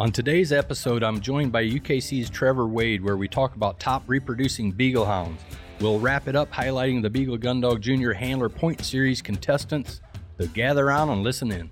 On 0.00 0.10
today's 0.10 0.50
episode, 0.50 1.02
I'm 1.02 1.20
joined 1.20 1.52
by 1.52 1.62
UKC's 1.62 2.30
Trevor 2.30 2.66
Wade, 2.66 3.04
where 3.04 3.18
we 3.18 3.28
talk 3.28 3.54
about 3.54 3.78
top 3.78 4.02
reproducing 4.06 4.72
Beagle 4.72 5.04
Hounds. 5.04 5.42
We'll 5.78 6.00
wrap 6.00 6.26
it 6.26 6.34
up 6.34 6.50
highlighting 6.50 7.02
the 7.02 7.10
Beagle 7.10 7.36
Gundog 7.36 7.80
Junior 7.80 8.14
Handler 8.14 8.48
Point 8.48 8.82
Series 8.82 9.20
contestants. 9.20 10.00
So 10.38 10.46
gather 10.46 10.86
around 10.86 11.10
and 11.10 11.22
listen 11.22 11.52
in. 11.52 11.70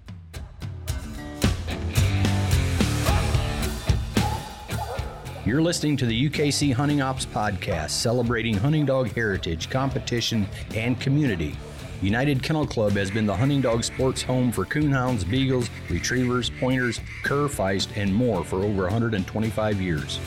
You're 5.46 5.62
listening 5.62 5.96
to 5.96 6.04
the 6.04 6.28
UKC 6.28 6.74
Hunting 6.74 7.00
Ops 7.00 7.24
Podcast, 7.24 7.92
celebrating 7.92 8.58
hunting 8.58 8.84
dog 8.84 9.10
heritage, 9.10 9.70
competition, 9.70 10.46
and 10.74 11.00
community. 11.00 11.56
United 12.00 12.44
Kennel 12.44 12.64
Club 12.64 12.92
has 12.92 13.10
been 13.10 13.26
the 13.26 13.34
hunting 13.34 13.60
dog 13.60 13.82
sports 13.82 14.22
home 14.22 14.52
for 14.52 14.64
coonhounds, 14.64 15.28
beagles, 15.28 15.68
retrievers, 15.90 16.48
pointers, 16.48 17.00
cur, 17.24 17.48
feist, 17.48 17.88
and 17.96 18.14
more 18.14 18.44
for 18.44 18.62
over 18.62 18.82
125 18.82 19.80
years. 19.80 20.20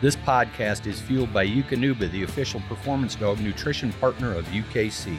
This 0.00 0.16
podcast 0.16 0.86
is 0.86 1.00
fueled 1.00 1.32
by 1.32 1.46
Eukanuba, 1.46 2.10
the 2.10 2.24
official 2.24 2.60
performance 2.68 3.14
dog 3.14 3.38
nutrition 3.38 3.92
partner 3.94 4.34
of 4.34 4.46
UKC. 4.46 5.16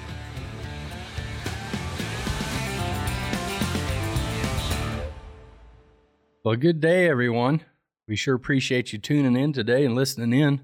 Well, 6.44 6.56
good 6.58 6.82
day, 6.82 7.08
everyone. 7.08 7.62
We 8.10 8.18
sure 8.18 8.36
appreciate 8.36 8.92
you 8.92 9.00
tuning 9.00 9.42
in 9.42 9.54
today 9.54 9.86
and 9.86 9.96
listening 9.96 10.34
in. 10.34 10.62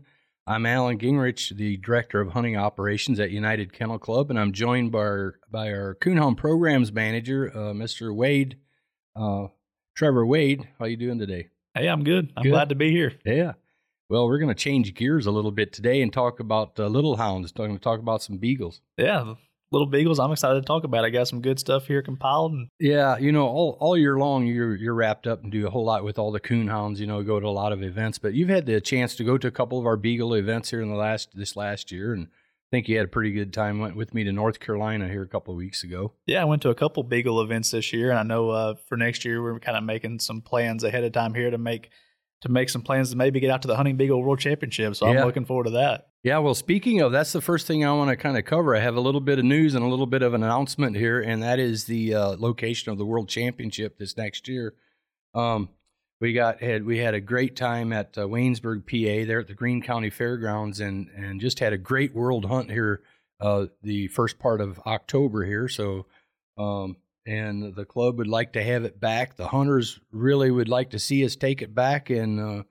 I'm 0.49 0.65
Allen 0.65 0.97
Gingrich, 0.97 1.53
the 1.57 1.75
Director 1.75 2.21
of 2.21 2.29
Hunting 2.29 2.55
Operations 2.55 3.19
at 3.19 3.31
United 3.31 3.73
Kennel 3.73 3.99
Club, 3.99 4.29
and 4.29 4.39
I'm 4.39 4.53
joined 4.53 4.93
by 4.93 4.99
our, 4.99 5.39
by 5.51 5.73
our 5.73 5.95
Coonhound 5.95 6.37
Programs 6.37 6.93
Manager, 6.93 7.51
uh, 7.53 7.73
Mr. 7.73 8.15
Wade, 8.15 8.55
uh, 9.13 9.47
Trevor 9.93 10.25
Wade. 10.25 10.69
How 10.79 10.85
you 10.85 10.95
doing 10.95 11.19
today? 11.19 11.49
Hey, 11.73 11.89
I'm 11.89 12.05
good. 12.05 12.31
I'm 12.37 12.43
Good. 12.43 12.51
glad 12.51 12.69
to 12.69 12.75
be 12.75 12.91
here. 12.91 13.11
Yeah. 13.25 13.53
Well, 14.09 14.25
we're 14.25 14.39
going 14.39 14.47
to 14.47 14.55
change 14.55 14.93
gears 14.93 15.25
a 15.25 15.31
little 15.31 15.51
bit 15.51 15.73
today 15.73 16.01
and 16.01 16.13
talk 16.13 16.39
about 16.39 16.79
uh, 16.79 16.87
little 16.87 17.17
hounds. 17.17 17.51
We're 17.53 17.67
going 17.67 17.77
to 17.77 17.83
talk 17.83 17.99
about 17.99 18.23
some 18.23 18.37
beagles. 18.37 18.79
Yeah, 18.95 19.33
little 19.71 19.87
beagles. 19.87 20.19
I'm 20.19 20.31
excited 20.31 20.61
to 20.61 20.65
talk 20.65 20.83
about. 20.83 21.05
I 21.05 21.09
got 21.09 21.27
some 21.27 21.41
good 21.41 21.59
stuff 21.59 21.87
here 21.87 22.01
compiled, 22.01 22.53
and 22.53 22.69
Yeah, 22.79 23.17
you 23.17 23.31
know, 23.31 23.47
all 23.47 23.77
all 23.79 23.97
year 23.97 24.17
long 24.17 24.45
you're 24.45 24.75
you're 24.75 24.93
wrapped 24.93 25.27
up 25.27 25.43
and 25.43 25.51
do 25.51 25.67
a 25.67 25.69
whole 25.69 25.85
lot 25.85 26.03
with 26.03 26.17
all 26.17 26.31
the 26.31 26.39
coon 26.39 26.67
hounds. 26.67 26.99
You 26.99 27.07
know, 27.07 27.23
go 27.23 27.39
to 27.39 27.47
a 27.47 27.49
lot 27.49 27.71
of 27.71 27.83
events, 27.83 28.17
but 28.17 28.33
you've 28.33 28.49
had 28.49 28.65
the 28.65 28.81
chance 28.81 29.15
to 29.15 29.23
go 29.23 29.37
to 29.37 29.47
a 29.47 29.51
couple 29.51 29.79
of 29.79 29.85
our 29.85 29.97
beagle 29.97 30.33
events 30.33 30.69
here 30.69 30.81
in 30.81 30.89
the 30.89 30.95
last 30.95 31.29
this 31.35 31.55
last 31.55 31.91
year, 31.91 32.13
and 32.13 32.27
I 32.27 32.69
think 32.71 32.87
you 32.87 32.97
had 32.97 33.05
a 33.05 33.09
pretty 33.09 33.31
good 33.31 33.53
time. 33.53 33.79
Went 33.79 33.95
with 33.95 34.13
me 34.13 34.23
to 34.23 34.31
North 34.31 34.59
Carolina 34.59 35.07
here 35.07 35.23
a 35.23 35.27
couple 35.27 35.53
of 35.53 35.57
weeks 35.57 35.83
ago. 35.83 36.13
yeah, 36.25 36.41
I 36.41 36.45
went 36.45 36.61
to 36.63 36.69
a 36.69 36.75
couple 36.75 37.03
beagle 37.03 37.41
events 37.41 37.71
this 37.71 37.93
year, 37.93 38.09
and 38.09 38.19
I 38.19 38.23
know 38.23 38.49
uh, 38.49 38.75
for 38.87 38.97
next 38.97 39.25
year 39.25 39.41
we're 39.41 39.59
kind 39.59 39.77
of 39.77 39.83
making 39.83 40.19
some 40.19 40.41
plans 40.41 40.83
ahead 40.83 41.03
of 41.03 41.11
time 41.11 41.33
here 41.33 41.49
to 41.49 41.57
make 41.57 41.89
to 42.41 42.49
make 42.49 42.69
some 42.69 42.81
plans 42.81 43.09
to 43.11 43.17
maybe 43.17 43.39
get 43.39 43.49
out 43.49 43.61
to 43.63 43.67
the 43.67 43.75
hunting 43.75 43.97
beagle 43.97 44.21
world 44.21 44.39
championship. 44.39 44.95
So 44.95 45.07
Yeah. 45.11 45.19
I'm 45.19 45.25
looking 45.25 45.45
forward 45.45 45.65
to 45.65 45.71
that. 45.71 46.09
Yeah, 46.23 46.39
well, 46.39 46.55
speaking 46.55 47.01
of, 47.01 47.11
that's 47.11 47.31
the 47.31 47.41
first 47.41 47.67
thing 47.67 47.85
I 47.85 47.93
want 47.93 48.09
to 48.09 48.15
kind 48.17 48.37
of 48.37 48.45
cover. 48.45 48.75
I 48.75 48.79
have 48.79 48.95
a 48.95 49.01
little 49.01 49.21
bit 49.21 49.39
of 49.39 49.45
news 49.45 49.75
and 49.75 49.83
a 49.83 49.87
little 49.87 50.05
bit 50.05 50.21
of 50.21 50.33
an 50.33 50.43
announcement 50.43 50.97
here, 50.97 51.21
and 51.21 51.41
that 51.41 51.57
is 51.57 51.85
the 51.85 52.13
uh, 52.13 52.35
location 52.37 52.91
of 52.91 52.97
the 52.97 53.05
World 53.05 53.29
Championship 53.29 53.97
this 53.97 54.17
next 54.17 54.47
year. 54.47 54.73
Um, 55.33 55.69
we 56.19 56.33
got 56.33 56.61
had 56.61 56.83
we 56.83 56.97
had 56.97 57.13
a 57.13 57.21
great 57.21 57.55
time 57.55 57.93
at 57.93 58.17
uh, 58.17 58.21
Waynesburg, 58.21 58.85
PA, 58.87 59.27
there 59.27 59.39
at 59.39 59.47
the 59.47 59.53
Greene 59.53 59.81
County 59.81 60.09
Fairgrounds, 60.09 60.79
and 60.79 61.07
and 61.15 61.39
just 61.39 61.59
had 61.59 61.73
a 61.73 61.77
great 61.77 62.13
world 62.15 62.45
hunt 62.45 62.71
here 62.71 63.01
uh, 63.39 63.67
the 63.83 64.07
first 64.07 64.39
part 64.39 64.61
of 64.61 64.79
October 64.85 65.45
here. 65.45 65.67
So, 65.67 66.07
um, 66.57 66.97
and 67.27 67.75
the 67.75 67.85
club 67.85 68.17
would 68.17 68.27
like 68.27 68.53
to 68.53 68.63
have 68.63 68.85
it 68.85 68.99
back. 68.99 69.35
The 69.35 69.49
hunters 69.49 69.99
really 70.11 70.49
would 70.49 70.69
like 70.69 70.91
to 70.91 70.99
see 70.99 71.25
us 71.25 71.35
take 71.35 71.61
it 71.61 71.75
back, 71.75 72.09
and 72.09 72.39
uh, 72.39 72.63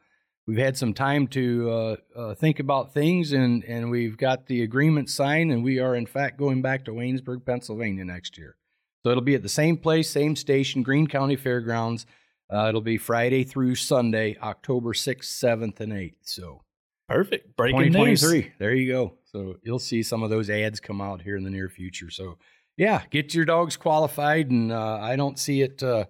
we've 0.47 0.59
had 0.59 0.77
some 0.77 0.95
time 0.95 1.29
to 1.29 1.71
uh, 1.71 1.97
uh, 2.17 2.35
think 2.35 2.59
about 2.59 2.95
things, 2.95 3.33
and 3.33 3.63
and 3.65 3.91
we've 3.91 4.17
got 4.17 4.47
the 4.47 4.63
agreement 4.63 5.11
signed, 5.11 5.53
and 5.53 5.63
we 5.63 5.79
are 5.79 5.95
in 5.95 6.07
fact 6.07 6.39
going 6.39 6.63
back 6.63 6.87
to 6.87 6.93
Waynesburg, 6.93 7.45
Pennsylvania 7.45 8.05
next 8.05 8.39
year. 8.39 8.57
So 9.05 9.11
it'll 9.11 9.23
be 9.23 9.35
at 9.35 9.43
the 9.43 9.49
same 9.49 9.77
place, 9.77 10.11
same 10.11 10.35
station, 10.35 10.83
Greene 10.83 11.07
County 11.07 11.37
Fairgrounds. 11.37 12.07
Uh, 12.53 12.67
it'll 12.69 12.81
be 12.81 12.97
Friday 12.97 13.45
through 13.45 13.75
Sunday, 13.75 14.37
October 14.43 14.95
sixth, 14.95 15.31
seventh, 15.31 15.81
and 15.81 15.93
eighth. 15.93 16.21
So 16.23 16.63
Perfect. 17.09 17.57
Breaking 17.57 17.93
news. 17.93 18.21
2023. 18.21 18.53
There 18.59 18.75
you 18.75 18.93
go. 18.93 19.15
So 19.25 19.57
you'll 19.63 19.79
see 19.79 20.03
some 20.03 20.23
of 20.23 20.31
those 20.31 20.51
ads 20.51 20.81
come 20.81 21.01
out 21.01 21.23
here 21.23 21.37
in 21.37 21.45
the 21.45 21.51
near 21.51 21.69
future. 21.69 22.11
So 22.11 22.39
yeah, 22.77 23.03
get 23.11 23.35
your 23.35 23.45
dogs 23.45 23.77
qualified, 23.77 24.51
and 24.51 24.71
uh, 24.71 24.99
I 25.01 25.17
don't 25.17 25.39
see 25.39 25.63
it 25.63 25.83
uh, 25.83 26.07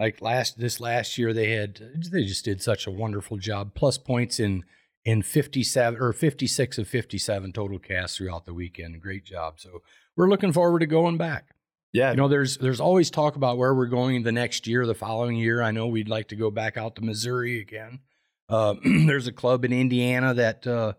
like 0.00 0.20
last 0.20 0.58
this 0.58 0.80
last 0.80 1.18
year 1.18 1.32
they 1.32 1.50
had 1.50 1.80
they 2.10 2.24
just 2.24 2.44
did 2.44 2.62
such 2.62 2.86
a 2.86 2.90
wonderful 2.90 3.36
job. 3.36 3.74
Plus 3.74 3.98
points 3.98 4.40
in 4.40 4.64
in 5.04 5.22
57 5.22 6.00
or 6.00 6.12
56 6.12 6.78
of 6.78 6.88
57 6.88 7.52
total 7.52 7.78
casts 7.78 8.16
throughout 8.16 8.44
the 8.44 8.52
weekend. 8.54 9.00
Great 9.00 9.24
job. 9.24 9.58
So 9.58 9.82
we're 10.16 10.28
looking 10.28 10.52
forward 10.52 10.80
to 10.80 10.86
going 10.86 11.16
back. 11.16 11.54
Yeah, 11.92 12.10
You 12.10 12.16
know, 12.18 12.28
there's 12.28 12.58
there's 12.58 12.80
always 12.80 13.10
talk 13.10 13.36
about 13.36 13.56
where 13.56 13.74
we're 13.74 13.86
going 13.86 14.22
the 14.22 14.32
next 14.32 14.66
year, 14.66 14.84
the 14.84 14.94
following 14.94 15.36
year. 15.36 15.62
I 15.62 15.70
know 15.70 15.86
we'd 15.86 16.08
like 16.08 16.28
to 16.28 16.36
go 16.36 16.50
back 16.50 16.76
out 16.76 16.96
to 16.96 17.02
Missouri 17.02 17.60
again. 17.60 18.00
Uh, 18.48 18.74
there's 18.84 19.26
a 19.26 19.32
club 19.32 19.64
in 19.64 19.72
Indiana 19.72 20.34
that 20.34 20.66
uh, 20.66 20.92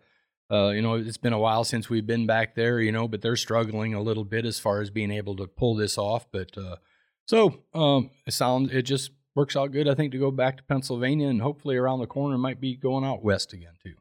uh, 0.51 0.69
you 0.69 0.81
know 0.81 0.95
it's 0.95 1.17
been 1.17 1.33
a 1.33 1.39
while 1.39 1.63
since 1.63 1.89
we've 1.89 2.07
been 2.07 2.25
back 2.25 2.55
there. 2.55 2.79
You 2.79 2.91
know, 2.91 3.07
but 3.07 3.21
they're 3.21 3.35
struggling 3.35 3.93
a 3.93 4.01
little 4.01 4.25
bit 4.25 4.45
as 4.45 4.59
far 4.59 4.81
as 4.81 4.89
being 4.89 5.11
able 5.11 5.35
to 5.37 5.47
pull 5.47 5.75
this 5.75 5.97
off. 5.97 6.25
But 6.31 6.57
uh, 6.57 6.77
so 7.25 7.63
um, 7.73 8.09
it 8.25 8.31
sounds 8.33 8.71
it 8.73 8.83
just 8.83 9.11
works 9.35 9.55
out 9.55 9.71
good. 9.71 9.87
I 9.87 9.95
think 9.95 10.11
to 10.13 10.17
go 10.19 10.31
back 10.31 10.57
to 10.57 10.63
Pennsylvania 10.63 11.27
and 11.27 11.41
hopefully 11.41 11.77
around 11.77 11.99
the 11.99 12.07
corner 12.07 12.37
might 12.37 12.59
be 12.59 12.75
going 12.75 13.05
out 13.05 13.23
west 13.23 13.53
again 13.53 13.73
too. 13.83 13.93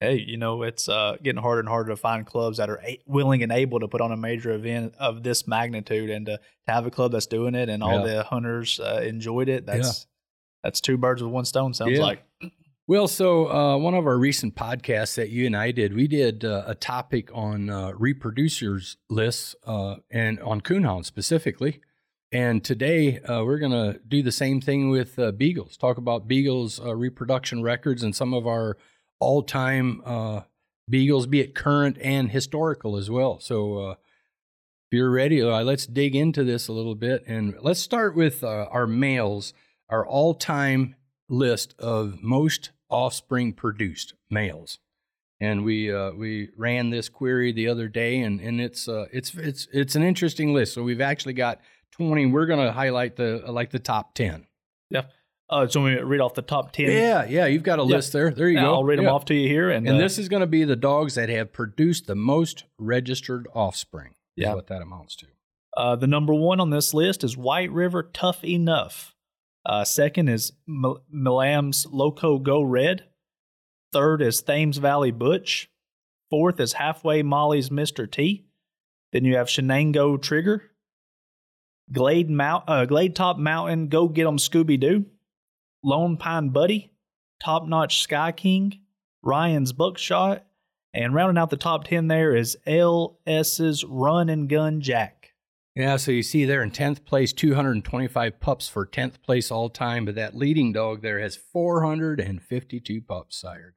hey, 0.00 0.16
you 0.18 0.36
know, 0.36 0.62
it's 0.62 0.88
uh, 0.90 1.16
getting 1.22 1.40
harder 1.40 1.60
and 1.60 1.68
harder 1.70 1.88
to 1.90 1.96
find 1.96 2.26
clubs 2.26 2.58
that 2.58 2.68
are 2.68 2.80
a- 2.84 3.00
willing 3.06 3.42
and 3.42 3.50
able 3.52 3.80
to 3.80 3.88
put 3.88 4.02
on 4.02 4.12
a 4.12 4.16
major 4.16 4.50
event 4.50 4.92
of 4.98 5.22
this 5.22 5.46
magnitude, 5.48 6.10
and 6.10 6.26
to, 6.26 6.36
to 6.36 6.72
have 6.72 6.84
a 6.84 6.90
club 6.90 7.12
that's 7.12 7.26
doing 7.26 7.54
it, 7.54 7.70
and 7.70 7.82
all 7.82 8.06
Yeah. 8.06 8.14
the 8.16 8.22
hunters 8.24 8.78
uh, 8.78 9.00
enjoyed 9.02 9.48
it. 9.48 9.64
That's 9.64 10.06
that's 10.62 10.80
two 10.82 10.98
birds 10.98 11.22
with 11.22 11.32
one 11.32 11.44
stone. 11.46 11.72
Sounds 11.72 11.92
Yeah. 11.92 12.02
like. 12.02 12.24
Well, 12.88 13.08
so 13.08 13.50
uh, 13.50 13.76
one 13.78 13.94
of 13.94 14.06
our 14.06 14.16
recent 14.16 14.54
podcasts 14.54 15.16
that 15.16 15.30
you 15.30 15.44
and 15.44 15.56
I 15.56 15.72
did, 15.72 15.92
we 15.92 16.06
did 16.06 16.44
uh, 16.44 16.62
a 16.68 16.76
topic 16.76 17.30
on 17.34 17.68
uh, 17.68 17.90
reproducers 17.90 18.94
lists 19.10 19.56
uh, 19.66 19.96
and 20.08 20.38
on 20.38 20.60
coonhounds 20.60 21.06
specifically. 21.06 21.80
And 22.30 22.62
today 22.62 23.18
uh, 23.18 23.42
we're 23.42 23.58
going 23.58 23.72
to 23.72 23.98
do 24.06 24.22
the 24.22 24.30
same 24.30 24.60
thing 24.60 24.88
with 24.88 25.18
uh, 25.18 25.32
beagles. 25.32 25.76
Talk 25.76 25.98
about 25.98 26.28
beagles' 26.28 26.78
reproduction 26.80 27.60
records 27.60 28.04
and 28.04 28.14
some 28.14 28.32
of 28.32 28.46
our 28.46 28.76
all-time 29.18 30.00
uh, 30.06 30.42
beagles, 30.88 31.26
be 31.26 31.40
it 31.40 31.56
current 31.56 31.98
and 32.00 32.30
historical 32.30 32.96
as 32.96 33.10
well. 33.10 33.40
So 33.40 33.90
if 33.90 33.98
you're 34.92 35.10
ready, 35.10 35.42
let's 35.42 35.86
dig 35.86 36.14
into 36.14 36.44
this 36.44 36.68
a 36.68 36.72
little 36.72 36.94
bit, 36.94 37.24
and 37.26 37.56
let's 37.62 37.80
start 37.80 38.14
with 38.14 38.44
our 38.44 38.86
males, 38.86 39.54
our 39.88 40.06
all-time 40.06 40.94
list 41.28 41.74
of 41.80 42.22
most 42.22 42.70
offspring 42.88 43.52
produced 43.52 44.14
males. 44.30 44.78
And 45.40 45.64
we 45.64 45.92
uh, 45.92 46.12
we 46.12 46.48
ran 46.56 46.88
this 46.90 47.08
query 47.10 47.52
the 47.52 47.68
other 47.68 47.88
day, 47.88 48.20
and 48.20 48.40
and 48.40 48.58
it's 48.60 48.88
uh, 48.88 49.04
it's 49.12 49.34
it's 49.34 49.68
it's 49.72 49.94
an 49.94 50.02
interesting 50.02 50.54
list. 50.54 50.72
So 50.72 50.82
we've 50.82 51.02
actually 51.02 51.34
got 51.34 51.60
twenty. 51.92 52.24
We're 52.24 52.46
going 52.46 52.64
to 52.64 52.72
highlight 52.72 53.16
the 53.16 53.42
like 53.46 53.70
the 53.70 53.78
top 53.78 54.14
ten. 54.14 54.46
Yeah. 54.88 55.02
Uh, 55.50 55.66
so 55.68 55.82
we 55.82 55.94
read 56.00 56.20
off 56.20 56.34
the 56.34 56.42
top 56.42 56.72
ten. 56.72 56.90
Yeah, 56.90 57.24
yeah, 57.28 57.46
you've 57.46 57.62
got 57.62 57.78
a 57.78 57.82
Yeah. 57.82 57.96
list 57.96 58.12
there. 58.14 58.30
There 58.30 58.48
you 58.48 58.56
Yeah, 58.56 58.62
go. 58.64 58.74
I'll 58.74 58.84
read 58.84 58.98
them 58.98 59.08
off 59.08 59.26
to 59.26 59.34
you 59.34 59.46
here, 59.46 59.70
and, 59.70 59.86
And 59.86 59.96
uh, 59.96 60.00
this 60.00 60.18
is 60.18 60.28
going 60.28 60.40
to 60.40 60.46
be 60.46 60.64
the 60.64 60.74
dogs 60.74 61.14
that 61.16 61.28
have 61.28 61.52
produced 61.52 62.06
the 62.06 62.16
most 62.16 62.64
registered 62.78 63.46
offspring. 63.54 64.14
Is 64.36 64.42
Yeah. 64.44 64.54
what 64.54 64.66
that 64.68 64.82
amounts 64.82 65.14
to. 65.16 65.26
Uh, 65.76 65.94
the 65.96 66.06
number 66.06 66.32
one 66.34 66.58
on 66.60 66.70
this 66.70 66.94
list 66.94 67.22
is 67.22 67.36
White 67.36 67.70
River 67.70 68.02
Tough 68.02 68.42
Enough. 68.42 69.14
Uh, 69.68 69.84
second 69.84 70.28
is 70.28 70.52
Mil- 70.66 71.02
Milam's 71.10 71.86
Loco 71.90 72.38
Go 72.38 72.62
Red. 72.62 73.04
Third 73.92 74.22
is 74.22 74.40
Thames 74.40 74.78
Valley 74.78 75.10
Butch. 75.10 75.68
Fourth 76.30 76.60
is 76.60 76.74
Halfway 76.74 77.22
Molly's 77.22 77.68
Mr. 77.70 78.10
T. 78.10 78.46
Then 79.12 79.24
you 79.24 79.36
have 79.36 79.48
Shenango 79.48 80.20
Trigger. 80.22 80.62
Glade 81.92 82.30
Mount, 82.30 82.64
uh, 82.68 82.84
Glade 82.84 83.14
Top 83.16 83.38
Mountain 83.38 83.88
Go 83.88 84.08
Get 84.08 84.26
'em 84.26 84.38
Scooby 84.38 84.78
Doo. 84.78 85.06
Lone 85.82 86.16
Pine 86.16 86.50
Buddy. 86.50 86.92
Top 87.40 87.66
Notch 87.66 88.00
Sky 88.00 88.32
King. 88.32 88.80
Ryan's 89.22 89.72
Buckshot. 89.72 90.44
And 90.94 91.14
rounding 91.14 91.40
out 91.40 91.50
the 91.50 91.56
top 91.56 91.84
10 91.84 92.08
there 92.08 92.34
is 92.34 92.56
LS's 92.66 93.84
Run 93.84 94.28
and 94.28 94.48
Gun 94.48 94.80
Jack. 94.80 95.25
Yeah, 95.76 95.96
so 95.96 96.10
you 96.10 96.22
see 96.22 96.46
there 96.46 96.62
in 96.62 96.70
10th 96.70 97.04
place, 97.04 97.34
225 97.34 98.40
pups 98.40 98.66
for 98.66 98.86
10th 98.86 99.20
place 99.22 99.50
all 99.50 99.68
time, 99.68 100.06
but 100.06 100.14
that 100.14 100.34
leading 100.34 100.72
dog 100.72 101.02
there 101.02 101.20
has 101.20 101.36
452 101.36 103.02
pups 103.02 103.36
sired. 103.36 103.74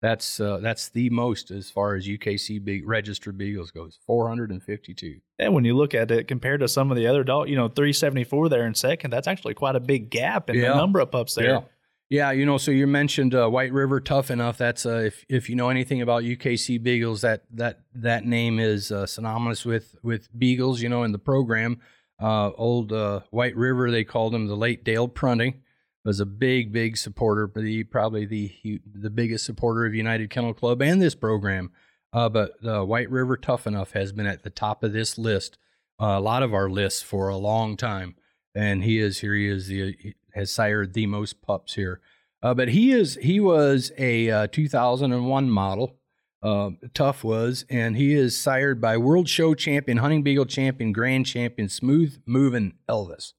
That's 0.00 0.38
uh, 0.38 0.58
that's 0.58 0.88
the 0.90 1.08
most 1.10 1.50
as 1.50 1.70
far 1.70 1.94
as 1.94 2.06
UKC 2.06 2.62
be- 2.62 2.84
registered 2.84 3.38
beagles 3.38 3.70
goes. 3.70 3.98
452. 4.06 5.20
And 5.38 5.54
when 5.54 5.64
you 5.64 5.74
look 5.74 5.94
at 5.94 6.10
it 6.10 6.28
compared 6.28 6.60
to 6.60 6.68
some 6.68 6.90
of 6.90 6.96
the 6.98 7.06
other 7.06 7.24
dog, 7.24 7.48
you 7.48 7.56
know, 7.56 7.68
374 7.68 8.48
there 8.50 8.66
in 8.66 8.74
second, 8.74 9.10
that's 9.12 9.26
actually 9.28 9.54
quite 9.54 9.76
a 9.76 9.80
big 9.80 10.10
gap 10.10 10.50
in 10.50 10.56
Yeah. 10.56 10.70
the 10.72 10.76
number 10.76 11.00
of 11.00 11.10
pups 11.10 11.34
there. 11.34 11.46
Yeah. 11.48 11.60
Yeah, 12.10 12.32
you 12.32 12.44
know, 12.44 12.58
so 12.58 12.70
you 12.70 12.86
mentioned 12.86 13.34
uh, 13.34 13.48
White 13.48 13.72
River 13.72 13.98
Tough 13.98 14.30
Enough. 14.30 14.58
That's 14.58 14.84
uh, 14.84 14.98
if 14.98 15.24
if 15.28 15.48
you 15.48 15.56
know 15.56 15.70
anything 15.70 16.02
about 16.02 16.22
UKC 16.22 16.82
Beagles, 16.82 17.22
that 17.22 17.44
that 17.50 17.80
that 17.94 18.26
name 18.26 18.58
is 18.58 18.92
uh, 18.92 19.06
synonymous 19.06 19.64
with 19.64 19.96
with 20.02 20.28
Beagles. 20.38 20.82
You 20.82 20.90
know, 20.90 21.02
in 21.02 21.12
the 21.12 21.18
program, 21.18 21.80
uh, 22.20 22.50
old 22.50 22.92
uh, 22.92 23.20
White 23.30 23.56
River, 23.56 23.90
they 23.90 24.04
called 24.04 24.34
him 24.34 24.46
the 24.46 24.56
late 24.56 24.84
Dale 24.84 25.08
Prunty, 25.08 25.62
was 26.04 26.20
a 26.20 26.26
big 26.26 26.72
big 26.72 26.98
supporter, 26.98 27.48
probably 27.90 28.26
the 28.26 28.48
he, 28.48 28.80
the 28.84 29.10
biggest 29.10 29.46
supporter 29.46 29.86
of 29.86 29.94
United 29.94 30.28
Kennel 30.28 30.54
Club 30.54 30.82
and 30.82 31.00
this 31.00 31.14
program. 31.14 31.70
Uh, 32.12 32.28
but 32.28 32.52
White 32.86 33.10
River 33.10 33.36
Tough 33.36 33.66
Enough 33.66 33.92
has 33.92 34.12
been 34.12 34.26
at 34.26 34.44
the 34.44 34.50
top 34.50 34.84
of 34.84 34.92
this 34.92 35.16
list, 35.16 35.56
a 35.98 36.20
lot 36.20 36.42
of 36.42 36.52
our 36.52 36.68
lists 36.68 37.02
for 37.02 37.28
a 37.28 37.36
long 37.36 37.78
time, 37.78 38.14
and 38.54 38.84
he 38.84 38.98
is 38.98 39.20
here. 39.20 39.34
He 39.34 39.48
is 39.48 39.68
the 39.68 39.96
he 39.98 40.14
has 40.34 40.50
sired 40.50 40.94
the 40.94 41.06
most 41.06 41.42
pups 41.42 41.74
here. 41.74 42.00
Uh, 42.42 42.52
but 42.52 42.68
he 42.68 42.92
is 42.92 43.18
he 43.22 43.40
was 43.40 43.90
a 43.96 44.30
uh, 44.30 44.46
2001 44.48 45.50
model. 45.50 45.96
Uh, 46.42 46.72
Tough 46.92 47.24
was, 47.24 47.64
and 47.70 47.96
he 47.96 48.12
is 48.12 48.36
sired 48.36 48.78
by 48.78 48.98
World 48.98 49.30
Show 49.30 49.54
Champion, 49.54 49.96
Hunting 49.96 50.22
Beagle 50.22 50.44
Champion, 50.44 50.92
Grand 50.92 51.24
Champion, 51.24 51.70
Smooth 51.70 52.20
Moving 52.26 52.74
Elvis. 52.86 53.32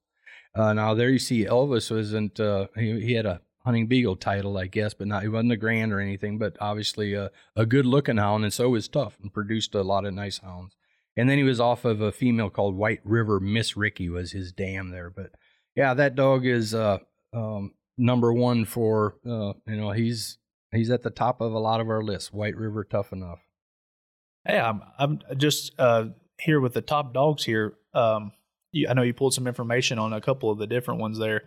Uh, 0.55 0.73
now 0.73 0.95
there 0.95 1.09
you 1.09 1.19
see 1.19 1.45
Elvis 1.45 1.91
wasn't 1.91 2.39
uh, 2.39 2.67
he, 2.75 2.99
he 3.01 3.13
had 3.13 3.27
a 3.27 3.41
hunting 3.65 3.87
beagle 3.87 4.15
title, 4.15 4.57
I 4.57 4.67
guess, 4.67 4.93
but 4.93 5.07
not 5.07 5.23
he 5.23 5.27
wasn't 5.27 5.51
a 5.51 5.57
grand 5.57 5.91
or 5.91 5.99
anything. 5.99 6.37
But 6.37 6.55
obviously 6.59 7.13
a, 7.13 7.31
a 7.55 7.65
good 7.65 7.85
looking 7.85 8.17
hound, 8.17 8.43
and 8.43 8.53
so 8.53 8.69
was 8.69 8.87
Tough, 8.87 9.17
and 9.21 9.33
produced 9.33 9.75
a 9.75 9.83
lot 9.83 10.05
of 10.05 10.13
nice 10.13 10.39
hounds. 10.39 10.75
And 11.17 11.29
then 11.29 11.37
he 11.37 11.43
was 11.43 11.59
off 11.59 11.85
of 11.85 12.01
a 12.01 12.11
female 12.11 12.49
called 12.49 12.75
White 12.75 13.01
River. 13.03 13.39
Miss 13.39 13.77
Ricky 13.77 14.09
was 14.09 14.31
his 14.31 14.51
dam 14.51 14.89
there, 14.89 15.09
but 15.09 15.31
yeah, 15.75 15.93
that 15.93 16.15
dog 16.15 16.45
is 16.45 16.73
uh, 16.73 16.99
um, 17.33 17.73
number 17.97 18.33
one 18.33 18.65
for 18.65 19.15
uh, 19.25 19.53
you 19.67 19.75
know 19.75 19.91
he's 19.91 20.37
he's 20.71 20.89
at 20.89 21.03
the 21.03 21.09
top 21.09 21.41
of 21.41 21.53
a 21.53 21.59
lot 21.59 21.81
of 21.81 21.89
our 21.89 22.03
lists. 22.03 22.31
White 22.33 22.55
River, 22.55 22.83
tough 22.83 23.11
enough. 23.11 23.39
Hey, 24.45 24.59
I'm 24.59 24.81
I'm 24.97 25.19
just 25.37 25.73
uh, 25.79 26.05
here 26.39 26.59
with 26.59 26.73
the 26.73 26.81
top 26.81 27.13
dogs 27.13 27.43
here. 27.43 27.73
Um, 27.93 28.31
you, 28.71 28.87
I 28.89 28.93
know 28.93 29.01
you 29.03 29.13
pulled 29.13 29.33
some 29.33 29.47
information 29.47 29.99
on 29.99 30.13
a 30.13 30.21
couple 30.21 30.51
of 30.51 30.57
the 30.57 30.67
different 30.67 30.99
ones 30.99 31.17
there. 31.17 31.43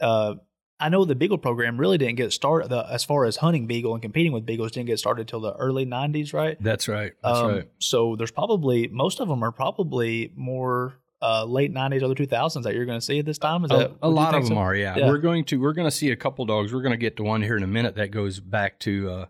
Uh, 0.00 0.34
I 0.80 0.88
know 0.88 1.04
the 1.04 1.14
Beagle 1.14 1.38
program 1.38 1.78
really 1.78 1.96
didn't 1.96 2.16
get 2.16 2.32
started 2.32 2.72
as 2.72 3.04
far 3.04 3.24
as 3.24 3.36
hunting 3.36 3.68
Beagle 3.68 3.92
and 3.92 4.02
competing 4.02 4.32
with 4.32 4.44
Beagles 4.44 4.72
didn't 4.72 4.88
get 4.88 4.98
started 4.98 5.28
till 5.28 5.40
the 5.40 5.52
early 5.54 5.86
'90s, 5.86 6.34
right? 6.34 6.56
That's 6.60 6.88
right. 6.88 7.12
That's 7.22 7.38
Um, 7.38 7.50
right. 7.52 7.68
So 7.78 8.16
there's 8.16 8.32
probably 8.32 8.88
most 8.88 9.20
of 9.20 9.28
them 9.28 9.44
are 9.44 9.52
probably 9.52 10.32
more 10.34 10.94
uh, 11.22 11.44
late 11.44 11.72
'90s, 11.72 12.02
early 12.02 12.14
2000s 12.14 12.62
that 12.64 12.74
you're 12.74 12.84
going 12.84 12.98
to 12.98 13.04
see 13.04 13.18
at 13.18 13.24
this 13.24 13.38
time. 13.38 13.64
Is 13.64 13.70
A, 13.70 13.76
that 13.76 13.92
a 14.02 14.08
lot 14.08 14.34
of 14.34 14.44
them 14.44 14.56
so? 14.56 14.58
are, 14.58 14.74
yeah. 14.74 14.96
Yeah. 14.96 15.08
We're 15.08 15.18
going 15.18 15.44
to 15.46 15.60
we're 15.60 15.72
going 15.72 15.86
to 15.86 15.96
see 15.96 16.10
a 16.10 16.16
couple 16.16 16.44
dogs. 16.44 16.72
We're 16.72 16.82
going 16.82 16.92
to 16.92 16.98
get 16.98 17.16
to 17.16 17.22
one 17.22 17.42
here 17.42 17.56
in 17.56 17.62
a 17.62 17.68
minute 17.68 17.94
that 17.94 18.10
goes 18.10 18.40
back 18.40 18.78
to 18.80 19.10
uh, 19.10 19.26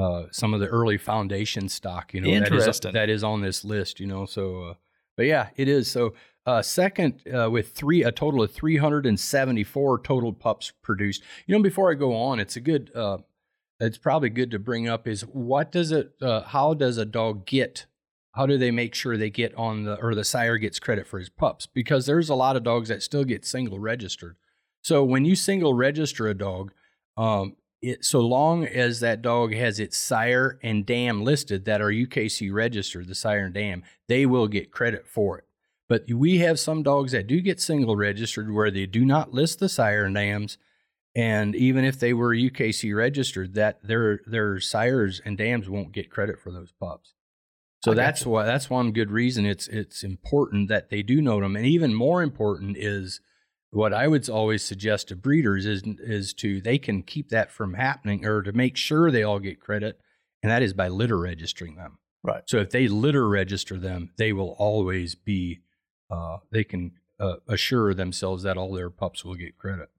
uh, 0.00 0.26
some 0.30 0.54
of 0.54 0.60
the 0.60 0.66
early 0.66 0.98
foundation 0.98 1.68
stock. 1.68 2.14
You 2.14 2.22
know, 2.22 2.30
that 2.30 2.52
is 2.52 2.62
Interesting. 2.62 2.92
that 2.92 3.08
is 3.08 3.22
on 3.22 3.42
this 3.42 3.64
list. 3.64 4.00
You 4.00 4.06
know, 4.06 4.26
so 4.26 4.62
uh, 4.62 4.74
but 5.16 5.26
yeah, 5.26 5.48
it 5.56 5.68
is. 5.68 5.90
So 5.90 6.14
uh, 6.46 6.62
second 6.62 7.22
uh, 7.32 7.50
with 7.50 7.72
three 7.72 8.02
a 8.02 8.12
total 8.12 8.42
of 8.42 8.52
374 8.52 10.00
total 10.00 10.32
pups 10.32 10.72
produced. 10.82 11.22
You 11.46 11.56
know, 11.56 11.62
before 11.62 11.90
I 11.90 11.94
go 11.94 12.14
on, 12.14 12.40
it's 12.40 12.56
a 12.56 12.60
good. 12.60 12.90
Uh, 12.94 13.18
it's 13.80 13.98
probably 13.98 14.30
good 14.30 14.50
to 14.52 14.58
bring 14.58 14.88
up 14.88 15.08
is 15.08 15.22
what 15.22 15.72
does 15.72 15.90
it? 15.90 16.14
Uh, 16.20 16.42
how 16.42 16.74
does 16.74 16.96
a 16.96 17.04
dog 17.04 17.44
get? 17.44 17.86
How 18.34 18.46
do 18.46 18.58
they 18.58 18.70
make 18.70 18.94
sure 18.94 19.16
they 19.16 19.30
get 19.30 19.54
on 19.54 19.84
the 19.84 19.94
or 19.96 20.14
the 20.14 20.24
sire 20.24 20.58
gets 20.58 20.80
credit 20.80 21.06
for 21.06 21.18
his 21.18 21.28
pups? 21.28 21.66
Because 21.66 22.06
there's 22.06 22.28
a 22.28 22.34
lot 22.34 22.56
of 22.56 22.64
dogs 22.64 22.88
that 22.88 23.02
still 23.02 23.24
get 23.24 23.44
single 23.44 23.78
registered. 23.78 24.36
So 24.82 25.04
when 25.04 25.24
you 25.24 25.36
single 25.36 25.72
register 25.72 26.26
a 26.26 26.34
dog, 26.34 26.72
um, 27.16 27.56
it, 27.80 28.04
so 28.04 28.20
long 28.20 28.64
as 28.66 29.00
that 29.00 29.22
dog 29.22 29.54
has 29.54 29.78
its 29.78 29.96
sire 29.96 30.58
and 30.62 30.84
dam 30.84 31.22
listed 31.22 31.64
that 31.66 31.80
are 31.80 31.90
UKC 31.90 32.52
registered, 32.52 33.06
the 33.06 33.14
sire 33.14 33.44
and 33.44 33.54
dam, 33.54 33.82
they 34.08 34.26
will 34.26 34.48
get 34.48 34.72
credit 34.72 35.06
for 35.06 35.38
it. 35.38 35.44
But 35.88 36.10
we 36.10 36.38
have 36.38 36.58
some 36.58 36.82
dogs 36.82 37.12
that 37.12 37.26
do 37.26 37.40
get 37.40 37.60
single 37.60 37.94
registered 37.94 38.52
where 38.52 38.70
they 38.70 38.86
do 38.86 39.04
not 39.04 39.32
list 39.32 39.60
the 39.60 39.68
sire 39.68 40.04
and 40.04 40.14
dams, 40.14 40.58
and 41.14 41.54
even 41.54 41.84
if 41.84 42.00
they 42.00 42.12
were 42.12 42.34
UKC 42.34 42.96
registered, 42.96 43.54
that 43.54 43.86
their 43.86 44.20
their 44.26 44.58
sires 44.58 45.20
and 45.24 45.38
dams 45.38 45.68
won't 45.68 45.92
get 45.92 46.10
credit 46.10 46.40
for 46.40 46.50
those 46.50 46.72
pups. 46.72 47.14
So 47.84 47.92
I 47.92 47.94
that's 47.94 48.24
why 48.24 48.44
that's 48.44 48.70
one 48.70 48.92
good 48.92 49.10
reason 49.10 49.44
it's 49.44 49.68
it's 49.68 50.02
important 50.02 50.68
that 50.70 50.88
they 50.88 51.02
do 51.02 51.20
note 51.20 51.42
them, 51.42 51.54
and 51.54 51.66
even 51.66 51.94
more 51.94 52.22
important 52.22 52.78
is 52.78 53.20
what 53.72 53.92
I 53.92 54.08
would 54.08 54.26
always 54.30 54.64
suggest 54.64 55.08
to 55.08 55.16
breeders 55.16 55.66
is 55.66 55.82
is 55.98 56.32
to 56.34 56.62
they 56.62 56.78
can 56.78 57.02
keep 57.02 57.28
that 57.28 57.50
from 57.50 57.74
happening 57.74 58.24
or 58.24 58.40
to 58.40 58.52
make 58.52 58.78
sure 58.78 59.10
they 59.10 59.22
all 59.22 59.38
get 59.38 59.60
credit, 59.60 60.00
and 60.42 60.50
that 60.50 60.62
is 60.62 60.72
by 60.72 60.88
litter 60.88 61.18
registering 61.18 61.76
them. 61.76 61.98
Right. 62.22 62.42
So 62.46 62.56
if 62.56 62.70
they 62.70 62.88
litter 62.88 63.28
register 63.28 63.78
them, 63.78 64.12
they 64.16 64.32
will 64.32 64.56
always 64.58 65.14
be 65.14 65.60
uh, 66.10 66.38
they 66.50 66.64
can 66.64 66.92
uh, 67.20 67.36
assure 67.46 67.92
themselves 67.92 68.44
that 68.44 68.56
all 68.56 68.72
their 68.72 68.88
pups 68.88 69.26
will 69.26 69.34
get 69.34 69.58
credit. 69.58 69.90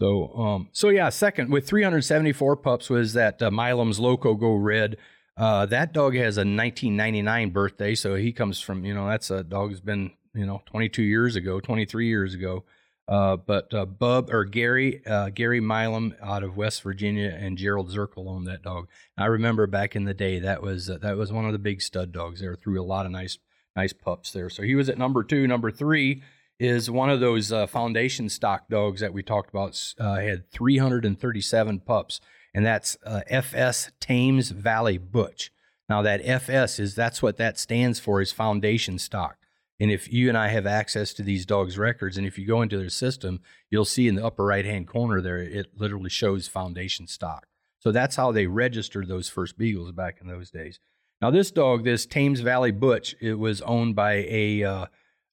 So 0.00 0.34
um 0.34 0.68
so 0.72 0.88
yeah, 0.88 1.10
second 1.10 1.52
with 1.52 1.68
374 1.68 2.56
pups 2.56 2.90
was 2.90 3.12
that 3.12 3.40
uh, 3.40 3.52
Milam's 3.52 4.00
Loco 4.00 4.34
Go 4.34 4.56
Red. 4.56 4.96
Uh, 5.36 5.66
that 5.66 5.92
dog 5.92 6.14
has 6.14 6.38
a 6.38 6.40
1999 6.40 7.50
birthday, 7.50 7.94
so 7.94 8.14
he 8.14 8.32
comes 8.32 8.60
from 8.60 8.84
you 8.84 8.94
know 8.94 9.06
that's 9.08 9.30
a 9.30 9.44
dog 9.44 9.70
has 9.70 9.80
been 9.80 10.12
you 10.34 10.46
know 10.46 10.62
22 10.66 11.02
years 11.02 11.36
ago, 11.36 11.60
23 11.60 12.06
years 12.06 12.34
ago. 12.34 12.64
Uh, 13.08 13.36
but 13.36 13.72
uh, 13.72 13.86
Bub 13.86 14.30
or 14.32 14.44
Gary 14.44 15.04
uh, 15.06 15.28
Gary 15.30 15.60
Milam 15.60 16.14
out 16.20 16.42
of 16.42 16.56
West 16.56 16.82
Virginia 16.82 17.28
and 17.28 17.56
Gerald 17.56 17.90
Zirkel 17.90 18.28
owned 18.28 18.46
that 18.48 18.62
dog. 18.62 18.88
I 19.16 19.26
remember 19.26 19.68
back 19.68 19.94
in 19.94 20.04
the 20.04 20.14
day 20.14 20.40
that 20.40 20.60
was 20.60 20.90
uh, 20.90 20.98
that 21.02 21.16
was 21.16 21.32
one 21.32 21.44
of 21.44 21.52
the 21.52 21.58
big 21.58 21.82
stud 21.82 22.10
dogs 22.12 22.40
there. 22.40 22.56
Threw 22.56 22.80
a 22.80 22.82
lot 22.82 23.06
of 23.06 23.12
nice 23.12 23.38
nice 23.76 23.92
pups 23.92 24.32
there. 24.32 24.50
So 24.50 24.62
he 24.62 24.74
was 24.74 24.88
at 24.88 24.98
number 24.98 25.22
two. 25.22 25.46
Number 25.46 25.70
three 25.70 26.22
is 26.58 26.90
one 26.90 27.10
of 27.10 27.20
those 27.20 27.52
uh, 27.52 27.66
foundation 27.66 28.28
stock 28.28 28.68
dogs 28.68 29.02
that 29.02 29.12
we 29.12 29.22
talked 29.22 29.50
about. 29.50 29.78
Had 29.98 30.50
337 30.50 31.80
pups, 31.80 32.20
and 32.56 32.64
that's 32.64 32.96
uh, 33.04 33.20
FS 33.26 33.90
Thames 34.00 34.50
Valley 34.50 34.96
Butch. 34.96 35.52
Now 35.90 36.00
that 36.00 36.22
FS 36.24 36.78
is 36.78 36.94
that's 36.94 37.20
what 37.22 37.36
that 37.36 37.58
stands 37.58 38.00
for 38.00 38.22
is 38.22 38.32
foundation 38.32 38.98
stock. 38.98 39.36
And 39.78 39.90
if 39.90 40.10
you 40.10 40.30
and 40.30 40.38
I 40.38 40.48
have 40.48 40.66
access 40.66 41.12
to 41.14 41.22
these 41.22 41.44
dogs' 41.44 41.76
records, 41.76 42.16
and 42.16 42.26
if 42.26 42.38
you 42.38 42.46
go 42.46 42.62
into 42.62 42.78
their 42.78 42.88
system, 42.88 43.40
you'll 43.68 43.84
see 43.84 44.08
in 44.08 44.14
the 44.14 44.24
upper 44.24 44.42
right 44.42 44.64
hand 44.64 44.88
corner 44.88 45.20
there, 45.20 45.36
it 45.36 45.72
literally 45.76 46.08
shows 46.08 46.48
foundation 46.48 47.06
stock. 47.06 47.46
So 47.78 47.92
that's 47.92 48.16
how 48.16 48.32
they 48.32 48.46
registered 48.46 49.06
those 49.06 49.28
first 49.28 49.58
beagles 49.58 49.92
back 49.92 50.16
in 50.22 50.26
those 50.26 50.50
days. 50.50 50.80
Now 51.20 51.30
this 51.30 51.50
dog, 51.50 51.84
this 51.84 52.06
Thames 52.06 52.40
Valley 52.40 52.72
Butch, 52.72 53.14
it 53.20 53.34
was 53.34 53.60
owned 53.60 53.94
by 53.94 54.26
a 54.30 54.64
uh, 54.64 54.86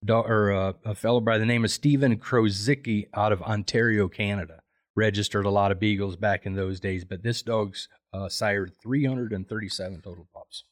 or 0.10 0.52
uh, 0.52 0.74
a 0.84 0.94
fellow 0.94 1.22
by 1.22 1.38
the 1.38 1.46
name 1.46 1.64
of 1.64 1.72
Stephen 1.72 2.18
Krozicki 2.18 3.08
out 3.14 3.32
of 3.32 3.42
Ontario, 3.42 4.10
Canada. 4.10 4.63
Registered 4.96 5.46
a 5.46 5.50
lot 5.50 5.72
of 5.72 5.80
beagles 5.80 6.16
back 6.16 6.46
in 6.46 6.54
those 6.54 6.80
days, 6.80 7.04
but 7.04 7.24
this 7.24 7.42
dog's 7.42 7.88
uh, 8.14 8.30
sired 8.30 8.74
337 8.82 10.02
total 10.02 10.28
pups. 10.34 10.66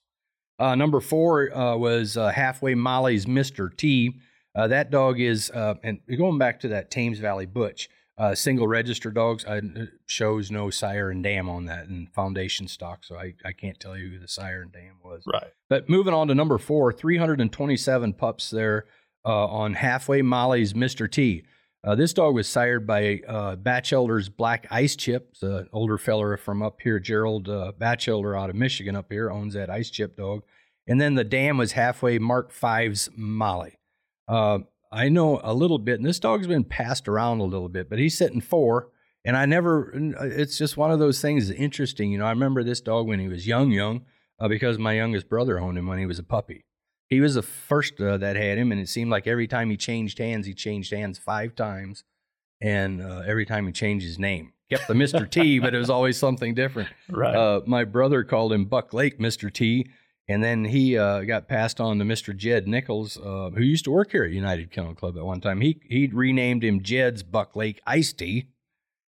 Uh, 0.59 0.75
number 0.75 0.99
four 0.99 1.55
uh, 1.57 1.75
was 1.75 2.17
uh, 2.17 2.29
Halfway 2.29 2.75
Molly's 2.75 3.25
Mr. 3.25 3.75
T. 3.75 4.19
Uh, 4.53 4.67
that 4.67 4.91
dog 4.91 5.19
is, 5.19 5.49
uh, 5.51 5.75
and 5.83 5.99
going 6.17 6.37
back 6.37 6.59
to 6.59 6.67
that 6.67 6.91
Thames 6.91 7.19
Valley 7.19 7.47
Butch, 7.47 7.89
uh, 8.17 8.35
single 8.35 8.67
register 8.67 9.09
dogs, 9.09 9.43
it 9.47 9.89
shows 10.05 10.51
no 10.51 10.69
sire 10.69 11.09
and 11.09 11.23
dam 11.23 11.49
on 11.49 11.65
that 11.65 11.87
and 11.87 12.13
foundation 12.13 12.67
stock, 12.67 13.03
so 13.03 13.15
I, 13.15 13.33
I 13.43 13.53
can't 13.53 13.79
tell 13.79 13.97
you 13.97 14.09
who 14.09 14.19
the 14.19 14.27
sire 14.27 14.61
and 14.61 14.71
dam 14.71 14.97
was. 15.03 15.23
Right. 15.25 15.51
But 15.69 15.89
moving 15.89 16.13
on 16.13 16.27
to 16.27 16.35
number 16.35 16.59
four, 16.59 16.93
327 16.93 18.13
pups 18.13 18.51
there 18.51 18.85
uh, 19.25 19.47
on 19.47 19.73
Halfway 19.73 20.21
Molly's 20.21 20.73
Mr. 20.73 21.09
T. 21.09 21.43
Uh, 21.83 21.95
this 21.95 22.13
dog 22.13 22.35
was 22.35 22.47
sired 22.47 22.85
by 22.85 23.21
uh, 23.27 23.55
Batchelder's 23.55 24.29
Black 24.29 24.67
Ice 24.69 24.95
Chip, 24.95 25.29
It's 25.31 25.41
an 25.41 25.67
older 25.73 25.97
feller 25.97 26.37
from 26.37 26.61
up 26.61 26.79
here, 26.81 26.99
Gerald 26.99 27.49
uh, 27.49 27.71
Batchelder 27.77 28.35
out 28.35 28.51
of 28.51 28.55
Michigan 28.55 28.95
up 28.95 29.11
here, 29.11 29.31
owns 29.31 29.55
that 29.55 29.71
Ice 29.71 29.89
Chip 29.89 30.15
dog. 30.15 30.43
And 30.87 31.01
then 31.01 31.15
the 31.15 31.23
dam 31.23 31.57
was 31.57 31.71
Halfway 31.71 32.19
Mark 32.19 32.51
Five's 32.51 33.09
Molly. 33.15 33.79
Uh, 34.27 34.59
I 34.91 35.09
know 35.09 35.41
a 35.43 35.55
little 35.55 35.79
bit, 35.79 35.99
and 35.99 36.05
this 36.05 36.19
dog's 36.19 36.45
been 36.45 36.63
passed 36.63 37.07
around 37.07 37.39
a 37.39 37.45
little 37.45 37.69
bit, 37.69 37.89
but 37.89 37.97
he's 37.97 38.17
sitting 38.17 38.41
four. 38.41 38.89
And 39.25 39.35
I 39.35 39.45
never, 39.45 39.91
it's 40.21 40.57
just 40.57 40.77
one 40.77 40.91
of 40.91 40.99
those 40.99 41.21
things 41.21 41.47
that's 41.47 41.59
interesting. 41.59 42.11
You 42.11 42.19
know, 42.19 42.25
I 42.25 42.31
remember 42.31 42.63
this 42.63 42.81
dog 42.81 43.07
when 43.07 43.19
he 43.19 43.27
was 43.27 43.47
young, 43.47 43.71
young, 43.71 44.05
uh, 44.39 44.47
because 44.47 44.77
my 44.77 44.93
youngest 44.93 45.29
brother 45.29 45.59
owned 45.59 45.77
him 45.77 45.87
when 45.87 45.99
he 45.99 46.05
was 46.05 46.19
a 46.19 46.23
puppy. 46.23 46.65
He 47.11 47.19
was 47.19 47.35
the 47.35 47.41
first 47.41 47.99
uh, 47.99 48.15
that 48.17 48.37
had 48.37 48.57
him, 48.57 48.71
and 48.71 48.79
it 48.79 48.87
seemed 48.87 49.11
like 49.11 49.27
every 49.27 49.45
time 49.45 49.69
he 49.69 49.75
changed 49.75 50.17
hands, 50.17 50.47
he 50.47 50.53
changed 50.53 50.93
hands 50.93 51.19
five 51.19 51.55
times. 51.55 52.05
And 52.61 53.01
uh, 53.01 53.23
every 53.27 53.45
time 53.45 53.67
he 53.67 53.73
changed 53.73 54.05
his 54.05 54.17
name, 54.17 54.53
kept 54.69 54.87
the 54.87 54.93
Mr. 54.93 55.29
T, 55.29 55.59
but 55.59 55.75
it 55.75 55.77
was 55.77 55.89
always 55.89 56.15
something 56.15 56.53
different. 56.53 56.87
Right. 57.09 57.35
Uh, 57.35 57.61
my 57.65 57.83
brother 57.83 58.23
called 58.23 58.53
him 58.53 58.63
Buck 58.63 58.93
Lake 58.93 59.19
Mr. 59.19 59.51
T, 59.51 59.87
and 60.29 60.41
then 60.41 60.63
he 60.63 60.97
uh, 60.97 61.23
got 61.23 61.49
passed 61.49 61.81
on 61.81 61.99
to 61.99 62.05
Mr. 62.05 62.33
Jed 62.33 62.65
Nichols, 62.65 63.17
uh, 63.17 63.49
who 63.49 63.61
used 63.61 63.83
to 63.83 63.91
work 63.91 64.13
here 64.13 64.23
at 64.23 64.31
United 64.31 64.71
Kennel 64.71 64.95
Club 64.95 65.17
at 65.17 65.25
one 65.25 65.41
time. 65.41 65.59
He 65.59 65.81
he 65.83 66.07
renamed 66.07 66.63
him 66.63 66.81
Jed's 66.81 67.23
Buck 67.23 67.57
Lake 67.57 67.81
Iced 67.85 68.19
Tea, 68.19 68.47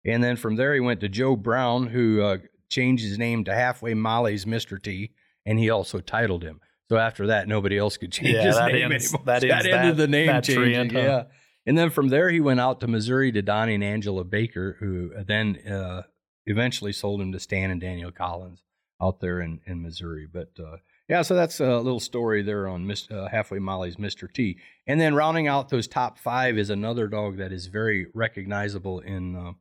and 0.05 0.23
then 0.23 0.37
from 0.37 0.55
there 0.55 0.73
he 0.73 0.79
went 0.79 1.01
to 1.01 1.09
Joe 1.09 1.35
Brown, 1.35 1.89
who 1.89 2.23
uh, 2.23 2.39
changed 2.69 3.03
his 3.03 3.19
name 3.19 3.43
to 3.43 3.55
Halfway 3.55 3.95
Molly's 3.95 4.45
Mr. 4.45 4.81
T, 4.81 5.11
and 5.45 5.59
he 5.59 5.69
also 5.69 5.99
titled 5.99 6.45
him. 6.45 6.61
So 6.89 6.97
after 6.97 7.27
that, 7.29 7.49
nobody 7.49 7.77
else 7.79 7.97
could 7.97 8.13
change 8.13 8.35
Yeah, 8.35 8.43
his 8.45 8.57
that 8.57 8.73
name 8.73 8.93
ends- 8.93 9.13
anymore. 9.13 9.25
that 9.27 9.45
ends 9.45 9.67
ended 9.67 9.73
that- 9.73 9.97
the 9.97 10.09
name 10.09 10.27
that 10.29 10.45
changing. 10.45 10.91
huh? 10.91 11.01
Yeah. 11.01 11.23
And 11.67 11.77
then 11.77 11.91
from 11.91 12.09
there, 12.09 12.31
he 12.31 12.41
went 12.41 12.61
out 12.61 12.81
to 12.81 12.87
Missouri 12.89 13.31
to 13.33 13.43
Donnie 13.43 13.75
and 13.75 13.85
Angela 13.85 14.25
Baker, 14.25 14.77
who 14.81 15.11
then 15.27 15.59
uh, 15.71 16.03
eventually 16.47 16.93
sold 16.95 17.21
him 17.21 17.31
to 17.33 17.39
Stan 17.41 17.71
and 17.71 17.79
Daniel 17.81 18.11
Collins 18.11 18.63
out 19.03 19.21
there 19.21 19.41
in, 19.41 19.61
in 19.67 19.83
Missouri. 19.83 20.27
But 20.33 20.49
uh, 20.59 20.77
yeah, 21.11 21.21
so 21.21 21.35
that's 21.35 21.61
a 21.61 21.77
little 21.79 22.01
story 22.01 22.43
there 22.43 22.67
on 22.69 22.87
Mis- 22.87 23.11
uh, 23.11 23.29
Halfway 23.31 23.59
Molly's 23.59 23.97
Mr. 23.97 24.33
T. 24.33 24.57
And 24.87 24.99
then 24.99 25.15
rounding 25.15 25.47
out 25.47 25.69
those 25.69 25.87
top 25.87 26.19
five 26.19 26.57
is 26.57 26.71
another 26.71 27.07
dog 27.07 27.37
that 27.37 27.53
is 27.53 27.67
very 27.67 28.07
recognizable 28.15 29.01
in 29.01 29.37
uh, 29.37 29.53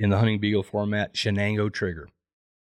in 0.00 0.10
the 0.10 0.18
hunting 0.18 0.40
beagle 0.40 0.64
format, 0.64 1.14
Shenango 1.14 1.72
Trigger. 1.72 2.08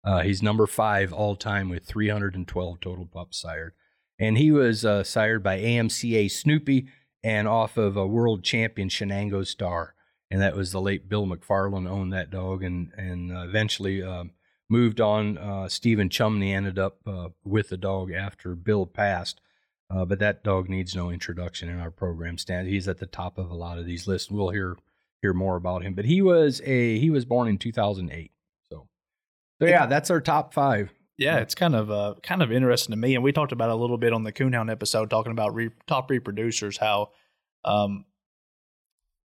Uh, 0.05 0.21
he's 0.21 0.43
number 0.43 0.67
five 0.67 1.11
all 1.11 1.37
time 1.37 1.71
with 1.71 1.87
312 1.87 2.81
total 2.81 3.07
pups 3.07 3.41
sired. 3.41 3.73
And 4.21 4.39
he 4.39 4.53
was 4.53 4.85
uh, 4.85 5.03
sired 5.03 5.43
by 5.43 5.59
AMCA 5.59 6.31
Snoopy 6.31 6.87
and 7.25 7.49
off 7.49 7.77
of 7.77 7.97
a 7.97 8.07
world 8.07 8.45
champion 8.45 8.89
Shenango 8.89 9.47
Star. 9.47 9.95
And 10.31 10.41
that 10.41 10.55
was 10.55 10.71
the 10.71 10.81
late 10.81 11.09
Bill 11.09 11.27
McFarland 11.27 11.89
owned 11.89 12.13
that 12.13 12.31
dog 12.31 12.63
and, 12.63 12.93
and 12.97 13.37
uh, 13.37 13.41
eventually 13.41 14.03
um, 14.03 14.31
moved 14.69 15.01
on. 15.01 15.39
Uh, 15.39 15.69
Stephen 15.69 16.09
Chumney 16.09 16.53
ended 16.53 16.79
up 16.79 16.99
uh, 17.07 17.31
with 17.45 17.71
the 17.71 17.77
dog 17.77 18.13
after 18.13 18.55
Bill 18.55 18.87
passed. 18.87 19.41
Uh, 19.91 20.05
but 20.05 20.21
that 20.21 20.45
dog 20.45 20.69
needs 20.69 20.95
no 20.95 21.11
introduction 21.11 21.69
in 21.69 21.81
our 21.81 21.91
program. 21.91 22.39
Stan, 22.39 22.67
he's 22.67 22.87
at 22.87 22.99
the 22.99 23.07
top 23.07 23.39
of 23.39 23.51
a 23.51 23.57
lot 23.57 23.79
of 23.79 23.87
these 23.87 24.07
lists. 24.07 24.31
We'll 24.31 24.51
hear 24.51 24.77
hear 25.21 25.33
more 25.33 25.57
about 25.57 25.83
him. 25.83 25.95
But 25.95 26.05
he 26.05 26.23
was 26.23 26.61
a 26.65 26.99
he 26.99 27.11
was 27.11 27.25
born 27.25 27.49
in 27.49 27.59
2008. 27.59 28.31
So, 28.71 28.87
so 29.61 29.67
yeah, 29.67 29.87
that's 29.87 30.11
our 30.11 30.21
top 30.21 30.55
five. 30.55 30.93
Yeah, 31.21 31.41
it's 31.41 31.55
kind 31.55 31.75
of 31.77 31.91
uh, 31.91 32.15
kind 32.23 32.43
of 32.43 32.51
interesting 32.51 32.93
to 32.95 32.97
me, 32.97 33.15
and 33.15 33.23
we 33.23 33.31
talked 33.31 33.53
about 33.53 33.69
it 33.69 33.73
a 33.73 33.77
little 33.77 33.99
bit 33.99 34.15
on 34.15 34.25
the 34.25 34.33
Coonhound 34.33 34.71
episode, 34.71 35.11
talking 35.11 35.33
about 35.33 35.55
re- 35.55 35.69
top 35.87 36.09
reproducers. 36.09 36.79
How 36.79 37.11
um, 37.63 38.07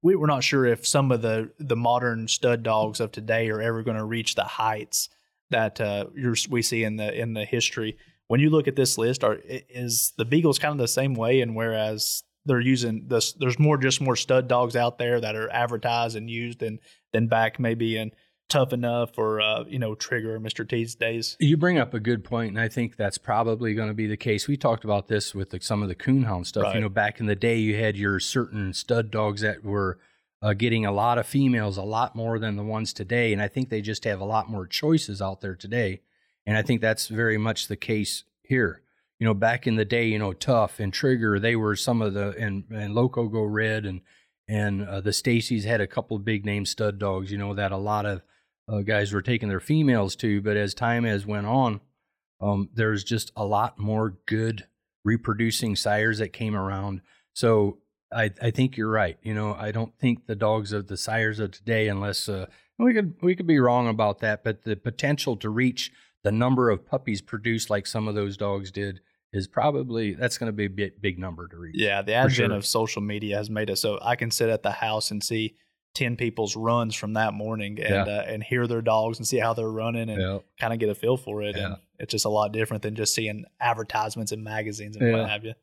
we 0.04 0.18
were 0.18 0.28
not 0.28 0.44
sure 0.44 0.66
if 0.66 0.86
some 0.86 1.10
of 1.14 1.22
the 1.22 1.52
the 1.58 1.78
modern 1.78 2.28
stud 2.28 2.64
dogs 2.64 3.00
of 3.00 3.14
today 3.14 3.50
are 3.50 3.62
ever 3.62 3.82
going 3.82 3.96
to 3.96 4.04
reach 4.04 4.36
the 4.36 4.44
heights 4.44 5.08
that 5.52 5.80
uh, 5.80 6.08
you're, 6.14 6.36
we 6.50 6.62
see 6.62 6.84
in 6.84 6.98
the 6.98 7.18
in 7.18 7.34
the 7.34 7.46
history. 7.46 7.98
When 8.28 8.42
you 8.42 8.50
look 8.50 8.68
at 8.68 8.76
this 8.76 8.98
list, 8.98 9.24
are 9.24 9.40
is 9.46 10.12
the 10.18 10.26
Beagles 10.26 10.60
kind 10.60 10.74
of 10.74 10.80
the 10.80 10.90
same 10.90 11.14
way? 11.14 11.40
And 11.40 11.56
whereas 11.56 12.24
they're 12.44 12.60
using 12.60 13.06
this, 13.08 13.32
there's 13.32 13.58
more 13.58 13.78
just 13.78 14.02
more 14.02 14.18
stud 14.18 14.50
dogs 14.50 14.76
out 14.76 14.98
there 14.98 15.22
that 15.22 15.38
are 15.38 15.50
advertised 15.50 16.18
and 16.18 16.30
used, 16.30 16.62
and 16.62 16.80
than 17.14 17.28
back 17.28 17.58
maybe 17.58 17.96
in 17.96 18.12
Tough 18.48 18.74
Enough 18.74 19.18
or 19.18 19.42
uh, 19.42 19.64
you 19.68 19.80
know 19.80 19.96
Trigger 19.96 20.40
Mr. 20.40 20.68
T's 20.68 20.96
days. 20.96 21.36
You 21.40 21.58
bring 21.58 21.78
up 21.78 21.94
a 21.94 22.00
good 22.00 22.24
point, 22.24 22.52
and 22.52 22.60
I 22.60 22.68
think 22.68 22.96
that's 22.96 23.18
probably 23.18 23.74
going 23.74 23.88
to 23.88 23.94
be 23.94 24.08
the 24.08 24.18
case. 24.18 24.48
We 24.48 24.56
talked 24.56 24.84
about 24.84 25.08
this 25.08 25.34
with 25.34 25.50
the, 25.50 25.60
some 25.60 25.82
of 25.82 25.90
the 25.90 25.96
coonhound 25.96 26.46
stuff. 26.46 26.64
Right. 26.64 26.76
You 26.76 26.82
know, 26.82 26.90
back 26.90 27.20
in 27.20 27.26
the 27.26 27.36
day, 27.36 27.58
you 27.58 27.76
had 27.76 27.98
your 27.98 28.20
certain 28.20 28.74
stud 28.74 29.10
dogs 29.10 29.42
that 29.42 29.64
were 29.64 30.00
uh, 30.42 30.54
getting 30.54 30.86
a 30.86 30.92
lot 30.92 31.18
of 31.18 31.26
females, 31.26 31.78
a 31.78 31.84
lot 31.84 32.16
more 32.16 32.38
than 32.38 32.56
the 32.56 32.64
ones 32.64 32.94
today, 32.94 33.34
and 33.34 33.42
I 33.42 33.48
think 33.48 33.70
they 33.70 33.82
just 33.82 34.04
have 34.04 34.20
a 34.20 34.26
lot 34.26 34.50
more 34.50 34.68
choices 34.68 35.22
out 35.22 35.42
there 35.42 35.56
today. 35.56 36.02
And 36.46 36.56
I 36.56 36.62
think 36.62 36.82
that's 36.82 37.08
very 37.08 37.40
much 37.40 37.68
the 37.68 37.76
case 37.76 38.24
here. 38.44 38.82
You 39.20 39.26
know, 39.26 39.34
back 39.34 39.66
in 39.66 39.76
the 39.76 39.86
day, 39.86 40.06
you 40.06 40.20
know, 40.20 40.34
Tough 40.34 40.80
and 40.80 40.94
Trigger, 40.94 41.40
they 41.40 41.56
were 41.56 41.76
some 41.76 42.02
of 42.02 42.14
the 42.14 42.36
and 42.38 42.66
and 42.70 42.94
Loco 42.94 43.28
Go 43.28 43.44
Red 43.44 43.86
and 43.86 44.02
and 44.48 44.86
uh, 44.86 45.02
the 45.02 45.14
Stacy's 45.14 45.66
had 45.66 45.82
a 45.82 45.88
couple 45.88 46.16
of 46.16 46.26
big 46.26 46.46
name 46.46 46.66
stud 46.66 47.00
dogs. 47.00 47.32
You 47.32 47.38
know 47.38 47.54
that 47.56 47.72
a 47.72 47.78
lot 47.78 48.06
of 48.06 48.22
uh, 48.68 48.80
guys 48.80 49.14
were 49.14 49.22
taking 49.22 49.50
their 49.50 49.60
females 49.60 50.16
to. 50.18 50.42
But 50.42 50.58
as 50.58 50.74
time 50.74 51.04
has 51.04 51.26
went 51.26 51.48
on, 51.48 51.82
um, 52.42 52.70
there's 52.74 53.04
just 53.04 53.32
a 53.36 53.46
lot 53.46 53.78
more 53.80 54.18
good 54.26 54.66
reproducing 55.04 55.76
sires 55.76 56.20
that 56.20 56.34
came 56.34 56.56
around. 56.56 57.02
So 57.34 57.80
I, 58.14 58.32
I 58.42 58.52
think 58.52 58.78
you're 58.78 58.90
right. 58.90 59.18
You 59.22 59.34
know, 59.34 59.56
I 59.58 59.72
don't 59.72 59.98
think 60.00 60.26
the 60.26 60.36
dogs 60.36 60.72
of 60.74 60.88
the 60.88 60.98
sires 60.98 61.40
of 61.40 61.52
today, 61.52 61.88
unless 61.88 62.28
uh, 62.30 62.48
we 62.78 62.94
could 62.94 63.16
we 63.22 63.36
could 63.36 63.48
be 63.48 63.60
wrong 63.60 63.88
about 63.88 64.20
that, 64.20 64.44
but 64.44 64.64
the 64.64 64.76
potential 64.76 65.38
to 65.38 65.50
reach 65.50 65.92
the 66.24 66.32
number 66.32 66.70
of 66.70 66.86
puppies 66.86 67.22
produced 67.22 67.70
like 67.70 67.86
some 67.86 68.08
of 68.08 68.16
those 68.16 68.36
dogs 68.36 68.72
did 68.72 69.00
is 69.32 69.48
probably 69.48 70.14
that's 70.14 70.38
going 70.38 70.48
to 70.48 70.54
be 70.54 70.66
a 70.66 70.70
big, 70.70 71.02
big 71.02 71.20
number 71.20 71.48
to 71.48 71.58
reach. 71.58 71.76
Yeah, 71.78 72.02
the 72.02 72.14
advent 72.14 72.36
sure. 72.36 72.52
of 72.52 72.66
social 72.66 73.02
media 73.02 73.38
has 73.38 73.50
made 73.50 73.70
it 73.70 73.78
so 73.78 74.00
I 74.02 74.16
can 74.16 74.32
sit 74.32 74.50
at 74.50 74.64
the 74.64 74.72
house 74.72 75.12
and 75.12 75.24
see 75.24 75.56
ten 75.96 76.16
people's 76.16 76.56
runs 76.56 76.94
from 76.94 77.14
that 77.14 77.34
morning 77.34 77.80
and 77.80 77.90
Yeah. 78.08 78.18
uh, 78.18 78.26
and 78.28 78.44
hear 78.44 78.68
their 78.68 78.82
dogs 78.84 79.18
and 79.18 79.28
see 79.28 79.38
how 79.40 79.54
they're 79.54 79.72
running 79.72 80.10
and 80.10 80.22
Yeah. 80.22 80.40
kind 80.60 80.72
of 80.74 80.80
get 80.80 80.90
a 80.90 80.96
feel 80.96 81.18
for 81.18 81.42
it. 81.42 81.56
Yeah. 81.58 81.66
And 81.66 81.76
it's 81.98 82.12
just 82.12 82.26
a 82.26 82.30
lot 82.30 82.52
different 82.52 82.84
than 82.84 82.94
just 82.96 83.16
seeing 83.16 83.46
advertisements 83.60 84.32
in 84.32 84.44
magazines 84.44 84.96
and 84.98 85.12
what 85.12 85.28
have 85.30 85.44
you. 85.44 85.54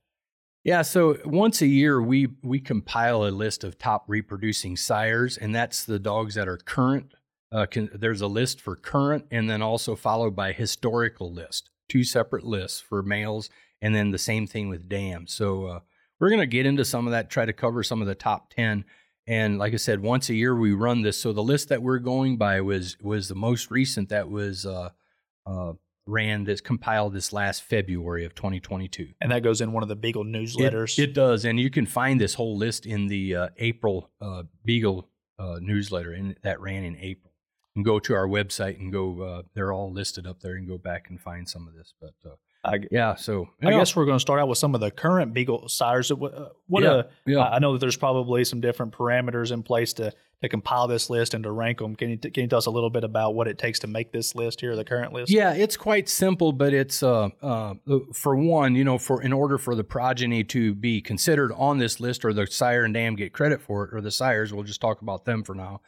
Yeah, 0.65 0.83
so 0.83 1.19
once 1.25 1.61
a 1.61 1.67
year 1.67 2.01
we 2.01 2.29
we 2.43 2.61
compile 2.61 3.25
a 3.25 3.31
list 3.31 3.65
of 3.65 3.79
top 3.79 4.05
reproducing 4.09 4.77
sires, 4.77 5.37
and 5.37 5.55
that's 5.55 5.85
the 5.85 5.99
dogs 5.99 6.35
that 6.37 6.49
are 6.49 6.57
current. 6.57 7.13
Uh, 7.51 7.67
can, 7.67 7.91
there's 7.93 8.21
a 8.23 8.27
list 8.29 8.61
for 8.61 8.77
current, 8.77 9.27
and 9.31 9.51
then 9.51 9.61
also 9.61 9.95
followed 9.97 10.35
by 10.35 10.53
historical 10.53 11.31
list. 11.33 11.69
Two 11.89 12.05
separate 12.05 12.45
lists 12.45 12.81
for 12.81 13.03
males, 13.03 13.51
and 13.83 13.95
then 13.95 14.11
the 14.13 14.19
same 14.19 14.47
thing 14.47 14.69
with 14.71 14.89
dams. 14.89 15.35
So 15.35 15.67
uh, 15.67 15.81
we're 16.21 16.31
gonna 16.31 16.47
get 16.47 16.65
into 16.65 16.85
some 16.85 17.07
of 17.07 17.11
that, 17.11 17.29
try 17.29 17.45
to 17.45 17.53
cover 17.53 17.83
some 17.83 18.01
of 18.01 18.07
the 18.07 18.15
top 18.15 18.51
ten. 18.55 18.85
And 19.27 19.59
like 19.59 19.73
I 19.73 19.77
said, 19.77 20.01
once 20.01 20.29
a 20.29 20.35
year 20.35 20.55
we 20.55 20.73
run 20.73 21.03
this. 21.03 21.21
So 21.21 21.33
the 21.33 21.43
list 21.43 21.69
that 21.69 21.83
we're 21.83 21.99
going 21.99 22.37
by 22.37 22.61
was 22.61 22.97
was 23.01 23.29
the 23.29 23.35
most 23.35 23.71
recent 23.71 24.09
that 24.09 24.29
was 24.29 24.67
uh, 24.67 24.91
uh, 25.47 25.75
ran 26.07 26.45
this 26.45 26.61
compiled 26.61 27.15
this 27.15 27.33
last 27.33 27.63
February 27.63 28.25
of 28.25 28.35
2022. 28.35 29.09
And 29.21 29.31
that 29.31 29.43
goes 29.43 29.61
in 29.61 29.73
one 29.73 29.83
of 29.83 29.89
the 29.89 29.97
Beagle 29.97 30.25
newsletters. 30.25 30.99
It, 30.99 31.11
it 31.11 31.15
does, 31.15 31.45
and 31.45 31.59
you 31.61 31.71
can 31.71 31.87
find 31.87 32.21
this 32.21 32.35
whole 32.35 32.57
list 32.57 32.87
in 32.87 33.07
the 33.07 33.37
uh, 33.37 33.49
April 33.59 34.11
uh, 34.21 34.43
Beagle 34.65 35.09
uh, 35.39 35.59
newsletter, 35.61 36.13
and 36.13 36.37
that 36.43 36.61
ran 36.61 36.85
in 36.85 36.97
April. 36.97 37.33
And 37.75 37.85
go 37.85 37.99
to 38.01 38.15
our 38.15 38.29
website 38.29 38.79
and 38.79 38.93
go; 38.93 39.23
uh, 39.23 39.43
they're 39.55 39.73
all 39.73 39.91
listed 39.91 40.27
up 40.27 40.41
there, 40.41 40.57
and 40.57 40.69
go 40.69 40.77
back 40.77 41.09
and 41.09 41.19
find 41.21 41.49
some 41.49 41.67
of 41.67 41.75
this. 41.75 41.95
But 42.01 42.15
uh, 42.27 42.35
I, 42.65 42.79
yeah, 42.93 43.17
so 43.17 43.49
I 43.61 43.71
yeah, 43.71 43.79
guess 43.79 43.97
we're 43.97 44.05
going 44.05 44.19
to 44.19 44.21
start 44.21 44.39
out 44.39 44.47
with 44.47 44.59
some 44.59 44.75
of 44.77 44.81
the 44.81 44.91
current 44.91 45.35
Beagle 45.35 45.69
sires. 45.69 46.13
Uh, 46.13 46.51
What, 46.69 46.83
Yeah, 46.85 46.91
uh, 46.91 47.03
yeah. 47.27 47.41
I 47.41 47.59
know 47.59 47.73
that 47.73 47.81
there's 47.81 47.97
probably 47.97 48.45
some 48.45 48.61
different 48.61 48.93
parameters 48.93 49.51
in 49.51 49.63
place 49.63 49.93
to 49.95 50.13
to 50.43 50.49
compile 50.49 50.89
this 50.89 51.09
list 51.09 51.35
and 51.35 51.45
to 51.45 51.53
rank 51.53 51.79
them. 51.79 51.95
Can 51.95 52.11
you 52.11 52.17
t- 52.17 52.31
can 52.31 52.43
you 52.43 52.49
tell 52.49 52.59
us 52.59 52.67
a 52.67 52.71
little 52.71 52.91
bit 52.91 53.05
about 53.05 53.35
what 53.35 53.47
it 53.49 53.59
takes 53.59 53.79
to 53.81 53.87
make 53.87 54.13
this 54.13 54.35
list 54.35 54.61
here, 54.61 54.75
the 54.77 54.85
current 54.85 55.13
list? 55.13 55.33
Yeah, 55.33 55.55
it's 55.55 55.77
quite 55.77 56.09
simple, 56.09 56.53
but 56.53 56.73
it's 56.73 57.03
uh, 57.03 57.31
uh, 57.41 57.75
for 58.13 58.37
one, 58.37 58.75
you 58.75 58.85
know, 58.85 58.99
for 58.99 59.23
in 59.23 59.33
order 59.33 59.59
for 59.59 59.75
the 59.75 59.85
progeny 59.85 60.45
to 60.45 60.75
be 60.75 61.01
considered 61.01 61.53
on 61.53 61.79
this 61.79 62.01
list, 62.01 62.25
or 62.25 62.33
the 62.33 62.47
sire 62.47 62.85
and 62.85 62.95
dam 62.95 63.17
get 63.17 63.33
credit 63.33 63.61
for 63.61 63.85
it, 63.85 63.95
or 63.95 64.01
the 64.01 64.11
sires, 64.11 64.53
we'll 64.53 64.65
just 64.65 64.81
talk 64.81 65.01
about 65.01 65.25
them 65.25 65.43
for 65.45 65.55
now. 65.55 65.81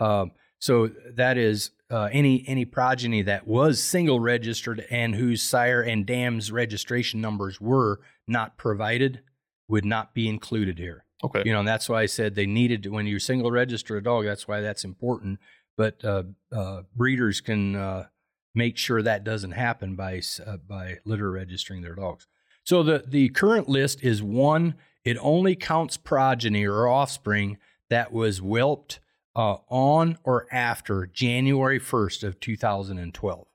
Um, 0.00 0.32
so 0.58 0.90
that 1.14 1.38
is 1.38 1.70
uh, 1.90 2.08
any 2.12 2.44
any 2.46 2.64
progeny 2.64 3.22
that 3.22 3.46
was 3.46 3.82
single 3.82 4.20
registered 4.20 4.86
and 4.90 5.14
whose 5.14 5.42
sire 5.42 5.82
and 5.82 6.06
dam's 6.06 6.52
registration 6.52 7.20
numbers 7.20 7.60
were 7.60 8.00
not 8.26 8.56
provided 8.56 9.20
would 9.68 9.84
not 9.84 10.14
be 10.14 10.28
included 10.28 10.78
here. 10.78 11.04
Okay. 11.22 11.42
you 11.44 11.52
know 11.52 11.58
and 11.58 11.68
that's 11.68 11.86
why 11.86 12.00
i 12.00 12.06
said 12.06 12.34
they 12.34 12.46
needed 12.46 12.82
to 12.82 12.88
when 12.88 13.06
you 13.06 13.18
single 13.18 13.50
register 13.50 13.98
a 13.98 14.02
dog 14.02 14.24
that's 14.24 14.48
why 14.48 14.60
that's 14.60 14.84
important. 14.84 15.38
But 15.76 16.04
uh, 16.04 16.24
uh, 16.52 16.82
breeders 16.94 17.40
can 17.40 17.76
uh, 17.76 18.06
make 18.54 18.76
sure 18.76 19.02
that 19.02 19.24
doesn't 19.24 19.52
happen 19.52 19.96
by 19.96 20.20
uh, 20.44 20.56
by 20.58 20.98
litter 21.04 21.30
registering 21.30 21.82
their 21.82 21.94
dogs. 21.94 22.26
So 22.64 22.82
the 22.82 23.04
the 23.06 23.28
current 23.30 23.68
list 23.68 24.02
is 24.02 24.22
one. 24.22 24.74
It 25.04 25.16
only 25.20 25.56
counts 25.56 25.96
progeny 25.96 26.66
or 26.66 26.86
offspring 26.86 27.58
that 27.88 28.12
was 28.12 28.38
whelped 28.38 29.00
uh, 29.36 29.56
on 29.68 30.18
or 30.24 30.46
after 30.52 31.06
january 31.06 31.78
1st 31.80 32.24
of 32.24 32.40
2012 32.40 33.46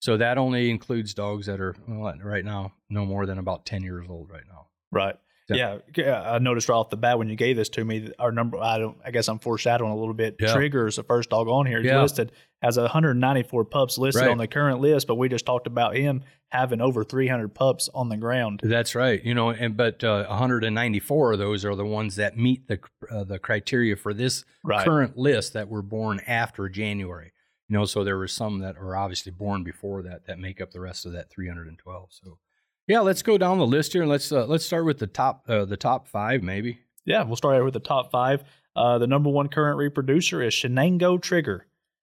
so 0.00 0.16
that 0.16 0.38
only 0.38 0.70
includes 0.70 1.14
dogs 1.14 1.46
that 1.46 1.60
are 1.60 1.74
well, 1.86 2.14
right 2.22 2.44
now 2.44 2.72
no 2.88 3.04
more 3.04 3.26
than 3.26 3.38
about 3.38 3.66
10 3.66 3.82
years 3.82 4.06
old 4.08 4.30
right 4.30 4.44
now 4.48 4.68
Right. 4.90 5.16
Yeah. 5.48 5.78
Yeah. 5.96 6.04
yeah, 6.04 6.32
I 6.32 6.38
noticed 6.38 6.68
right 6.68 6.76
off 6.76 6.90
the 6.90 6.96
bat 6.96 7.18
when 7.18 7.28
you 7.28 7.36
gave 7.36 7.56
this 7.56 7.70
to 7.70 7.84
me, 7.84 8.12
our 8.18 8.30
number. 8.30 8.58
I 8.58 8.78
don't. 8.78 8.98
I 9.04 9.10
guess 9.10 9.28
I'm 9.28 9.38
foreshadowing 9.38 9.90
a 9.90 9.96
little 9.96 10.14
bit. 10.14 10.36
Yeah. 10.38 10.52
Trigger 10.52 10.86
is 10.86 10.96
the 10.96 11.02
first 11.02 11.30
dog 11.30 11.48
on 11.48 11.64
here. 11.66 11.80
Yeah. 11.80 12.02
listed 12.02 12.32
has 12.62 12.76
194 12.76 13.64
pups 13.66 13.98
listed 13.98 14.22
Right. 14.22 14.30
on 14.30 14.38
the 14.38 14.48
current 14.48 14.80
list, 14.80 15.06
but 15.06 15.14
we 15.14 15.28
just 15.28 15.46
talked 15.46 15.66
about 15.66 15.94
him 15.96 16.22
having 16.48 16.80
over 16.80 17.04
300 17.04 17.54
pups 17.54 17.88
on 17.94 18.08
the 18.08 18.16
ground. 18.16 18.60
That's 18.62 18.94
right. 18.94 19.22
You 19.22 19.34
know, 19.34 19.50
and 19.50 19.76
but 19.76 20.02
uh, 20.02 20.24
194 20.28 21.32
of 21.34 21.38
those 21.38 21.64
are 21.64 21.74
the 21.76 21.84
ones 21.84 22.16
that 22.16 22.36
meet 22.36 22.66
the 22.68 22.78
uh, 23.10 23.24
the 23.24 23.38
criteria 23.38 23.96
for 23.96 24.12
this 24.14 24.44
Right. 24.64 24.84
current 24.84 25.16
list 25.16 25.52
that 25.52 25.68
were 25.68 25.82
born 25.82 26.20
after 26.26 26.68
January. 26.68 27.32
You 27.68 27.76
know, 27.78 27.84
so 27.84 28.02
there 28.02 28.16
were 28.18 28.28
some 28.28 28.60
that 28.60 28.76
are 28.76 28.96
obviously 28.96 29.30
born 29.30 29.62
before 29.62 30.02
that 30.02 30.26
that 30.26 30.38
make 30.38 30.60
up 30.60 30.70
the 30.72 30.80
rest 30.80 31.04
of 31.06 31.12
that 31.12 31.30
312. 31.30 32.08
So, 32.10 32.38
yeah, 32.86 33.00
let's 33.00 33.22
go 33.22 33.36
down 33.38 33.58
the 33.58 33.66
list 33.66 33.92
here 33.92 34.02
and 34.02 34.10
let's 34.10 34.32
uh, 34.32 34.46
let's 34.46 34.64
start 34.64 34.84
with 34.86 34.98
the 34.98 35.06
top 35.06 35.44
uh, 35.48 35.64
the 35.66 35.76
top 35.76 36.08
five 36.08 36.42
maybe. 36.42 36.80
Yeah, 37.04 37.22
we'll 37.24 37.36
start 37.36 37.56
out 37.56 37.64
with 37.64 37.74
the 37.74 37.80
top 37.80 38.10
five. 38.10 38.42
Uh, 38.74 38.98
the 38.98 39.06
number 39.06 39.30
one 39.30 39.48
current 39.48 39.76
reproducer 39.78 40.42
is 40.42 40.52
Shenango 40.54 41.20
Trigger. 41.20 41.66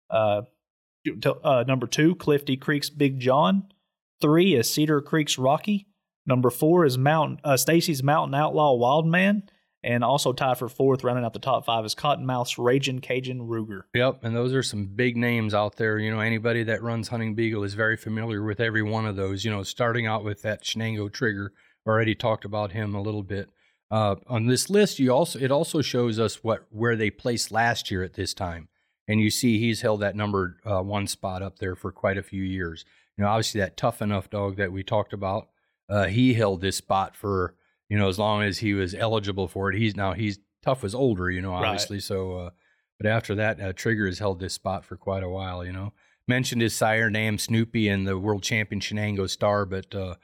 Uh, 0.10 0.44
uh, 1.44 1.64
number 1.68 1.88
two, 1.88 2.16
Clifty 2.16 2.60
Creek's 2.60 2.90
Big 2.90 3.20
John. 3.20 3.68
Three 4.22 4.56
is 4.56 4.70
Cedar 4.70 5.02
Creek's 5.02 5.38
Rocky. 5.38 5.88
Number 6.26 6.50
four 6.50 6.86
is 6.86 6.98
Mountain 6.98 7.40
uh, 7.44 7.58
Stacy's 7.58 8.02
Mountain 8.02 8.36
Outlaw 8.36 8.74
Wildman. 8.74 9.44
And 9.84 10.04
also 10.04 10.34
tied 10.34 10.58
for 10.58 10.68
fourth, 10.68 11.04
rounding 11.04 11.24
out 11.24 11.34
the 11.34 11.40
top 11.40 11.64
five, 11.64 11.86
is 11.86 11.94
Cottonmouth's 11.94 12.58
Raging 12.58 13.02
Cajun 13.02 13.42
Ruger. 13.42 13.82
Yep, 13.94 14.24
and 14.24 14.36
those 14.36 14.52
are 14.56 14.64
some 14.64 14.88
big 14.88 15.16
names 15.16 15.54
out 15.54 15.76
there. 15.76 16.00
You 16.00 16.10
know, 16.10 16.22
anybody 16.22 16.64
that 16.64 16.82
runs 16.82 17.10
Hunting 17.10 17.36
Beagle 17.36 17.64
is 17.64 17.76
very 17.76 17.96
familiar 17.96 18.44
with 18.44 18.60
every 18.60 18.82
one 18.82 19.06
of 19.06 19.16
those. 19.16 19.46
You 19.46 19.52
know, 19.52 19.62
starting 19.62 20.08
out 20.08 20.24
with 20.24 20.42
that 20.42 20.64
Shenango 20.64 21.14
Trigger, 21.14 21.54
already 21.86 22.16
talked 22.16 22.46
about 22.46 22.72
him 22.72 22.96
a 22.96 23.02
little 23.02 23.22
bit. 23.22 23.50
Uh, 23.92 24.16
on 24.26 24.48
this 24.48 24.72
list, 24.72 24.98
you 24.98 25.12
also 25.12 25.38
it 25.38 25.52
also 25.52 25.84
shows 25.84 26.18
us 26.18 26.44
what 26.44 26.66
where 26.72 26.96
they 26.96 27.12
placed 27.12 27.52
last 27.52 27.92
year 27.92 28.02
at 28.02 28.16
this 28.16 28.34
time, 28.34 28.68
and 29.08 29.20
you 29.20 29.30
see 29.30 29.60
he's 29.60 29.82
held 29.82 30.02
that 30.02 30.16
number 30.16 30.58
uh, 30.66 30.82
one 30.82 31.08
spot 31.08 31.42
up 31.42 31.60
there 31.60 31.76
for 31.76 31.92
quite 31.92 32.18
a 32.18 32.24
few 32.24 32.44
years. 32.44 32.86
You 33.18 33.24
know, 33.24 33.30
obviously 33.30 33.62
that 33.62 33.78
tough 33.78 34.02
enough 34.02 34.30
dog 34.30 34.58
that 34.58 34.72
we 34.72 34.84
talked 34.84 35.14
about, 35.14 35.50
uh, 35.90 36.06
he 36.06 36.34
held 36.34 36.62
this 36.62 36.78
spot 36.78 37.16
for 37.16 37.56
you 37.90 37.98
know 37.98 38.10
as 38.10 38.20
long 38.20 38.42
as 38.42 38.60
he 38.60 38.74
was 38.74 38.94
eligible 38.96 39.48
for 39.48 39.72
it. 39.72 39.78
He's 39.78 39.96
now 39.96 40.14
he's 40.14 40.40
tough 40.64 40.84
was 40.84 40.96
older, 40.96 41.30
you 41.30 41.42
know, 41.42 41.54
obviously. 41.54 41.98
Right. 41.98 42.04
So, 42.04 42.38
uh, 42.38 42.50
but 42.98 43.08
after 43.08 43.36
that, 43.36 43.62
uh, 43.62 43.74
Trigger 43.74 44.08
has 44.08 44.20
held 44.20 44.40
this 44.40 44.54
spot 44.54 44.84
for 44.84 44.98
quite 44.98 45.24
a 45.24 45.30
while. 45.30 45.64
You 45.64 45.72
know, 45.72 45.94
mentioned 46.28 46.62
his 46.62 46.76
sire 46.76 47.10
name 47.10 47.38
Snoopy 47.38 47.88
and 47.88 48.08
the 48.08 48.18
world 48.18 48.44
champion 48.44 48.80
Shenango 48.80 49.30
Star, 49.30 49.66
but 49.66 49.94
uh, 49.94 50.16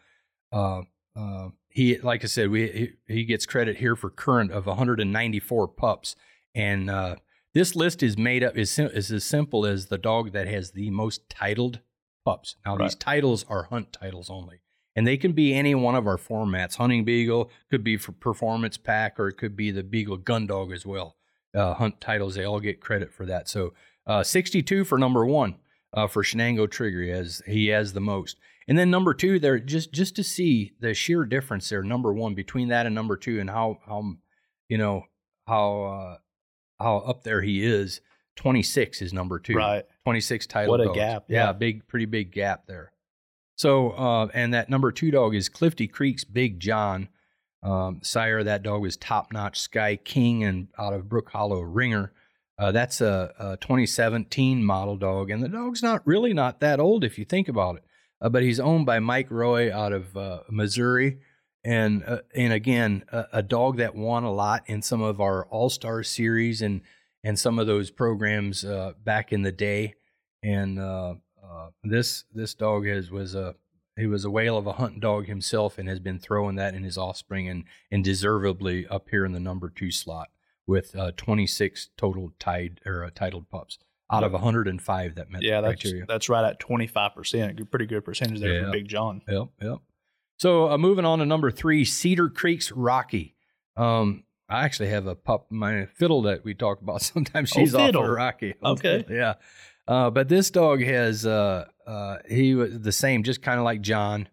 uh, 0.51 0.81
uh, 1.15 1.50
he, 1.69 1.97
like 2.00 2.23
I 2.23 2.27
said, 2.27 2.50
we 2.50 2.95
he, 3.07 3.13
he, 3.13 3.23
gets 3.23 3.45
credit 3.45 3.77
here 3.77 3.95
for 3.95 4.09
current 4.09 4.51
of 4.51 4.65
194 4.65 5.67
pups, 5.69 6.15
and 6.55 6.89
uh, 6.89 7.15
this 7.53 7.75
list 7.75 8.01
is 8.01 8.17
made 8.17 8.43
up 8.43 8.58
is 8.58 8.77
is 8.77 9.12
as 9.12 9.24
simple 9.24 9.65
as 9.65 9.88
the 9.88 9.98
dog 9.98 10.31
that 10.34 10.48
has 10.48 10.72
the 10.72 10.89
most 10.89 11.29
titled 11.29 11.79
pups. 12.25 12.55
Now 12.65 12.75
right. 12.75 12.86
these 12.86 12.96
titles 12.96 13.46
are 13.50 13.63
hunt 13.63 13.93
titles 13.93 14.29
only, 14.29 14.62
and 14.96 15.05
they 15.05 15.17
can 15.17 15.34
be 15.34 15.53
any 15.53 15.75
one 15.75 15.96
of 15.96 16.08
our 16.08 16.17
formats. 16.17 16.75
Hunting 16.75 17.03
Beagle 17.03 17.50
could 17.70 17.84
be 17.84 17.98
for 17.98 18.12
Performance 18.13 18.77
Pack, 18.77 19.20
or 19.20 19.27
it 19.27 19.38
could 19.38 19.55
be 19.55 19.72
the 19.72 19.84
Beagle 19.84 20.17
Gun 20.17 20.48
Dog 20.48 20.72
as 20.72 20.86
well. 20.86 21.17
Uh, 21.53 21.74
hunt 21.74 22.00
titles, 22.00 22.36
they 22.36 22.46
all 22.46 22.62
get 22.62 22.79
credit 22.79 23.13
for 23.13 23.25
that. 23.25 23.50
So 23.50 23.74
uh, 24.08 24.24
62 24.24 24.86
for 24.86 24.98
number 24.98 25.25
one 25.25 25.55
uh, 25.93 26.08
for 26.08 26.24
Shenango 26.24 26.70
Trigger, 26.70 27.13
as 27.13 27.41
he 27.46 27.67
has 27.67 27.93
the 27.93 28.00
most. 28.00 28.38
And 28.67 28.77
then 28.77 28.89
number 28.89 29.13
two, 29.13 29.39
there 29.39 29.60
just 29.60 29.91
just 29.91 30.15
to 30.15 30.24
see 30.24 30.72
the 30.79 30.93
sheer 30.93 31.25
difference 31.25 31.67
there. 31.70 31.84
Number 31.84 32.13
one 32.13 32.36
between 32.36 32.70
that 32.70 32.86
and 32.86 32.96
number 32.96 33.17
two, 33.17 33.39
and 33.39 33.50
how 33.50 33.79
how 33.86 34.13
you 34.70 34.77
know 34.77 35.03
how 35.48 35.84
uh, 35.84 36.17
how 36.81 36.97
up 36.97 37.23
there 37.23 37.41
he 37.41 37.65
is. 37.65 38.01
Twenty 38.35 38.63
six 38.63 39.01
is 39.01 39.13
number 39.13 39.39
two. 39.39 39.55
Right. 39.55 39.85
Twenty 40.03 40.21
six 40.21 40.47
title. 40.47 40.71
What 40.71 40.81
a 40.81 40.85
dogs. 40.85 40.97
gap. 40.97 41.25
Yeah. 41.27 41.45
yeah, 41.45 41.53
big, 41.53 41.88
pretty 41.88 42.05
big 42.05 42.31
gap 42.31 42.65
there. 42.67 42.91
So, 43.55 43.91
uh, 43.91 44.27
and 44.33 44.53
that 44.53 44.69
number 44.69 44.91
two 44.91 45.11
dog 45.11 45.35
is 45.35 45.50
Clifty 45.50 45.88
Creek's 45.91 46.23
Big 46.23 46.59
John. 46.59 47.09
Um, 47.63 48.00
sire 48.01 48.43
that 48.43 48.63
dog 48.63 48.81
was 48.81 48.97
top 48.97 49.31
notch 49.31 49.59
Sky 49.59 49.95
King 49.95 50.43
and 50.43 50.69
out 50.79 50.93
of 50.93 51.07
Brook 51.07 51.29
Hollow 51.29 51.61
Ringer. 51.61 52.11
Uh, 52.57 52.71
that's 52.71 53.01
a, 53.01 53.33
a, 53.39 53.57
2017 53.57 54.63
model 54.63 54.97
dog, 54.97 55.29
and 55.29 55.43
the 55.43 55.50
dog's 55.50 55.83
not 55.83 56.05
really 56.05 56.33
not 56.33 56.59
that 56.59 56.79
old 56.79 57.03
if 57.03 57.19
you 57.19 57.25
think 57.25 57.47
about 57.47 57.75
it 57.75 57.83
uh, 58.21 58.29
but 58.29 58.43
he's 58.43 58.59
owned 58.59 58.85
by 58.85 59.00
Mike 59.00 59.31
Roy 59.31 59.75
out 59.75 59.91
of 59.91 60.15
uh, 60.15 60.41
Missouri. 60.50 61.19
And 61.63 62.03
uh, 62.06 62.20
and 62.34 62.53
again, 62.53 63.03
a, 63.12 63.25
a, 63.34 63.44
dog 63.44 63.77
that 63.77 63.94
won 63.94 64.24
a 64.24 64.32
lot 64.32 64.63
in 64.65 64.82
some 64.82 65.01
of 65.01 65.22
our 65.22 65.46
All 65.46 65.70
Star 65.70 66.01
series 66.01 66.62
and 66.62 66.81
and 67.24 67.38
some 67.38 67.59
of 67.59 67.68
those 67.68 67.92
programs 67.92 68.66
uh, 68.66 68.94
back 69.03 69.31
in 69.31 69.44
the 69.44 69.51
day. 69.51 69.94
And 70.42 70.79
uh, 70.79 71.16
uh, 71.44 71.68
this 71.83 72.24
this 72.33 72.55
dog 72.55 72.88
has 72.88 73.12
was 73.12 73.35
a 73.35 73.55
he 73.96 74.07
was 74.07 74.25
a 74.25 74.31
whale 74.31 74.57
of 74.57 74.66
a 74.66 74.74
hunting 74.74 75.00
dog 75.00 75.27
himself 75.27 75.77
and 75.77 75.88
has 75.88 76.00
been 76.00 76.18
throwing 76.18 76.55
that 76.55 76.74
in 76.74 76.83
his 76.83 76.98
offspring 76.98 77.48
and 77.48 77.66
and 77.92 78.03
deservedly 78.03 78.88
up 78.88 79.09
here 79.09 79.24
in 79.24 79.33
the 79.33 79.40
number 79.40 79.70
two 79.70 79.92
slot 79.92 80.29
with 80.66 80.96
26 81.18 81.90
total 81.98 82.31
tied 82.40 82.79
or 82.85 83.07
titled 83.14 83.50
pups 83.50 83.77
out 84.12 84.24
of 84.24 84.33
105 84.33 85.16
that 85.16 85.29
met 85.29 85.42
yeah, 85.42 85.62
the 85.62 85.70
that's, 85.70 85.81
criteria. 85.81 86.05
That's 86.07 86.29
right 86.29 86.46
at 86.46 86.59
25%. 86.59 87.70
Pretty 87.72 87.85
good 87.85 88.03
percentage 88.03 88.42
there 88.42 88.53
yeah. 88.53 88.66
for 88.66 88.72
Big 88.72 88.88
John. 88.88 89.22
Yep, 89.27 89.48
yep. 89.62 89.77
So 90.42 90.72
uh, 90.72 90.77
moving 90.80 91.06
on 91.06 91.20
to 91.20 91.25
number 91.27 91.51
three, 91.51 91.86
Cedar 91.86 92.27
Creek's 92.27 92.72
Rocky. 92.72 93.36
Um, 93.77 94.24
I 94.50 94.66
actually 94.66 94.90
have 94.90 95.06
a 95.06 95.14
pup, 95.14 95.46
my 95.51 95.86
fiddle 95.86 96.24
that 96.24 96.44
we 96.44 96.56
talk 96.56 96.82
about 96.82 97.01
sometimes. 97.04 97.51
Oh, 97.56 97.60
she's 97.60 97.75
oh, 97.75 97.82
off 97.82 97.94
of 97.94 98.10
Rocky. 98.10 98.56
Okay. 98.66 99.06
Yeah. 99.08 99.36
Uh, 99.88 100.10
but 100.10 100.30
this 100.30 100.50
dog 100.50 100.82
has, 100.82 101.27
uh, 101.27 101.66
uh, 101.86 102.18
he 102.27 102.56
was 102.56 102.80
the 102.80 102.92
same, 102.92 103.22
just 103.22 103.44
kind 103.44 103.60
of 103.60 103.66
like 103.66 103.82
John. 103.82 104.30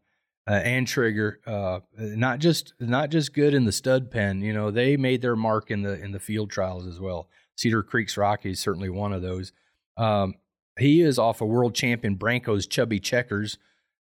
Uh, 0.48 0.52
and 0.52 0.86
Trigger, 0.86 1.40
uh, 1.46 1.80
not 1.98 2.38
just 2.38 2.72
not 2.80 3.10
just 3.10 3.34
good 3.34 3.52
in 3.52 3.66
the 3.66 3.72
stud 3.72 4.10
pen. 4.10 4.40
You 4.40 4.54
know, 4.54 4.70
they 4.70 4.96
made 4.96 5.20
their 5.20 5.36
mark 5.36 5.70
in 5.70 5.82
the 5.82 6.02
in 6.02 6.12
the 6.12 6.18
field 6.18 6.50
trials 6.50 6.86
as 6.86 6.98
well. 6.98 7.28
Cedar 7.56 7.82
Creek's 7.82 8.16
Rocky 8.16 8.52
is 8.52 8.60
certainly 8.60 8.88
one 8.88 9.12
of 9.12 9.20
those. 9.20 9.52
Um, 9.98 10.36
he 10.78 11.02
is 11.02 11.18
off 11.18 11.42
a 11.42 11.44
of 11.44 11.50
world 11.50 11.74
champion 11.74 12.16
Branko's 12.16 12.66
Chubby 12.66 12.98
Checkers, 12.98 13.58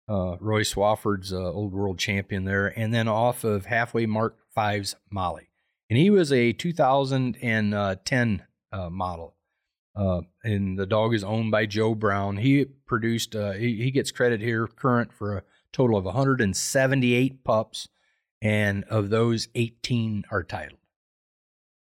uh, 0.08 0.36
Roy 0.40 0.62
Swafford's 0.62 1.32
uh, 1.32 1.52
old 1.52 1.72
world 1.72 1.98
champion 1.98 2.44
there, 2.44 2.66
and 2.78 2.92
then 2.92 3.08
off 3.08 3.44
of 3.44 3.66
Halfway 3.66 4.06
Mark 4.06 4.36
Five's 4.54 4.96
Molly. 5.10 5.48
And 5.88 5.98
he 5.98 6.10
was 6.10 6.32
a 6.32 6.52
2010 6.52 8.44
uh, 8.72 8.90
model. 8.90 9.34
Uh, 9.94 10.20
and 10.44 10.78
the 10.78 10.86
dog 10.86 11.14
is 11.14 11.24
owned 11.24 11.50
by 11.50 11.64
Joe 11.64 11.94
Brown. 11.94 12.36
He 12.36 12.64
produced, 12.64 13.34
uh, 13.34 13.52
he, 13.52 13.76
he 13.76 13.90
gets 13.90 14.10
credit 14.10 14.40
here 14.40 14.66
current 14.66 15.12
for 15.12 15.38
a 15.38 15.42
total 15.72 15.96
of 15.96 16.04
178 16.04 17.44
pups, 17.44 17.88
and 18.42 18.84
of 18.84 19.08
those, 19.10 19.48
18 19.54 20.24
are 20.30 20.42
titled. 20.42 20.80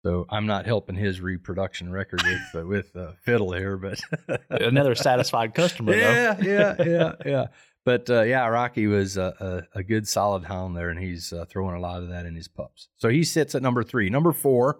So 0.06 0.26
I'm 0.30 0.46
not 0.46 0.66
helping 0.66 0.96
his 0.96 1.22
reproduction 1.22 1.90
record 1.90 2.22
with 2.24 2.62
uh, 2.62 2.68
with 2.68 2.94
uh, 2.94 3.14
fiddle 3.22 3.54
here, 3.54 3.78
but 3.78 4.02
another 4.50 4.96
satisfied 4.96 5.54
customer. 5.54 5.94
Yeah, 5.98 6.38
yeah, 6.42 6.76
yeah, 6.84 7.12
yeah. 7.26 7.46
But 7.86 8.10
uh, 8.10 8.22
yeah, 8.22 8.48
Rocky 8.48 8.88
was 8.88 9.18
a, 9.18 9.66
a, 9.74 9.80
a, 9.80 9.84
good 9.84 10.08
solid 10.08 10.46
hound 10.46 10.76
there, 10.76 10.90
and 10.90 11.00
he's 11.00 11.34
uh, 11.34 11.46
throwing 11.50 11.76
a 11.76 11.82
lot 11.82 12.02
of 12.02 12.10
that 12.10 12.26
in 12.26 12.34
his 12.34 12.48
pups. 12.48 12.88
So 12.98 13.10
he 13.10 13.24
sits 13.24 13.56
at 13.56 13.62
number 13.62 13.84
three. 13.84 14.10
Number 14.10 14.32
four 14.32 14.80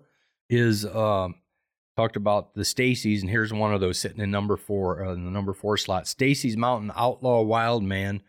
is 0.50 0.86
um, 0.86 1.36
talked 1.98 2.16
about 2.16 2.56
the 2.56 2.64
Stacy's, 2.64 3.22
and 3.22 3.30
here's 3.30 3.52
one 3.52 3.74
of 3.74 3.82
those 3.82 4.00
sitting 4.00 4.22
in 4.22 4.32
number 4.32 4.56
four 4.56 5.06
uh, 5.06 5.14
in 5.14 5.26
the 5.26 5.32
number 5.32 5.54
four 5.54 5.76
slot. 5.76 6.08
Stacy's 6.08 6.56
Mountain 6.56 6.94
Outlaw 6.96 7.42
Wild 7.42 7.84
Man. 7.84 8.22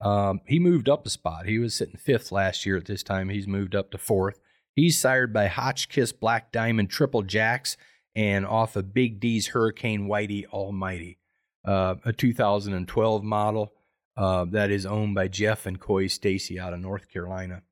Um, 0.00 0.40
he 0.46 0.58
moved 0.58 0.88
up 0.88 1.06
a 1.06 1.10
spot. 1.10 1.46
He 1.46 1.58
was 1.58 1.74
sitting 1.74 1.96
fifth 1.96 2.32
last 2.32 2.66
year. 2.66 2.76
At 2.76 2.86
this 2.86 3.04
time, 3.04 3.28
he's 3.28 3.46
moved 3.46 3.76
up 3.76 3.92
to 3.92 3.98
fourth. 3.98 4.40
He's 4.74 5.00
sired 5.00 5.32
by 5.32 5.46
Hotchkiss 5.46 6.12
Black 6.12 6.52
Diamond 6.52 6.90
Triple 6.90 7.22
Jacks 7.22 7.76
and 8.14 8.44
off 8.44 8.76
of 8.76 8.92
Big 8.92 9.20
D's 9.20 9.48
Hurricane 9.48 10.08
Whitey 10.08 10.46
Almighty, 10.46 11.18
uh, 11.64 11.94
a 12.04 12.12
2012 12.12 13.22
model 13.22 13.72
uh, 14.16 14.44
that 14.46 14.70
is 14.70 14.86
owned 14.86 15.14
by 15.14 15.28
Jeff 15.28 15.66
and 15.66 15.78
Coy 15.78 16.06
Stacy 16.06 16.58
out 16.58 16.72
of 16.72 16.80
North 16.80 17.10
Carolina. 17.10 17.62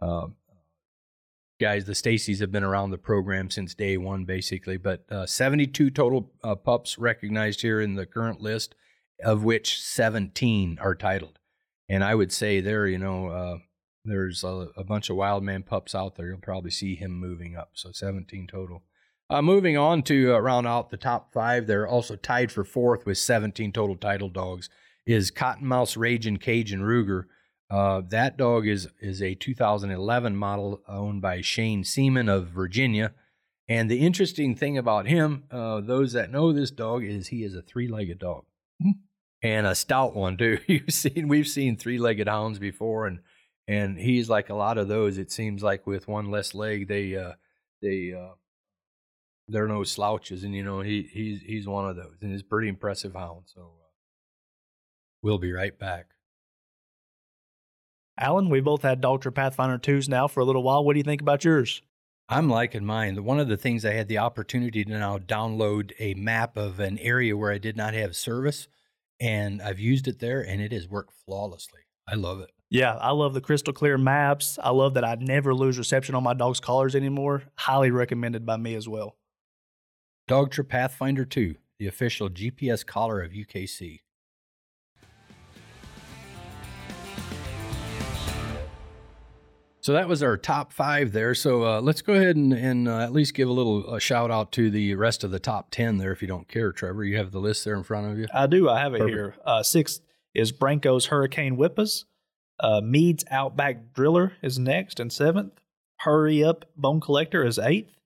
Uh, 0.00 0.28
guys, 1.60 1.84
the 1.84 1.92
Stacys 1.92 2.40
have 2.40 2.50
been 2.50 2.64
around 2.64 2.90
the 2.90 2.98
program 2.98 3.50
since 3.50 3.74
day 3.74 3.96
one, 3.96 4.24
basically, 4.24 4.76
but 4.76 5.04
uh, 5.10 5.26
72 5.26 5.90
total 5.90 6.32
uh, 6.42 6.54
pups 6.54 6.98
recognized 6.98 7.60
here 7.62 7.80
in 7.80 7.94
the 7.94 8.06
current 8.06 8.40
list, 8.40 8.74
of 9.22 9.44
which 9.44 9.80
17 9.80 10.78
are 10.80 10.94
titled. 10.94 11.38
And 11.88 12.02
I 12.02 12.14
would 12.14 12.32
say 12.32 12.60
there, 12.60 12.86
you 12.86 12.98
know, 12.98 13.28
uh, 13.28 13.58
there's 14.04 14.42
a, 14.42 14.68
a, 14.76 14.82
bunch 14.82 15.10
of 15.10 15.16
wild 15.16 15.44
man 15.44 15.62
pups 15.62 15.94
out 15.94 16.16
there. 16.16 16.26
You'll 16.26 16.38
probably 16.38 16.70
see 16.70 16.96
him 16.96 17.12
moving 17.12 17.54
up. 17.54 17.72
So 17.74 17.92
17 17.92 18.48
total. 18.48 18.82
Uh, 19.30 19.42
moving 19.42 19.76
on 19.76 20.02
to 20.04 20.34
uh, 20.34 20.38
round 20.38 20.66
out 20.66 20.90
the 20.90 20.96
top 20.96 21.32
five, 21.32 21.66
they're 21.66 21.86
also 21.86 22.16
tied 22.16 22.50
for 22.50 22.64
fourth 22.64 23.06
with 23.06 23.18
17 23.18 23.72
total 23.72 23.96
title 23.96 24.28
dogs. 24.28 24.68
Is 25.06 25.30
Cottonmouth's 25.30 25.96
Raging 25.96 26.36
Cajun 26.36 26.80
Ruger. 26.80 27.24
Uh, 27.70 28.02
that 28.08 28.36
dog 28.36 28.66
is 28.66 28.88
is 29.00 29.22
a 29.22 29.34
2011 29.34 30.36
model 30.36 30.82
owned 30.86 31.22
by 31.22 31.40
Shane 31.40 31.84
Seaman 31.84 32.28
of 32.28 32.48
Virginia. 32.48 33.12
And 33.68 33.90
the 33.90 34.00
interesting 34.00 34.54
thing 34.54 34.76
about 34.76 35.06
him, 35.06 35.44
uh, 35.50 35.80
those 35.80 36.12
that 36.12 36.30
know 36.30 36.52
this 36.52 36.70
dog, 36.70 37.04
is 37.04 37.28
he 37.28 37.42
is 37.44 37.54
a 37.54 37.62
three-legged 37.62 38.18
dog, 38.18 38.44
mm-hmm. 38.82 39.00
and 39.42 39.66
a 39.66 39.74
stout 39.74 40.14
one 40.14 40.36
too. 40.36 40.58
You've 40.66 40.90
seen 40.92 41.28
we've 41.28 41.48
seen 41.48 41.76
three-legged 41.76 42.28
hounds 42.28 42.58
before, 42.58 43.06
and 43.06 43.20
and 43.66 43.98
he's 43.98 44.28
like 44.28 44.50
a 44.50 44.54
lot 44.54 44.78
of 44.78 44.88
those. 44.88 45.16
It 45.16 45.30
seems 45.32 45.62
like 45.62 45.86
with 45.86 46.08
one 46.08 46.30
less 46.30 46.54
leg, 46.54 46.88
they 46.88 47.16
uh, 47.16 47.32
they 47.80 48.12
uh, 48.12 48.34
they're 49.48 49.68
no 49.68 49.84
slouches, 49.84 50.44
and 50.44 50.54
you 50.54 50.64
know 50.64 50.80
he 50.80 51.08
he's 51.12 51.40
he's 51.40 51.66
one 51.66 51.88
of 51.88 51.96
those, 51.96 52.16
and 52.20 52.32
he's 52.32 52.42
a 52.42 52.44
pretty 52.44 52.68
impressive 52.68 53.14
hound. 53.14 53.44
So 53.46 53.60
uh, 53.62 53.81
we'll 55.22 55.38
be 55.38 55.52
right 55.52 55.78
back. 55.78 56.06
Allen, 58.18 58.50
we 58.50 58.60
both 58.60 58.82
had 58.82 59.00
Dogtra 59.00 59.34
Pathfinder 59.34 59.78
2s 59.78 60.08
now 60.08 60.28
for 60.28 60.40
a 60.40 60.44
little 60.44 60.62
while. 60.62 60.84
What 60.84 60.92
do 60.92 60.98
you 60.98 61.04
think 61.04 61.22
about 61.22 61.44
yours? 61.44 61.82
I'm 62.28 62.48
liking 62.48 62.84
mine. 62.84 63.24
One 63.24 63.40
of 63.40 63.48
the 63.48 63.56
things 63.56 63.84
I 63.84 63.92
had 63.92 64.08
the 64.08 64.18
opportunity 64.18 64.84
to 64.84 64.90
now 64.90 65.18
download 65.18 65.92
a 65.98 66.14
map 66.14 66.56
of 66.56 66.78
an 66.78 66.98
area 66.98 67.36
where 67.36 67.50
I 67.50 67.58
did 67.58 67.76
not 67.76 67.94
have 67.94 68.14
service, 68.14 68.68
and 69.18 69.60
I've 69.60 69.80
used 69.80 70.08
it 70.08 70.18
there, 70.18 70.40
and 70.40 70.60
it 70.60 70.72
has 70.72 70.88
worked 70.88 71.14
flawlessly. 71.24 71.80
I 72.08 72.14
love 72.14 72.40
it. 72.40 72.50
Yeah, 72.70 72.94
I 72.94 73.10
love 73.10 73.34
the 73.34 73.40
crystal 73.40 73.74
clear 73.74 73.98
maps. 73.98 74.58
I 74.62 74.70
love 74.70 74.94
that 74.94 75.04
I 75.04 75.16
never 75.16 75.54
lose 75.54 75.76
reception 75.78 76.14
on 76.14 76.22
my 76.22 76.32
dog's 76.32 76.60
collars 76.60 76.94
anymore. 76.94 77.42
Highly 77.56 77.90
recommended 77.90 78.46
by 78.46 78.56
me 78.56 78.74
as 78.74 78.88
well. 78.88 79.16
Dogtra 80.28 80.66
Pathfinder 80.68 81.24
2, 81.24 81.56
the 81.78 81.86
official 81.86 82.30
GPS 82.30 82.86
collar 82.86 83.20
of 83.20 83.32
UKC. 83.32 84.00
So 89.82 89.94
that 89.94 90.08
was 90.08 90.22
our 90.22 90.36
top 90.36 90.72
five 90.72 91.10
there. 91.10 91.34
So 91.34 91.64
uh, 91.64 91.80
let's 91.80 92.02
go 92.02 92.12
ahead 92.12 92.36
and, 92.36 92.52
and 92.52 92.86
uh, 92.88 93.00
at 93.00 93.12
least 93.12 93.34
give 93.34 93.48
a 93.48 93.52
little 93.52 93.98
shout 93.98 94.30
out 94.30 94.52
to 94.52 94.70
the 94.70 94.94
rest 94.94 95.24
of 95.24 95.32
the 95.32 95.40
top 95.40 95.72
10 95.72 95.98
there 95.98 96.12
if 96.12 96.22
you 96.22 96.28
don't 96.28 96.46
care, 96.46 96.70
Trevor. 96.70 97.02
You 97.04 97.16
have 97.16 97.32
the 97.32 97.40
list 97.40 97.64
there 97.64 97.74
in 97.74 97.82
front 97.82 98.06
of 98.12 98.16
you? 98.16 98.28
I 98.32 98.46
do. 98.46 98.68
I 98.68 98.78
have 98.78 98.94
it 98.94 98.98
Perfect. 98.98 99.16
here. 99.16 99.34
Uh, 99.44 99.64
sixth 99.64 100.00
is 100.34 100.52
Branko's 100.52 101.06
Hurricane 101.06 101.56
Whippers. 101.56 102.04
Uh, 102.60 102.80
Mead's 102.80 103.24
Outback 103.28 103.92
Driller 103.92 104.34
is 104.40 104.56
next 104.56 105.00
and 105.00 105.12
seventh. 105.12 105.54
Hurry 105.98 106.44
Up 106.44 106.64
Bone 106.76 107.00
Collector 107.00 107.44
is 107.44 107.58
eighth. 107.58 107.98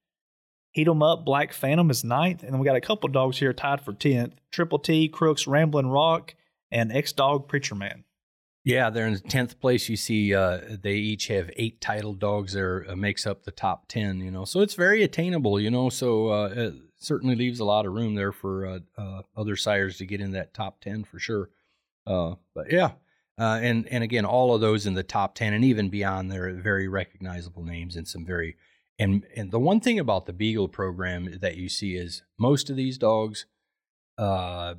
Heat 0.72 0.88
'em 0.88 1.02
Up 1.02 1.26
Black 1.26 1.52
Phantom 1.52 1.90
is 1.90 2.02
ninth. 2.02 2.42
And 2.42 2.54
then 2.54 2.58
we 2.58 2.64
got 2.64 2.76
a 2.76 2.80
couple 2.80 3.10
dogs 3.10 3.38
here 3.38 3.52
tied 3.52 3.82
for 3.82 3.92
10th. 3.92 4.32
Triple 4.50 4.78
T, 4.78 5.08
Crooks, 5.08 5.46
Ramblin' 5.46 5.88
Rock, 5.88 6.34
and 6.70 6.90
X 6.90 7.12
Dog 7.12 7.48
Preacher 7.48 7.74
Man. 7.74 8.04
Yeah, 8.66 8.90
they're 8.90 9.06
in 9.06 9.16
tenth 9.20 9.60
place. 9.60 9.88
You 9.88 9.94
see, 9.94 10.34
uh, 10.34 10.58
they 10.82 10.94
each 10.94 11.28
have 11.28 11.52
eight 11.54 11.80
title 11.80 12.14
dogs. 12.14 12.52
There 12.52 12.84
uh, 12.90 12.96
makes 12.96 13.24
up 13.24 13.44
the 13.44 13.52
top 13.52 13.86
ten. 13.86 14.18
You 14.18 14.32
know, 14.32 14.44
so 14.44 14.60
it's 14.60 14.74
very 14.74 15.04
attainable. 15.04 15.60
You 15.60 15.70
know, 15.70 15.88
so 15.88 16.30
uh, 16.30 16.52
it 16.52 16.74
certainly 16.96 17.36
leaves 17.36 17.60
a 17.60 17.64
lot 17.64 17.86
of 17.86 17.92
room 17.92 18.16
there 18.16 18.32
for 18.32 18.66
uh, 18.66 18.78
uh, 18.98 19.22
other 19.36 19.54
sires 19.54 19.98
to 19.98 20.04
get 20.04 20.20
in 20.20 20.32
that 20.32 20.52
top 20.52 20.80
ten 20.80 21.04
for 21.04 21.20
sure. 21.20 21.48
Uh, 22.08 22.34
but 22.56 22.72
yeah, 22.72 22.90
and 23.38 23.86
and 23.86 24.02
again, 24.02 24.24
all 24.24 24.52
of 24.52 24.60
those 24.60 24.84
in 24.84 24.94
the 24.94 25.04
top 25.04 25.36
ten 25.36 25.54
and 25.54 25.64
even 25.64 25.88
beyond, 25.88 26.28
they're 26.28 26.52
very 26.52 26.88
recognizable 26.88 27.62
names 27.62 27.94
and 27.94 28.08
some 28.08 28.26
very 28.26 28.56
and 28.98 29.24
and 29.36 29.52
the 29.52 29.60
one 29.60 29.78
thing 29.78 30.00
about 30.00 30.26
the 30.26 30.32
Beagle 30.32 30.66
program 30.66 31.38
that 31.40 31.56
you 31.56 31.68
see 31.68 31.94
is 31.94 32.24
most 32.36 32.68
of 32.68 32.74
these 32.74 32.98
dogs 32.98 33.46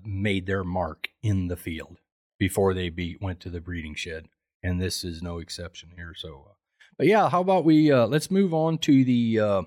made 0.04 0.46
their 0.46 0.66
mark 0.66 1.08
in 1.24 1.48
the 1.48 1.56
field 1.56 2.02
before 2.38 2.74
they 2.74 2.90
be 2.90 3.18
went 3.22 3.40
to 3.42 3.50
the 3.50 3.62
breeding 3.62 3.96
shed, 3.96 4.28
and 4.64 4.80
this 4.82 5.04
is 5.04 5.22
no 5.22 5.40
exception 5.40 5.90
here. 5.96 6.14
So, 6.16 6.46
uh, 6.50 6.54
but 6.98 7.08
yeah, 7.08 7.30
how 7.30 7.42
about 7.42 7.66
we 7.66 7.92
uh, 7.92 8.08
let's 8.08 8.32
move 8.32 8.54
on 8.54 8.78
to 8.80 9.04
the 9.04 9.40
uh, 9.40 9.62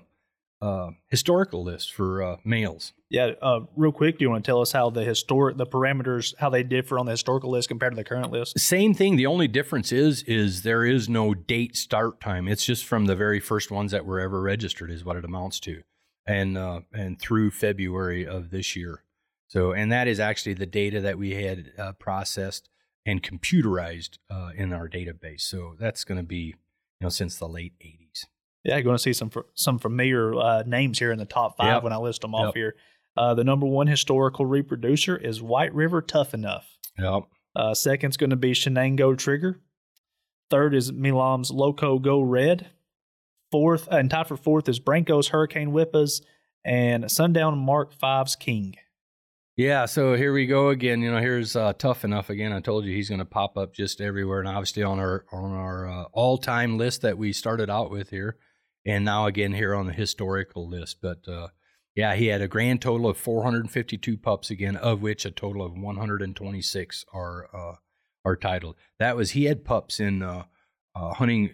uh 0.61 0.91
historical 1.07 1.63
list 1.63 1.93
for 1.93 2.21
uh, 2.21 2.37
males. 2.43 2.93
Yeah, 3.09 3.31
uh, 3.41 3.61
real 3.75 3.91
quick, 3.91 4.19
do 4.19 4.23
you 4.23 4.29
want 4.29 4.45
to 4.45 4.49
tell 4.49 4.61
us 4.61 4.71
how 4.71 4.89
the 4.89 5.03
historic 5.03 5.57
the 5.57 5.65
parameters 5.65 6.33
how 6.37 6.49
they 6.49 6.63
differ 6.63 6.97
on 6.97 7.05
the 7.05 7.11
historical 7.11 7.51
list 7.51 7.67
compared 7.67 7.93
to 7.93 7.97
the 7.97 8.03
current 8.03 8.31
list? 8.31 8.59
Same 8.59 8.93
thing. 8.93 9.15
The 9.15 9.25
only 9.25 9.47
difference 9.47 9.91
is 9.91 10.23
is 10.23 10.63
there 10.63 10.85
is 10.85 11.09
no 11.09 11.33
date 11.33 11.75
start 11.75 12.21
time. 12.21 12.47
It's 12.47 12.65
just 12.65 12.85
from 12.85 13.05
the 13.05 13.15
very 13.15 13.39
first 13.39 13.71
ones 13.71 13.91
that 13.91 14.05
were 14.05 14.19
ever 14.19 14.41
registered 14.41 14.91
is 14.91 15.03
what 15.03 15.17
it 15.17 15.25
amounts 15.25 15.59
to, 15.61 15.81
and 16.25 16.57
and 16.93 17.19
through 17.19 17.51
February 17.51 18.25
of 18.25 18.49
this 18.51 18.75
year. 18.75 19.03
So, 19.51 19.73
and 19.73 19.91
that 19.91 20.07
is 20.07 20.17
actually 20.17 20.53
the 20.53 20.65
data 20.65 21.01
that 21.01 21.17
we 21.17 21.31
had 21.31 21.73
uh, 21.77 21.91
processed 21.99 22.69
and 23.05 23.21
computerized 23.21 24.17
uh, 24.29 24.51
in 24.55 24.71
our 24.71 24.87
database. 24.87 25.41
So 25.41 25.75
that's 25.77 26.05
going 26.05 26.19
to 26.19 26.25
be, 26.25 26.55
you 26.55 26.55
know, 27.01 27.09
since 27.09 27.35
the 27.35 27.49
late 27.49 27.73
80s. 27.81 28.27
Yeah, 28.63 28.75
you're 28.75 28.83
going 28.83 28.95
to 28.95 29.03
see 29.03 29.11
some 29.11 29.29
some 29.53 29.77
familiar 29.77 30.33
uh, 30.35 30.63
names 30.65 30.99
here 30.99 31.11
in 31.11 31.19
the 31.19 31.25
top 31.25 31.57
five 31.57 31.65
yep. 31.65 31.83
when 31.83 31.91
I 31.91 31.97
list 31.97 32.21
them 32.21 32.33
off 32.33 32.47
yep. 32.47 32.55
here. 32.55 32.75
Uh, 33.17 33.33
the 33.33 33.43
number 33.43 33.65
one 33.65 33.87
historical 33.87 34.45
reproducer 34.45 35.17
is 35.17 35.41
White 35.41 35.73
River 35.73 36.01
Tough 36.01 36.33
Enough. 36.33 36.77
Yep. 36.97 37.23
Uh, 37.53 37.73
second's 37.73 38.15
going 38.15 38.29
to 38.29 38.37
be 38.37 38.53
Shenango 38.53 39.17
Trigger. 39.17 39.59
Third 40.49 40.73
is 40.73 40.93
Milam's 40.93 41.51
Loco 41.51 41.99
Go 41.99 42.21
Red. 42.21 42.69
Fourth, 43.51 43.89
and 43.91 44.09
tied 44.09 44.27
for 44.27 44.37
fourth 44.37 44.69
is 44.69 44.79
Branko's 44.79 45.27
Hurricane 45.27 45.71
Whippers 45.71 46.21
and 46.63 47.11
Sundown 47.11 47.57
Mark 47.57 47.93
V's 47.99 48.37
King. 48.37 48.75
Yeah, 49.57 49.85
so 49.85 50.15
here 50.15 50.31
we 50.31 50.45
go 50.45 50.69
again. 50.69 51.01
You 51.01 51.11
know, 51.11 51.19
here's 51.19 51.57
uh, 51.57 51.73
tough 51.73 52.05
enough 52.05 52.29
again. 52.29 52.53
I 52.53 52.61
told 52.61 52.85
you 52.85 52.95
he's 52.95 53.09
going 53.09 53.19
to 53.19 53.25
pop 53.25 53.57
up 53.57 53.73
just 53.73 53.99
everywhere, 53.99 54.39
and 54.39 54.47
obviously 54.47 54.81
on 54.83 54.97
our 54.97 55.25
on 55.31 55.51
our 55.51 55.89
uh, 55.89 56.03
all 56.13 56.37
time 56.37 56.77
list 56.77 57.01
that 57.01 57.17
we 57.17 57.33
started 57.33 57.69
out 57.69 57.91
with 57.91 58.11
here, 58.11 58.37
and 58.85 59.03
now 59.03 59.25
again 59.25 59.51
here 59.51 59.75
on 59.75 59.87
the 59.87 59.93
historical 59.93 60.69
list. 60.69 60.99
But 61.01 61.27
uh, 61.27 61.49
yeah, 61.95 62.15
he 62.15 62.27
had 62.27 62.41
a 62.41 62.47
grand 62.47 62.81
total 62.81 63.09
of 63.09 63.17
452 63.17 64.17
pups 64.17 64.49
again, 64.49 64.77
of 64.77 65.01
which 65.01 65.25
a 65.25 65.31
total 65.31 65.65
of 65.65 65.77
126 65.77 67.05
are 67.13 67.49
uh, 67.53 67.75
are 68.23 68.37
titled. 68.37 68.77
That 68.99 69.17
was 69.17 69.31
he 69.31 69.45
had 69.45 69.65
pups 69.65 69.99
in 69.99 70.23
uh, 70.23 70.45
uh, 70.95 71.13
hunting 71.15 71.49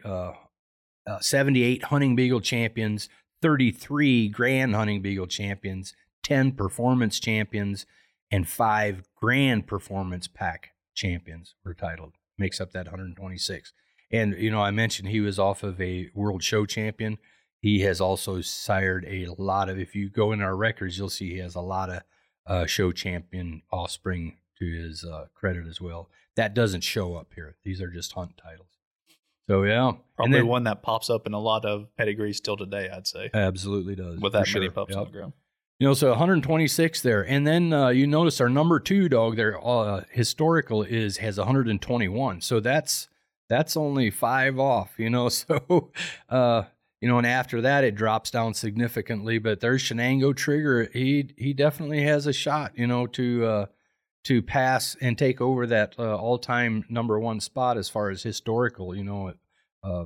78 1.19 1.85
hunting 1.85 2.15
beagle 2.15 2.41
champions, 2.41 3.09
33 3.41 4.29
grand 4.29 4.75
hunting 4.75 5.01
beagle 5.01 5.27
champions 5.27 5.95
10 6.27 6.51
performance 6.51 7.21
champions, 7.21 7.85
and 8.29 8.49
five 8.49 9.03
grand 9.15 9.65
performance 9.65 10.27
pack 10.27 10.71
champions 10.93 11.55
were 11.63 11.73
titled. 11.73 12.15
Makes 12.37 12.59
up 12.59 12.73
that 12.73 12.87
126. 12.87 13.71
And, 14.11 14.35
you 14.37 14.51
know, 14.51 14.61
I 14.61 14.71
mentioned 14.71 15.07
he 15.07 15.21
was 15.21 15.39
off 15.39 15.63
of 15.63 15.79
a 15.79 16.09
world 16.13 16.43
show 16.43 16.65
champion. 16.65 17.17
He 17.61 17.79
has 17.81 18.01
also 18.01 18.41
sired 18.41 19.05
a 19.07 19.27
lot 19.37 19.69
of, 19.69 19.79
if 19.79 19.95
you 19.95 20.09
go 20.09 20.33
in 20.33 20.41
our 20.41 20.57
records, 20.57 20.97
you'll 20.97 21.09
see 21.09 21.31
he 21.31 21.37
has 21.37 21.55
a 21.55 21.61
lot 21.61 21.89
of 21.89 22.01
uh, 22.45 22.65
show 22.65 22.91
champion 22.91 23.61
offspring 23.71 24.35
to 24.59 24.65
his 24.65 25.05
uh, 25.05 25.27
credit 25.33 25.65
as 25.65 25.79
well. 25.79 26.09
That 26.35 26.53
doesn't 26.53 26.81
show 26.81 27.15
up 27.15 27.31
here. 27.35 27.55
These 27.63 27.81
are 27.81 27.89
just 27.89 28.11
hunt 28.11 28.37
titles. 28.37 28.67
So 29.49 29.63
yeah, 29.63 29.93
probably 30.17 30.39
then, 30.39 30.47
one 30.47 30.65
that 30.65 30.83
pops 30.83 31.09
up 31.09 31.25
in 31.25 31.33
a 31.33 31.39
lot 31.39 31.63
of 31.63 31.87
pedigrees 31.95 32.35
still 32.35 32.57
today. 32.57 32.89
I'd 32.89 33.07
say 33.07 33.29
absolutely 33.33 33.95
does 33.95 34.19
with 34.19 34.33
that 34.33 34.39
many 34.53 34.65
sure. 34.65 34.71
pups 34.71 34.89
yep. 34.89 34.99
on 34.99 35.05
the 35.05 35.11
ground. 35.11 35.33
You 35.79 35.87
know, 35.87 35.93
so 35.93 36.09
126 36.09 37.01
there, 37.01 37.21
and 37.21 37.45
then 37.45 37.71
uh, 37.71 37.89
you 37.89 38.07
notice 38.07 38.41
our 38.41 38.49
number 38.49 38.79
two 38.79 39.07
dog 39.07 39.35
there, 39.35 39.63
uh, 39.63 40.05
historical 40.09 40.81
is 40.81 41.17
has 41.17 41.37
121. 41.37 42.41
So 42.41 42.59
that's 42.59 43.07
that's 43.47 43.77
only 43.77 44.09
five 44.09 44.57
off. 44.57 44.95
You 44.97 45.11
know, 45.11 45.29
so 45.29 45.91
uh, 46.29 46.63
you 46.99 47.07
know, 47.07 47.19
and 47.19 47.27
after 47.27 47.61
that 47.61 47.83
it 47.83 47.93
drops 47.93 48.31
down 48.31 48.55
significantly. 48.55 49.37
But 49.37 49.59
there's 49.59 49.83
Shenango 49.83 50.35
Trigger. 50.35 50.89
He 50.91 51.29
he 51.37 51.53
definitely 51.53 52.01
has 52.03 52.25
a 52.25 52.33
shot. 52.33 52.71
You 52.75 52.87
know, 52.87 53.05
to 53.07 53.45
uh, 53.45 53.65
to 54.23 54.41
pass 54.41 54.97
and 54.99 55.15
take 55.15 55.41
over 55.41 55.67
that 55.67 55.93
uh, 55.99 56.15
all 56.15 56.39
time 56.39 56.85
number 56.89 57.19
one 57.19 57.39
spot 57.39 57.77
as 57.77 57.87
far 57.87 58.09
as 58.09 58.23
historical. 58.23 58.95
You 58.95 59.03
know, 59.03 59.33
uh, 59.83 60.05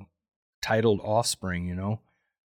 titled 0.61 0.99
offspring. 1.01 1.65
You 1.65 1.75
know. 1.75 2.01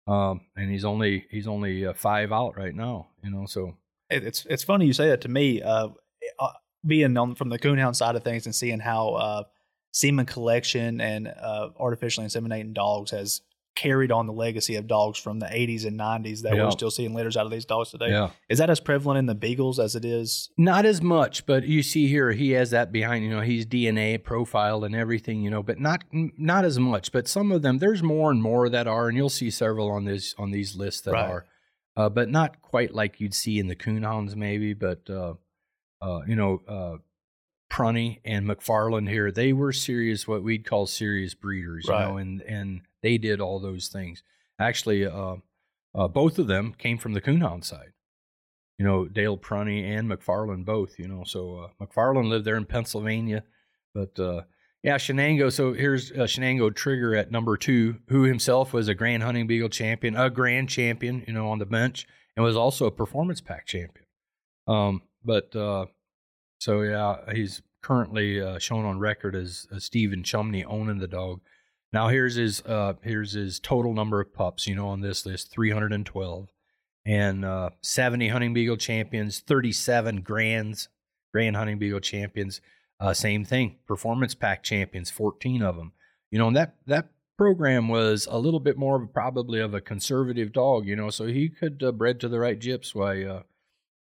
Um, 0.06 0.42
and 0.56 0.70
he's 0.70 0.84
only 0.84 1.26
he's 1.30 1.46
only 1.46 1.86
uh, 1.86 1.94
five 1.94 2.32
out 2.32 2.56
right 2.56 2.74
now. 2.74 3.08
You 3.22 3.30
know, 3.30 3.46
so 3.46 3.76
it's 4.10 4.46
it's 4.48 4.64
funny 4.64 4.86
you 4.86 4.92
say 4.92 5.08
that 5.08 5.22
to 5.22 5.28
me. 5.28 5.62
Uh, 5.62 5.88
uh, 6.38 6.52
being 6.86 7.16
on 7.16 7.34
from 7.34 7.48
the 7.48 7.58
coonhound 7.58 7.96
side 7.96 8.16
of 8.16 8.22
things 8.22 8.46
and 8.46 8.54
seeing 8.54 8.78
how 8.78 9.10
uh, 9.10 9.42
semen 9.92 10.26
collection 10.26 11.00
and 11.00 11.28
uh, 11.28 11.70
artificially 11.78 12.26
inseminating 12.26 12.74
dogs 12.74 13.10
has 13.10 13.40
carried 13.74 14.12
on 14.12 14.26
the 14.26 14.32
legacy 14.32 14.76
of 14.76 14.86
dogs 14.86 15.18
from 15.18 15.40
the 15.40 15.46
80s 15.46 15.84
and 15.84 15.98
90s 15.98 16.42
that 16.42 16.54
yeah. 16.54 16.64
we're 16.64 16.70
still 16.70 16.90
seeing 16.90 17.14
litters 17.14 17.36
out 17.36 17.44
of 17.44 17.52
these 17.52 17.64
dogs 17.64 17.90
today. 17.90 18.10
Yeah. 18.10 18.30
Is 18.48 18.58
that 18.58 18.70
as 18.70 18.80
prevalent 18.80 19.18
in 19.18 19.26
the 19.26 19.34
beagles 19.34 19.78
as 19.78 19.96
it 19.96 20.04
is? 20.04 20.50
Not 20.56 20.86
as 20.86 21.02
much, 21.02 21.46
but 21.46 21.64
you 21.64 21.82
see 21.82 22.06
here 22.06 22.32
he 22.32 22.52
has 22.52 22.70
that 22.70 22.92
behind, 22.92 23.24
you 23.24 23.30
know, 23.30 23.40
he's 23.40 23.66
DNA 23.66 24.22
profiled 24.22 24.84
and 24.84 24.94
everything, 24.94 25.42
you 25.42 25.50
know, 25.50 25.62
but 25.62 25.80
not 25.80 26.04
not 26.12 26.64
as 26.64 26.78
much, 26.78 27.12
but 27.12 27.26
some 27.26 27.50
of 27.50 27.62
them 27.62 27.78
there's 27.78 28.02
more 28.02 28.30
and 28.30 28.42
more 28.42 28.68
that 28.68 28.86
are 28.86 29.08
and 29.08 29.16
you'll 29.16 29.28
see 29.28 29.50
several 29.50 29.90
on 29.90 30.04
this 30.04 30.34
on 30.38 30.50
these 30.50 30.76
lists 30.76 31.02
that 31.02 31.12
right. 31.12 31.30
are 31.30 31.46
uh, 31.96 32.08
but 32.08 32.28
not 32.28 32.60
quite 32.62 32.94
like 32.94 33.20
you'd 33.20 33.34
see 33.34 33.58
in 33.58 33.68
the 33.68 33.76
coonhounds 33.76 34.34
maybe, 34.36 34.74
but 34.74 35.08
uh, 35.08 35.34
uh, 36.00 36.20
you 36.26 36.36
know, 36.36 37.00
Prunty 37.68 38.20
and 38.24 38.46
McFarland 38.46 39.08
here, 39.08 39.30
they 39.30 39.52
were 39.52 39.72
serious, 39.72 40.28
what 40.28 40.42
we'd 40.42 40.66
call 40.66 40.86
serious 40.86 41.34
breeders, 41.34 41.86
right. 41.88 42.02
you 42.02 42.08
know, 42.08 42.16
and 42.18 42.42
and 42.42 42.80
they 43.02 43.18
did 43.18 43.40
all 43.40 43.58
those 43.58 43.88
things. 43.88 44.22
Actually, 44.58 45.06
uh, 45.06 45.36
uh, 45.94 46.08
both 46.08 46.38
of 46.38 46.46
them 46.46 46.74
came 46.76 46.98
from 46.98 47.12
the 47.12 47.20
coonhound 47.20 47.64
side. 47.64 47.92
You 48.78 48.84
know, 48.84 49.06
Dale 49.06 49.36
Prunty 49.36 49.84
and 49.84 50.10
McFarland 50.10 50.64
both. 50.64 50.98
You 50.98 51.08
know, 51.08 51.24
so 51.24 51.58
uh, 51.58 51.84
McFarland 51.84 52.28
lived 52.28 52.44
there 52.44 52.56
in 52.56 52.64
Pennsylvania, 52.64 53.44
but 53.94 54.18
uh, 54.18 54.42
yeah, 54.82 54.96
Shenango. 54.96 55.52
So 55.52 55.72
here's 55.72 56.12
uh, 56.12 56.26
Shenango 56.26 56.74
Trigger 56.74 57.16
at 57.16 57.30
number 57.30 57.56
two, 57.56 57.96
who 58.08 58.24
himself 58.24 58.72
was 58.72 58.88
a 58.88 58.94
Grand 58.94 59.22
Hunting 59.22 59.46
Beagle 59.46 59.68
champion, 59.68 60.16
a 60.16 60.30
Grand 60.30 60.68
champion. 60.68 61.24
You 61.26 61.32
know, 61.32 61.48
on 61.48 61.58
the 61.58 61.66
bench, 61.66 62.06
and 62.36 62.44
was 62.44 62.56
also 62.56 62.86
a 62.86 62.92
performance 62.92 63.40
pack 63.40 63.66
champion. 63.66 64.06
Um, 64.66 65.02
but 65.24 65.54
uh, 65.56 65.86
so 66.64 66.80
yeah, 66.80 67.16
he's 67.30 67.60
currently 67.82 68.40
uh, 68.40 68.58
shown 68.58 68.86
on 68.86 68.98
record 68.98 69.36
as, 69.36 69.68
as 69.70 69.84
Stephen 69.84 70.22
Chumney 70.22 70.64
owning 70.64 70.96
the 70.96 71.06
dog. 71.06 71.42
Now 71.92 72.08
here's 72.08 72.36
his 72.36 72.62
uh, 72.62 72.94
here's 73.02 73.32
his 73.32 73.60
total 73.60 73.92
number 73.92 74.18
of 74.18 74.32
pups. 74.32 74.66
You 74.66 74.74
know, 74.74 74.88
on 74.88 75.02
this 75.02 75.26
list, 75.26 75.50
312, 75.50 76.48
and 77.04 77.44
uh, 77.44 77.68
70 77.82 78.28
hunting 78.28 78.54
beagle 78.54 78.78
champions, 78.78 79.40
37 79.40 80.22
grands, 80.22 80.88
grand 81.34 81.54
hunting 81.54 81.78
beagle 81.78 82.00
champions. 82.00 82.62
Uh, 82.98 83.12
same 83.12 83.44
thing, 83.44 83.76
performance 83.86 84.34
pack 84.34 84.62
champions, 84.62 85.10
14 85.10 85.60
of 85.60 85.76
them. 85.76 85.92
You 86.30 86.38
know, 86.38 86.48
and 86.48 86.56
that 86.56 86.76
that 86.86 87.10
program 87.36 87.88
was 87.88 88.26
a 88.30 88.38
little 88.38 88.60
bit 88.60 88.78
more 88.78 89.02
of 89.02 89.12
probably 89.12 89.60
of 89.60 89.74
a 89.74 89.82
conservative 89.82 90.50
dog. 90.54 90.86
You 90.86 90.96
know, 90.96 91.10
so 91.10 91.26
he 91.26 91.50
could 91.50 91.82
uh, 91.82 91.92
bred 91.92 92.20
to 92.20 92.28
the 92.30 92.40
right 92.40 92.58
gyps. 92.58 92.94
Why 92.94 93.22
uh, 93.22 93.42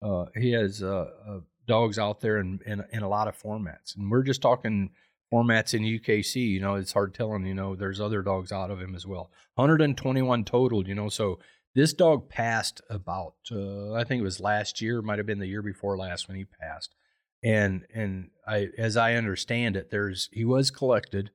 uh, 0.00 0.26
he 0.36 0.52
has 0.52 0.80
uh, 0.80 1.10
uh, 1.26 1.40
dogs 1.66 1.98
out 1.98 2.20
there 2.20 2.38
in, 2.38 2.60
in 2.66 2.84
in 2.92 3.02
a 3.02 3.08
lot 3.08 3.28
of 3.28 3.40
formats, 3.40 3.96
and 3.96 4.10
we're 4.10 4.22
just 4.22 4.42
talking 4.42 4.90
formats 5.32 5.74
in 5.74 5.82
UKC. 5.82 6.36
You 6.36 6.60
know, 6.60 6.74
it's 6.74 6.92
hard 6.92 7.14
telling. 7.14 7.46
You 7.46 7.54
know, 7.54 7.74
there's 7.74 8.00
other 8.00 8.22
dogs 8.22 8.52
out 8.52 8.70
of 8.70 8.80
him 8.80 8.94
as 8.94 9.06
well. 9.06 9.30
121 9.54 10.44
total. 10.44 10.86
You 10.86 10.94
know, 10.94 11.08
so 11.08 11.38
this 11.74 11.92
dog 11.92 12.28
passed 12.28 12.80
about 12.90 13.34
uh, 13.50 13.92
I 13.94 14.04
think 14.04 14.20
it 14.20 14.24
was 14.24 14.40
last 14.40 14.80
year, 14.80 15.02
might 15.02 15.18
have 15.18 15.26
been 15.26 15.38
the 15.38 15.46
year 15.46 15.62
before 15.62 15.96
last 15.96 16.28
when 16.28 16.36
he 16.36 16.44
passed. 16.44 16.94
And 17.42 17.86
and 17.94 18.30
I 18.46 18.68
as 18.78 18.96
I 18.96 19.14
understand 19.14 19.76
it, 19.76 19.90
there's 19.90 20.28
he 20.32 20.44
was 20.44 20.70
collected, 20.70 21.30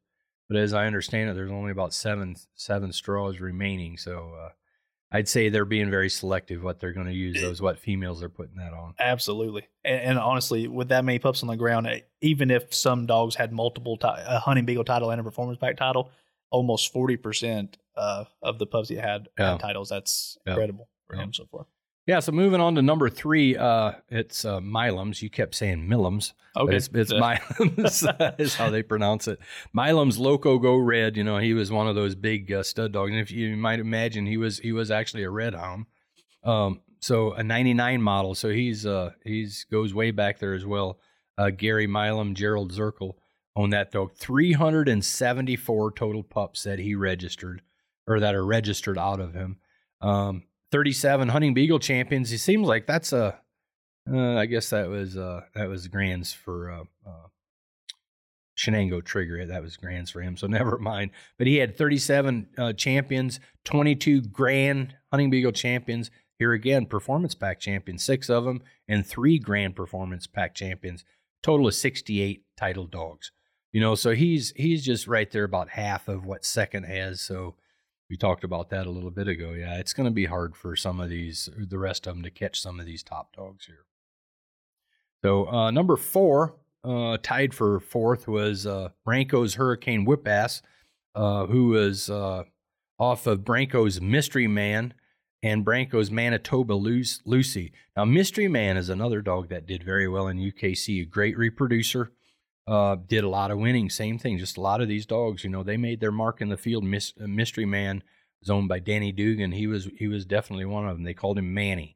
but 0.47 0.57
as 0.57 0.73
I 0.73 0.85
understand 0.85 1.29
it, 1.29 1.33
there's 1.33 1.51
only 1.51 1.71
about 1.71 1.93
seven 1.93 2.35
seven 2.55 2.93
straws 2.93 3.39
remaining. 3.39 3.97
So 3.97 4.33
uh, 4.39 4.49
I'd 5.11 5.29
say 5.29 5.49
they're 5.49 5.65
being 5.65 5.89
very 5.89 6.09
selective 6.09 6.63
what 6.63 6.79
they're 6.79 6.91
going 6.91 7.07
to 7.07 7.13
use 7.13 7.41
those 7.41 7.61
what 7.61 7.79
females 7.79 8.21
are 8.21 8.29
putting 8.29 8.57
that 8.57 8.73
on. 8.73 8.93
Absolutely, 8.99 9.67
and, 9.85 10.01
and, 10.01 10.19
honestly, 10.19 10.67
with 10.67 10.89
that 10.89 11.05
many 11.05 11.19
pups 11.19 11.43
on 11.43 11.47
the 11.47 11.55
ground, 11.55 11.87
eh, 11.87 12.01
even 12.21 12.51
if 12.51 12.73
some 12.73 13.05
dogs 13.05 13.35
had 13.35 13.53
multiple 13.53 13.97
a 14.01 14.39
hunting 14.39 14.65
beagle 14.65 14.83
title 14.83 15.09
and 15.11 15.21
a 15.21 15.23
performance 15.23 15.59
pack 15.59 15.77
title, 15.77 16.11
almost 16.51 16.91
forty 16.91 17.15
percent 17.15 17.77
uh, 17.95 18.25
of 18.41 18.59
the 18.59 18.65
pups 18.65 18.89
he 18.89 18.95
had, 18.95 19.29
yeah. 19.39 19.51
had 19.51 19.59
titles. 19.61 19.89
That's 19.89 20.37
yeah. 20.45 20.53
incredible 20.53 20.89
for 21.07 21.15
yeah. 21.15 21.23
him 21.23 21.33
so 21.33 21.45
far. 21.51 21.67
Yeah, 22.07 22.21
so 22.21 22.31
moving 22.31 22.61
on 22.61 22.75
to 22.75 22.81
number 22.81 23.09
three, 23.09 23.57
uh, 23.57 23.91
it's 24.09 24.45
uh, 24.45 24.61
Milam's. 24.61 25.21
You 25.21 25.29
kept 25.29 25.53
saying 25.53 25.89
Millums. 25.89 26.31
Okay. 26.55 26.77
it's, 26.77 26.89
it's 26.93 27.11
Milam's 27.11 28.07
is 28.39 28.55
how 28.55 28.69
they 28.69 28.81
pronounce 28.81 29.27
it. 29.27 29.39
Milam's 29.73 30.17
Loco 30.17 30.57
Go 30.57 30.77
Red. 30.77 31.17
You 31.17 31.25
know, 31.25 31.37
he 31.37 31.53
was 31.53 31.69
one 31.69 31.85
of 31.85 31.95
those 31.95 32.15
big 32.15 32.49
uh, 32.49 32.63
stud 32.63 32.93
dogs. 32.93 33.11
And 33.11 33.19
if 33.19 33.29
you, 33.29 33.49
you 33.49 33.57
might 33.57 33.81
imagine, 33.81 34.25
he 34.25 34.37
was 34.37 34.57
he 34.59 34.71
was 34.71 34.89
actually 34.89 35.23
a 35.23 35.29
red 35.29 35.53
hound. 35.53 35.85
Um, 36.45 36.79
so 37.01 37.33
a 37.33 37.43
99 37.43 38.01
model. 38.01 38.35
So 38.35 38.49
he's 38.49 38.85
uh 38.85 39.11
he's 39.25 39.65
goes 39.69 39.93
way 39.93 40.11
back 40.11 40.39
there 40.39 40.53
as 40.53 40.65
well. 40.65 40.99
Uh, 41.37 41.49
Gary 41.49 41.87
Milam, 41.87 42.35
Gerald 42.35 42.71
Zirkel 42.71 43.15
own 43.53 43.71
that 43.71 43.91
dog. 43.91 44.15
374 44.15 45.91
total 45.91 46.23
pups 46.23 46.63
that 46.63 46.79
he 46.79 46.95
registered 46.95 47.61
or 48.07 48.21
that 48.21 48.33
are 48.33 48.45
registered 48.45 48.97
out 48.97 49.19
of 49.19 49.33
him. 49.33 49.57
Um, 49.99 50.43
37 50.71 51.29
hunting 51.29 51.53
beagle 51.53 51.79
champions. 51.79 52.29
He 52.29 52.37
seems 52.37 52.67
like 52.67 52.85
that's 52.85 53.13
a. 53.13 53.39
Uh, 54.11 54.35
I 54.37 54.45
guess 54.45 54.69
that 54.69 54.87
was 54.87 55.17
uh, 55.17 55.41
that 55.53 55.67
was 55.67 55.87
grands 55.87 56.31
for 56.31 56.71
uh, 56.71 56.83
uh, 57.05 57.27
Shenango 58.57 59.03
Trigger. 59.03 59.45
That 59.45 59.61
was 59.61 59.77
grands 59.77 60.09
for 60.11 60.21
him, 60.21 60.37
so 60.37 60.47
never 60.47 60.77
mind. 60.77 61.11
But 61.37 61.47
he 61.47 61.57
had 61.57 61.77
37 61.77 62.47
uh, 62.57 62.73
champions, 62.73 63.39
22 63.65 64.21
grand 64.21 64.95
hunting 65.11 65.29
beagle 65.29 65.51
champions. 65.51 66.09
Here 66.39 66.53
again, 66.53 66.85
performance 66.85 67.33
pack 67.33 67.59
champions, 67.59 68.03
six 68.03 68.29
of 68.29 68.45
them, 68.45 68.61
and 68.87 69.05
three 69.05 69.39
grand 69.39 69.75
performance 69.75 70.27
pack 70.27 70.53
champions. 70.53 71.03
Total 71.41 71.67
of 71.67 71.73
68 71.73 72.43
title 72.55 72.85
dogs. 72.85 73.31
You 73.73 73.81
know, 73.81 73.95
so 73.95 74.11
he's 74.11 74.53
he's 74.55 74.85
just 74.85 75.07
right 75.07 75.29
there 75.29 75.43
about 75.43 75.69
half 75.69 76.07
of 76.07 76.25
what 76.25 76.45
second 76.45 76.83
has. 76.83 77.21
So 77.21 77.55
we 78.09 78.17
talked 78.17 78.43
about 78.43 78.69
that 78.69 78.87
a 78.87 78.91
little 78.91 79.11
bit 79.11 79.27
ago. 79.27 79.51
Yeah, 79.51 79.77
it's 79.77 79.93
going 79.93 80.05
to 80.05 80.13
be 80.13 80.25
hard 80.25 80.55
for 80.55 80.75
some 80.75 80.99
of 80.99 81.09
these, 81.09 81.49
the 81.57 81.79
rest 81.79 82.07
of 82.07 82.15
them, 82.15 82.23
to 82.23 82.31
catch 82.31 82.61
some 82.61 82.79
of 82.79 82.85
these 82.85 83.03
top 83.03 83.35
dogs 83.35 83.65
here. 83.65 83.85
So 85.23 85.47
uh, 85.47 85.71
number 85.71 85.97
four, 85.97 86.55
uh, 86.83 87.17
tied 87.21 87.53
for 87.53 87.79
fourth, 87.79 88.27
was 88.27 88.65
uh, 88.65 88.89
Branco's 89.03 89.55
Hurricane 89.55 90.05
Whipass, 90.05 90.61
uh, 91.15 91.47
who 91.47 91.69
was 91.69 92.09
uh, 92.09 92.43
off 92.99 93.27
of 93.27 93.43
Branco's 93.43 93.99
Mystery 93.99 94.47
Man 94.47 94.93
and 95.43 95.65
Branco's 95.65 96.09
Manitoba 96.09 96.73
Lucy. 96.73 97.73
Now, 97.95 98.05
Mystery 98.05 98.47
Man 98.47 98.77
is 98.77 98.89
another 98.89 99.21
dog 99.21 99.49
that 99.49 99.67
did 99.67 99.83
very 99.83 100.07
well 100.07 100.27
in 100.27 100.37
UKC, 100.37 101.01
a 101.01 101.05
great 101.05 101.37
reproducer. 101.37 102.11
Uh, 102.67 102.97
did 103.07 103.23
a 103.23 103.29
lot 103.29 103.49
of 103.49 103.57
winning. 103.57 103.89
Same 103.89 104.19
thing, 104.19 104.37
just 104.37 104.57
a 104.57 104.61
lot 104.61 104.81
of 104.81 104.89
these 104.89 105.05
dogs. 105.05 105.45
You 105.45 105.49
know, 105.49 105.63
they 105.63 105.77
made 105.77 106.01
their 106.01 106.11
mark 106.11 106.41
in 106.41 106.49
the 106.49 106.57
field. 106.57 106.83
Mis- 106.83 107.13
uh, 107.21 107.25
Mystery 107.25 107.65
Man 107.65 108.03
was 108.41 108.49
owned 108.49 108.67
by 108.67 108.79
Danny 108.79 109.13
Dugan. 109.13 109.53
He 109.53 109.67
was 109.67 109.87
he 109.97 110.07
was 110.09 110.25
definitely 110.25 110.65
one 110.65 110.85
of 110.85 110.97
them. 110.97 111.03
They 111.05 111.13
called 111.13 111.37
him 111.37 111.53
Manny, 111.53 111.95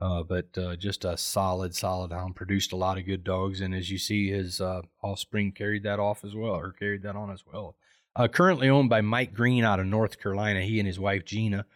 uh, 0.00 0.22
but 0.22 0.56
uh, 0.56 0.76
just 0.76 1.04
a 1.04 1.16
solid, 1.16 1.74
solid 1.74 2.12
hound. 2.12 2.36
Produced 2.36 2.72
a 2.72 2.76
lot 2.76 2.96
of 2.96 3.06
good 3.06 3.24
dogs, 3.24 3.60
and 3.60 3.74
as 3.74 3.90
you 3.90 3.98
see, 3.98 4.30
his 4.30 4.60
uh, 4.60 4.82
offspring 5.02 5.50
carried 5.50 5.82
that 5.82 5.98
off 5.98 6.24
as 6.24 6.36
well, 6.36 6.54
or 6.54 6.70
carried 6.70 7.02
that 7.02 7.16
on 7.16 7.32
as 7.32 7.42
well. 7.44 7.74
Uh, 8.14 8.28
currently 8.28 8.68
owned 8.68 8.88
by 8.88 9.00
Mike 9.00 9.34
Green 9.34 9.64
out 9.64 9.80
of 9.80 9.86
North 9.86 10.20
Carolina. 10.20 10.62
He 10.62 10.78
and 10.78 10.86
his 10.86 11.00
wife 11.00 11.24
Gina 11.24 11.66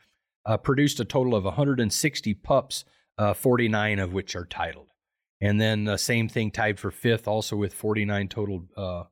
produced 0.62 1.00
a 1.00 1.04
total 1.04 1.34
of 1.34 1.42
160 1.42 2.34
pups, 2.34 2.84
49 3.34 3.98
of 3.98 4.12
which 4.12 4.36
are 4.36 4.46
titled. 4.46 4.92
And 5.40 5.60
then 5.60 5.84
the 5.84 5.96
same 5.96 6.28
thing 6.28 6.50
tied 6.50 6.80
for 6.80 6.90
fifth, 6.90 7.28
also 7.28 7.56
with 7.56 7.72
49 7.72 8.28
total 8.28 8.64
uh, 8.76 9.04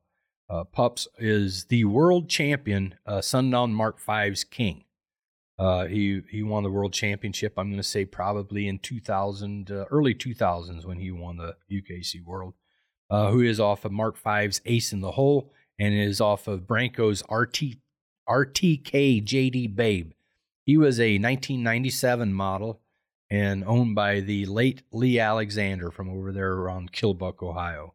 uh, 0.51 0.65
pups, 0.65 1.07
is 1.19 1.67
the 1.67 1.85
world 1.85 2.29
champion 2.29 2.97
uh, 3.07 3.21
Sundown 3.21 3.73
Mark 3.73 4.01
V's 4.01 4.45
King. 4.45 4.85
Uh, 5.59 5.87
he 5.87 6.21
he 6.31 6.43
won 6.43 6.63
the 6.63 6.71
world 6.71 6.93
championship. 6.93 7.55
I'm 7.57 7.69
going 7.69 7.79
to 7.79 7.83
say 7.83 8.05
probably 8.05 8.69
in 8.69 8.79
2000, 8.79 9.71
uh, 9.71 9.85
early 9.91 10.15
2000s 10.15 10.85
when 10.85 10.99
he 10.99 11.11
won 11.11 11.39
the 11.39 11.57
UKC 11.73 12.23
World. 12.25 12.55
Uh, 13.09 13.31
who 13.31 13.41
is 13.41 13.61
off 13.61 13.85
of 13.85 13.93
Mark 13.93 14.19
V's 14.19 14.61
Ace 14.67 14.93
in 14.93 15.01
the 15.01 15.13
Hole 15.13 15.53
and 15.79 15.95
is 15.95 16.21
off 16.21 16.49
of 16.49 16.67
Branco's 16.67 17.23
RT 17.31 17.77
RTK 18.29 19.25
JD 19.25 19.77
Babe. 19.77 20.11
He 20.65 20.77
was 20.77 20.99
a 20.99 21.15
1997 21.19 22.33
model 22.33 22.81
and 23.31 23.65
owned 23.65 23.95
by 23.95 24.21
the 24.21 24.47
late 24.47 24.83
Lee 24.93 25.19
Alexander 25.19 25.91
from 25.91 26.09
over 26.09 26.33
there 26.33 26.53
around 26.53 26.93
Killbuck, 26.93 27.43
Ohio, 27.43 27.95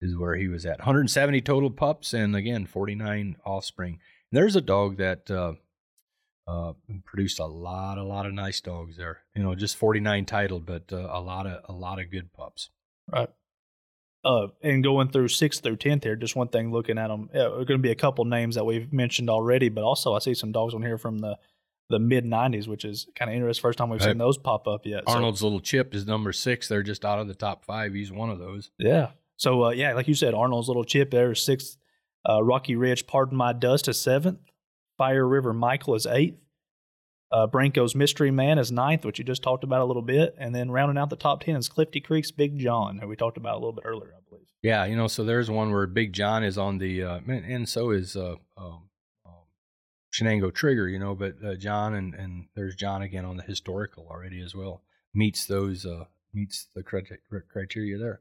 is 0.00 0.16
where 0.16 0.36
he 0.36 0.48
was 0.48 0.66
at. 0.66 0.80
170 0.80 1.40
total 1.42 1.70
pups, 1.70 2.12
and 2.12 2.34
again, 2.34 2.66
49 2.66 3.36
offspring. 3.44 3.98
And 4.30 4.38
there's 4.38 4.56
a 4.56 4.60
dog 4.60 4.96
that 4.96 5.30
uh, 5.30 5.54
uh, 6.46 6.72
produced 7.04 7.38
a 7.38 7.46
lot, 7.46 7.98
a 7.98 8.02
lot 8.02 8.26
of 8.26 8.32
nice 8.32 8.60
dogs 8.60 8.96
there. 8.96 9.20
You 9.34 9.42
know, 9.42 9.54
just 9.54 9.76
49 9.76 10.24
titled, 10.26 10.66
but 10.66 10.92
uh, 10.92 11.08
a 11.10 11.20
lot 11.20 11.46
of 11.46 11.64
a 11.68 11.72
lot 11.72 12.00
of 12.00 12.10
good 12.10 12.32
pups. 12.32 12.70
Right. 13.10 13.30
Uh, 14.24 14.48
and 14.62 14.82
going 14.82 15.08
through 15.08 15.28
sixth 15.28 15.62
through 15.62 15.76
tenth 15.76 16.02
here, 16.02 16.16
just 16.16 16.34
one 16.34 16.48
thing 16.48 16.72
looking 16.72 16.96
at 16.96 17.08
them, 17.08 17.28
yeah, 17.34 17.42
are 17.42 17.64
going 17.64 17.78
to 17.78 17.78
be 17.78 17.90
a 17.90 17.94
couple 17.94 18.24
names 18.24 18.54
that 18.54 18.64
we've 18.64 18.90
mentioned 18.90 19.28
already, 19.28 19.68
but 19.68 19.84
also 19.84 20.14
I 20.14 20.18
see 20.18 20.32
some 20.32 20.50
dogs 20.50 20.72
on 20.72 20.82
here 20.82 20.96
from 20.96 21.18
the 21.18 21.36
the 21.90 21.98
mid 21.98 22.24
90s, 22.24 22.66
which 22.66 22.84
is 22.84 23.06
kind 23.14 23.30
of 23.30 23.34
interesting. 23.34 23.62
First 23.62 23.78
time 23.78 23.90
we've 23.90 24.02
seen 24.02 24.18
those 24.18 24.38
pop 24.38 24.66
up 24.66 24.86
yet. 24.86 25.04
Arnold's 25.06 25.40
so. 25.40 25.46
little 25.46 25.60
chip 25.60 25.94
is 25.94 26.06
number 26.06 26.32
six. 26.32 26.68
They're 26.68 26.82
just 26.82 27.04
out 27.04 27.18
of 27.18 27.28
the 27.28 27.34
top 27.34 27.64
five. 27.64 27.94
He's 27.94 28.10
one 28.10 28.30
of 28.30 28.38
those. 28.38 28.70
Yeah. 28.78 29.10
So, 29.36 29.64
uh, 29.64 29.70
yeah, 29.70 29.92
like 29.92 30.08
you 30.08 30.14
said, 30.14 30.34
Arnold's 30.34 30.68
little 30.68 30.84
chip 30.84 31.10
there 31.10 31.32
is 31.32 31.42
sixth. 31.42 31.76
Uh, 32.28 32.42
Rocky 32.42 32.76
Ridge, 32.76 33.06
Pardon 33.06 33.36
My 33.36 33.52
Dust 33.52 33.88
is 33.88 34.00
seventh. 34.00 34.38
Fire 34.96 35.26
River 35.26 35.52
Michael 35.52 35.94
is 35.94 36.06
eighth. 36.06 36.38
Uh, 37.32 37.48
Branco's 37.48 37.96
Mystery 37.96 38.30
Man 38.30 38.58
is 38.58 38.70
ninth, 38.70 39.04
which 39.04 39.18
you 39.18 39.24
just 39.24 39.42
talked 39.42 39.64
about 39.64 39.80
a 39.80 39.84
little 39.84 40.02
bit. 40.02 40.36
And 40.38 40.54
then 40.54 40.70
rounding 40.70 40.96
out 40.96 41.10
the 41.10 41.16
top 41.16 41.42
10 41.42 41.56
is 41.56 41.68
Clifty 41.68 42.02
Creek's 42.02 42.30
Big 42.30 42.58
John, 42.58 42.98
who 42.98 43.08
we 43.08 43.16
talked 43.16 43.36
about 43.36 43.54
a 43.54 43.58
little 43.58 43.72
bit 43.72 43.84
earlier, 43.84 44.12
I 44.16 44.20
believe. 44.28 44.46
Yeah, 44.62 44.84
you 44.84 44.94
know, 44.94 45.08
so 45.08 45.24
there's 45.24 45.50
one 45.50 45.72
where 45.72 45.86
Big 45.88 46.12
John 46.12 46.44
is 46.44 46.56
on 46.56 46.78
the, 46.78 47.02
uh, 47.02 47.20
and 47.26 47.68
so 47.68 47.90
is 47.90 48.16
uh, 48.16 48.36
um, 48.56 48.88
Shenango 50.14 50.54
Trigger, 50.54 50.88
you 50.88 50.98
know, 50.98 51.14
but 51.14 51.34
uh, 51.44 51.56
John 51.56 51.94
and, 51.94 52.14
and 52.14 52.46
there's 52.54 52.76
John 52.76 53.02
again 53.02 53.24
on 53.24 53.36
the 53.36 53.42
historical 53.42 54.06
already 54.08 54.40
as 54.42 54.54
well 54.54 54.82
meets 55.14 55.46
those 55.46 55.84
uh, 55.86 56.04
meets 56.32 56.66
the 56.74 56.82
criteria 56.82 57.98
there, 57.98 58.20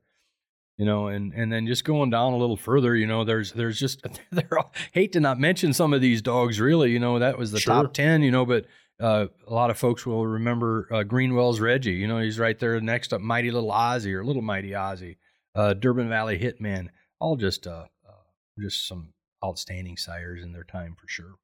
you 0.78 0.86
know, 0.86 1.08
and 1.08 1.34
and 1.34 1.52
then 1.52 1.68
just 1.68 1.84
going 1.84 2.10
down 2.10 2.34
a 2.34 2.38
little 2.38 2.58
further, 2.58 2.96
you 2.96 3.08
know, 3.08 3.24
there's 3.24 3.52
there's 3.54 3.80
just 3.80 4.02
there 4.32 4.50
hate 4.92 5.12
to 5.14 5.20
not 5.20 5.40
mention 5.40 5.74
some 5.74 5.94
of 5.94 6.02
these 6.02 6.22
dogs 6.22 6.60
really, 6.60 6.92
you 6.92 7.00
know, 7.00 7.20
that 7.20 7.38
was 7.38 7.52
the 7.52 7.60
sure. 7.60 7.84
top 7.84 7.94
ten, 7.94 8.22
you 8.22 8.32
know, 8.32 8.46
but 8.46 8.66
uh, 9.00 9.28
a 9.48 9.54
lot 9.54 9.70
of 9.70 9.78
folks 9.78 10.06
will 10.06 10.26
remember 10.26 10.88
uh, 10.92 11.04
Greenwell's 11.04 11.60
Reggie, 11.60 11.94
you 11.94 12.08
know, 12.08 12.20
he's 12.20 12.40
right 12.40 12.58
there 12.58 12.80
next 12.80 13.14
up, 13.14 13.22
Mighty 13.22 13.52
Little 13.52 13.72
Ozzy 13.72 14.14
or 14.14 14.24
Little 14.24 14.42
Mighty 14.42 14.72
Ozzy, 14.72 15.18
uh, 15.56 15.74
Durban 15.74 16.10
Valley 16.10 16.40
Hitman, 16.40 16.88
all 17.20 17.36
just 17.36 17.68
uh, 17.68 17.86
uh, 18.08 18.60
just 18.60 18.88
some 18.88 19.14
outstanding 19.44 19.98
sires 19.98 20.44
in 20.44 20.54
their 20.54 20.64
time 20.64 20.96
for 21.00 21.08
sure. 21.08 21.36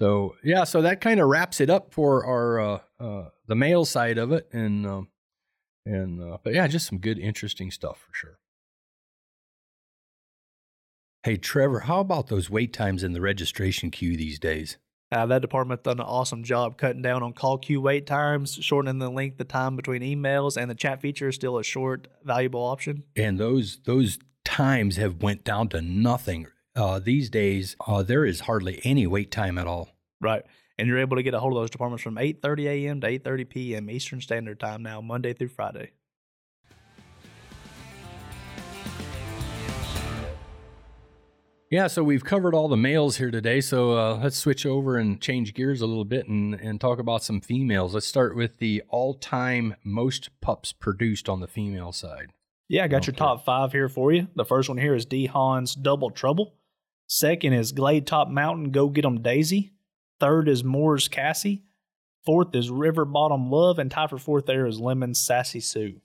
So 0.00 0.36
yeah, 0.44 0.64
so 0.64 0.82
that 0.82 1.00
kind 1.00 1.20
of 1.20 1.28
wraps 1.28 1.60
it 1.60 1.70
up 1.70 1.92
for 1.92 2.24
our 2.24 2.60
uh, 2.60 2.78
uh, 3.00 3.28
the 3.46 3.54
male 3.54 3.84
side 3.84 4.18
of 4.18 4.32
it, 4.32 4.48
and 4.52 4.86
um, 4.86 5.08
and 5.86 6.22
uh, 6.22 6.38
but 6.42 6.52
yeah, 6.52 6.66
just 6.66 6.86
some 6.86 6.98
good, 6.98 7.18
interesting 7.18 7.70
stuff 7.70 7.98
for 8.06 8.14
sure. 8.14 8.38
Hey 11.22 11.36
Trevor, 11.36 11.80
how 11.80 12.00
about 12.00 12.28
those 12.28 12.50
wait 12.50 12.72
times 12.72 13.02
in 13.02 13.12
the 13.12 13.20
registration 13.20 13.90
queue 13.90 14.16
these 14.16 14.38
days? 14.38 14.76
Uh, 15.10 15.24
that 15.24 15.40
department 15.40 15.84
done 15.84 16.00
an 16.00 16.06
awesome 16.06 16.42
job 16.42 16.76
cutting 16.76 17.00
down 17.00 17.22
on 17.22 17.32
call 17.32 17.58
queue 17.58 17.80
wait 17.80 18.06
times, 18.06 18.58
shortening 18.60 18.98
the 18.98 19.10
length 19.10 19.40
of 19.40 19.48
time 19.48 19.76
between 19.76 20.02
emails, 20.02 20.60
and 20.60 20.70
the 20.70 20.74
chat 20.74 21.00
feature 21.00 21.28
is 21.28 21.34
still 21.34 21.58
a 21.58 21.64
short, 21.64 22.08
valuable 22.22 22.60
option. 22.60 23.04
And 23.16 23.38
those 23.38 23.78
those 23.84 24.18
times 24.44 24.96
have 24.96 25.22
went 25.22 25.42
down 25.42 25.68
to 25.70 25.80
nothing. 25.80 26.48
Uh, 26.76 26.98
these 26.98 27.30
days, 27.30 27.74
uh, 27.86 28.02
there 28.02 28.24
is 28.24 28.40
hardly 28.40 28.80
any 28.84 29.06
wait 29.06 29.30
time 29.30 29.56
at 29.58 29.66
all. 29.66 29.88
Right. 30.20 30.42
And 30.78 30.86
you're 30.86 30.98
able 30.98 31.16
to 31.16 31.22
get 31.22 31.32
a 31.32 31.40
hold 31.40 31.54
of 31.54 31.62
those 31.62 31.70
departments 31.70 32.02
from 32.02 32.16
8:30 32.16 32.66
a.m. 32.66 33.00
to 33.00 33.06
8:30 33.06 33.48
p.m. 33.48 33.90
Eastern 33.90 34.20
Standard 34.20 34.60
Time 34.60 34.82
now, 34.82 35.00
Monday 35.00 35.32
through 35.32 35.48
Friday. 35.48 35.92
Yeah, 41.68 41.88
so 41.88 42.04
we've 42.04 42.24
covered 42.24 42.54
all 42.54 42.68
the 42.68 42.76
males 42.76 43.16
here 43.16 43.32
today. 43.32 43.60
So 43.60 43.98
uh, 43.98 44.20
let's 44.22 44.36
switch 44.36 44.64
over 44.64 44.96
and 44.98 45.20
change 45.20 45.52
gears 45.52 45.80
a 45.80 45.86
little 45.86 46.04
bit 46.04 46.28
and, 46.28 46.54
and 46.54 46.80
talk 46.80 47.00
about 47.00 47.24
some 47.24 47.40
females. 47.40 47.92
Let's 47.92 48.06
start 48.06 48.36
with 48.36 48.58
the 48.58 48.82
all 48.88 49.14
time 49.14 49.74
most 49.82 50.30
pups 50.40 50.72
produced 50.72 51.28
on 51.28 51.40
the 51.40 51.48
female 51.48 51.90
side. 51.90 52.30
Yeah, 52.68 52.84
I 52.84 52.88
got 52.88 52.98
Okay. 52.98 53.06
your 53.08 53.14
top 53.16 53.44
five 53.44 53.72
here 53.72 53.88
for 53.88 54.12
you. 54.12 54.28
The 54.36 54.44
first 54.44 54.68
one 54.68 54.78
here 54.78 54.94
is 54.94 55.06
D. 55.06 55.26
Hahn's 55.26 55.74
Double 55.74 56.10
Trouble. 56.10 56.54
Second 57.06 57.52
is 57.52 57.72
Glade 57.72 58.06
Top 58.06 58.28
Mountain 58.28 58.70
Go 58.70 58.88
Get 58.88 59.04
'em 59.04 59.22
Daisy. 59.22 59.72
Third 60.18 60.48
is 60.48 60.64
Moore's 60.64 61.08
Cassie. 61.08 61.64
Fourth 62.24 62.54
is 62.54 62.70
River 62.70 63.04
Bottom 63.04 63.50
Love. 63.50 63.78
And 63.78 63.90
tied 63.90 64.10
for 64.10 64.18
fourth 64.18 64.46
there 64.46 64.66
is 64.66 64.80
Lemon 64.80 65.14
Sassy 65.14 65.60
Sue. 65.60 66.00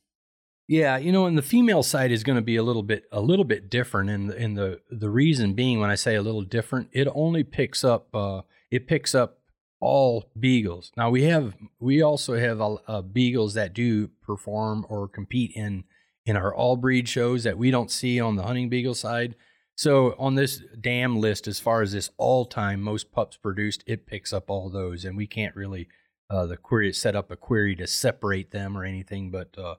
Yeah, 0.67 0.97
you 0.97 1.11
know, 1.11 1.25
and 1.25 1.37
the 1.37 1.41
female 1.41 1.83
side 1.83 2.11
is 2.11 2.23
going 2.23 2.37
to 2.37 2.41
be 2.41 2.55
a 2.55 2.63
little 2.63 2.83
bit 2.83 3.03
a 3.11 3.19
little 3.19 3.43
bit 3.43 3.69
different, 3.69 4.09
and 4.09 4.31
in 4.31 4.53
the 4.53 4.79
the 4.89 5.09
reason 5.09 5.53
being 5.53 5.81
when 5.81 5.89
I 5.89 5.95
say 5.95 6.15
a 6.15 6.21
little 6.21 6.43
different, 6.43 6.89
it 6.93 7.09
only 7.13 7.43
picks 7.43 7.83
up 7.83 8.15
uh, 8.15 8.43
it 8.69 8.87
picks 8.87 9.13
up 9.13 9.39
all 9.81 10.29
beagles. 10.39 10.93
Now 10.95 11.09
we 11.09 11.23
have 11.23 11.55
we 11.79 12.01
also 12.01 12.37
have 12.37 12.61
uh, 12.61 12.75
uh, 12.87 13.01
beagles 13.01 13.55
that 13.55 13.73
do 13.73 14.07
perform 14.21 14.85
or 14.87 15.09
compete 15.09 15.51
in 15.55 15.83
in 16.25 16.37
our 16.37 16.55
all 16.55 16.77
breed 16.77 17.09
shows 17.09 17.43
that 17.43 17.57
we 17.57 17.69
don't 17.69 17.91
see 17.91 18.21
on 18.21 18.37
the 18.37 18.43
hunting 18.43 18.69
beagle 18.69 18.95
side. 18.95 19.35
So 19.75 20.15
on 20.19 20.35
this 20.35 20.61
dam 20.79 21.19
list, 21.19 21.47
as 21.47 21.59
far 21.59 21.81
as 21.81 21.91
this 21.91 22.11
all 22.17 22.45
time 22.45 22.81
most 22.81 23.11
pups 23.11 23.37
produced, 23.37 23.83
it 23.87 24.05
picks 24.05 24.31
up 24.31 24.49
all 24.49 24.69
those, 24.69 25.05
and 25.05 25.17
we 25.17 25.27
can't 25.27 25.55
really 25.55 25.87
uh, 26.29 26.45
the 26.45 26.57
query 26.57 26.93
set 26.93 27.15
up 27.15 27.29
a 27.29 27.35
query 27.35 27.75
to 27.75 27.87
separate 27.87 28.51
them 28.51 28.77
or 28.77 28.85
anything, 28.85 29.31
but 29.31 29.57
uh, 29.57 29.75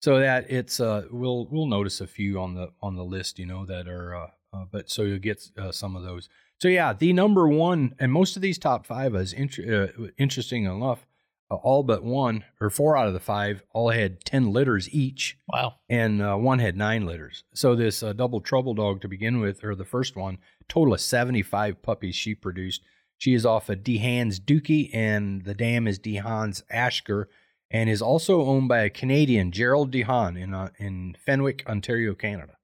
so 0.00 0.20
that 0.20 0.48
it's 0.50 0.78
uh 0.78 1.02
we'll 1.10 1.46
we'll 1.50 1.66
notice 1.66 2.00
a 2.00 2.06
few 2.06 2.40
on 2.40 2.54
the 2.54 2.68
on 2.80 2.96
the 2.96 3.04
list 3.04 3.38
you 3.38 3.46
know 3.46 3.64
that 3.66 3.88
are 3.88 4.14
uh, 4.14 4.26
uh 4.52 4.64
but 4.70 4.90
so 4.90 5.02
you'll 5.02 5.18
get 5.18 5.42
uh, 5.58 5.72
some 5.72 5.96
of 5.96 6.02
those. 6.02 6.28
So 6.60 6.68
yeah 6.68 6.92
the 6.92 7.12
number 7.12 7.48
one 7.48 7.94
and 7.98 8.12
most 8.12 8.36
of 8.36 8.42
these 8.42 8.58
top 8.58 8.86
five 8.86 9.14
is 9.14 9.34
uh, 9.34 9.88
interesting 10.16 10.64
enough 10.64 11.06
all 11.50 11.82
but 11.82 12.02
one 12.02 12.44
or 12.60 12.70
four 12.70 12.96
out 12.96 13.06
of 13.06 13.12
the 13.14 13.20
five 13.20 13.62
all 13.72 13.90
had 13.90 14.24
10 14.24 14.52
litters 14.52 14.88
each 14.92 15.38
Wow. 15.52 15.74
and 15.88 16.20
uh, 16.20 16.34
one 16.36 16.58
had 16.58 16.76
nine 16.76 17.06
litters 17.06 17.44
so 17.54 17.74
this 17.74 18.02
uh, 18.02 18.12
double 18.12 18.40
trouble 18.40 18.74
dog 18.74 19.00
to 19.02 19.08
begin 19.08 19.38
with 19.40 19.62
or 19.62 19.74
the 19.74 19.84
first 19.84 20.16
one 20.16 20.38
total 20.68 20.94
of 20.94 21.00
75 21.00 21.82
puppies 21.82 22.16
she 22.16 22.34
produced 22.34 22.82
she 23.16 23.32
is 23.32 23.46
off 23.46 23.68
of 23.68 23.84
dehan's 23.84 24.40
dookie 24.40 24.90
and 24.92 25.44
the 25.44 25.54
dam 25.54 25.86
is 25.86 25.98
dehan's 26.00 26.62
ashker 26.72 27.26
and 27.70 27.90
is 27.90 28.00
also 28.02 28.44
owned 28.44 28.68
by 28.68 28.82
a 28.82 28.88
Canadian, 28.90 29.50
Gerald 29.50 29.90
Dehan, 29.90 30.40
in 30.40 30.54
uh, 30.54 30.68
in 30.78 31.16
Fenwick, 31.26 31.64
Ontario, 31.66 32.14
Canada. 32.14 32.58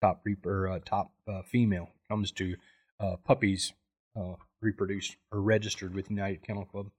Top 0.00 0.20
reaper, 0.24 0.68
uh, 0.68 0.78
top 0.84 1.12
uh, 1.28 1.42
female 1.42 1.88
comes 2.08 2.30
to 2.32 2.54
uh, 3.00 3.16
puppies 3.24 3.72
uh, 4.16 4.34
reproduced 4.62 5.16
or 5.32 5.40
registered 5.40 5.94
with 5.96 6.10
United 6.10 6.44
Kennel 6.46 6.64
Club. 6.64 6.90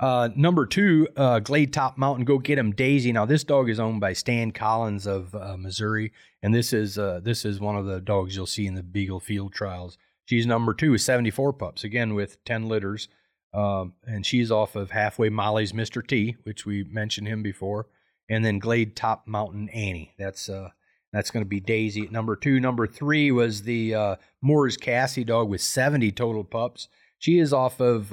Uh, 0.00 0.28
number 0.34 0.66
two, 0.66 1.06
uh, 1.16 1.38
Glade 1.38 1.72
Top 1.72 1.96
Mountain, 1.96 2.24
go 2.24 2.38
get 2.38 2.58
him, 2.58 2.72
Daisy. 2.72 3.12
Now 3.12 3.26
this 3.26 3.44
dog 3.44 3.70
is 3.70 3.78
owned 3.78 4.00
by 4.00 4.12
Stan 4.12 4.50
Collins 4.50 5.06
of 5.06 5.34
uh, 5.34 5.56
Missouri, 5.56 6.12
and 6.42 6.52
this 6.52 6.72
is 6.72 6.98
uh, 6.98 7.20
this 7.22 7.44
is 7.44 7.60
one 7.60 7.76
of 7.76 7.86
the 7.86 8.00
dogs 8.00 8.34
you'll 8.34 8.46
see 8.46 8.66
in 8.66 8.74
the 8.74 8.82
Beagle 8.82 9.20
Field 9.20 9.52
Trials. 9.52 9.96
She's 10.24 10.46
number 10.46 10.74
two, 10.74 10.98
74 10.98 11.52
pups, 11.52 11.84
again 11.84 12.14
with 12.14 12.42
10 12.44 12.68
litters. 12.68 13.08
Um, 13.52 13.92
and 14.04 14.26
she's 14.26 14.50
off 14.50 14.74
of 14.74 14.90
Halfway 14.90 15.28
Molly's 15.28 15.72
Mr. 15.72 16.04
T, 16.04 16.36
which 16.42 16.66
we 16.66 16.82
mentioned 16.82 17.28
him 17.28 17.42
before, 17.42 17.86
and 18.28 18.44
then 18.44 18.58
Glade 18.58 18.96
Top 18.96 19.28
Mountain 19.28 19.68
Annie. 19.68 20.12
That's 20.18 20.48
uh, 20.48 20.70
that's 21.12 21.30
going 21.30 21.44
to 21.44 21.48
be 21.48 21.60
Daisy 21.60 22.02
at 22.02 22.10
number 22.10 22.34
two. 22.34 22.58
Number 22.58 22.88
three 22.88 23.30
was 23.30 23.62
the 23.62 23.94
uh, 23.94 24.16
Moore's 24.42 24.76
Cassie 24.76 25.22
dog 25.22 25.48
with 25.48 25.60
70 25.60 26.10
total 26.10 26.42
pups. 26.42 26.88
She 27.18 27.38
is 27.38 27.52
off 27.52 27.80
of 27.80 28.12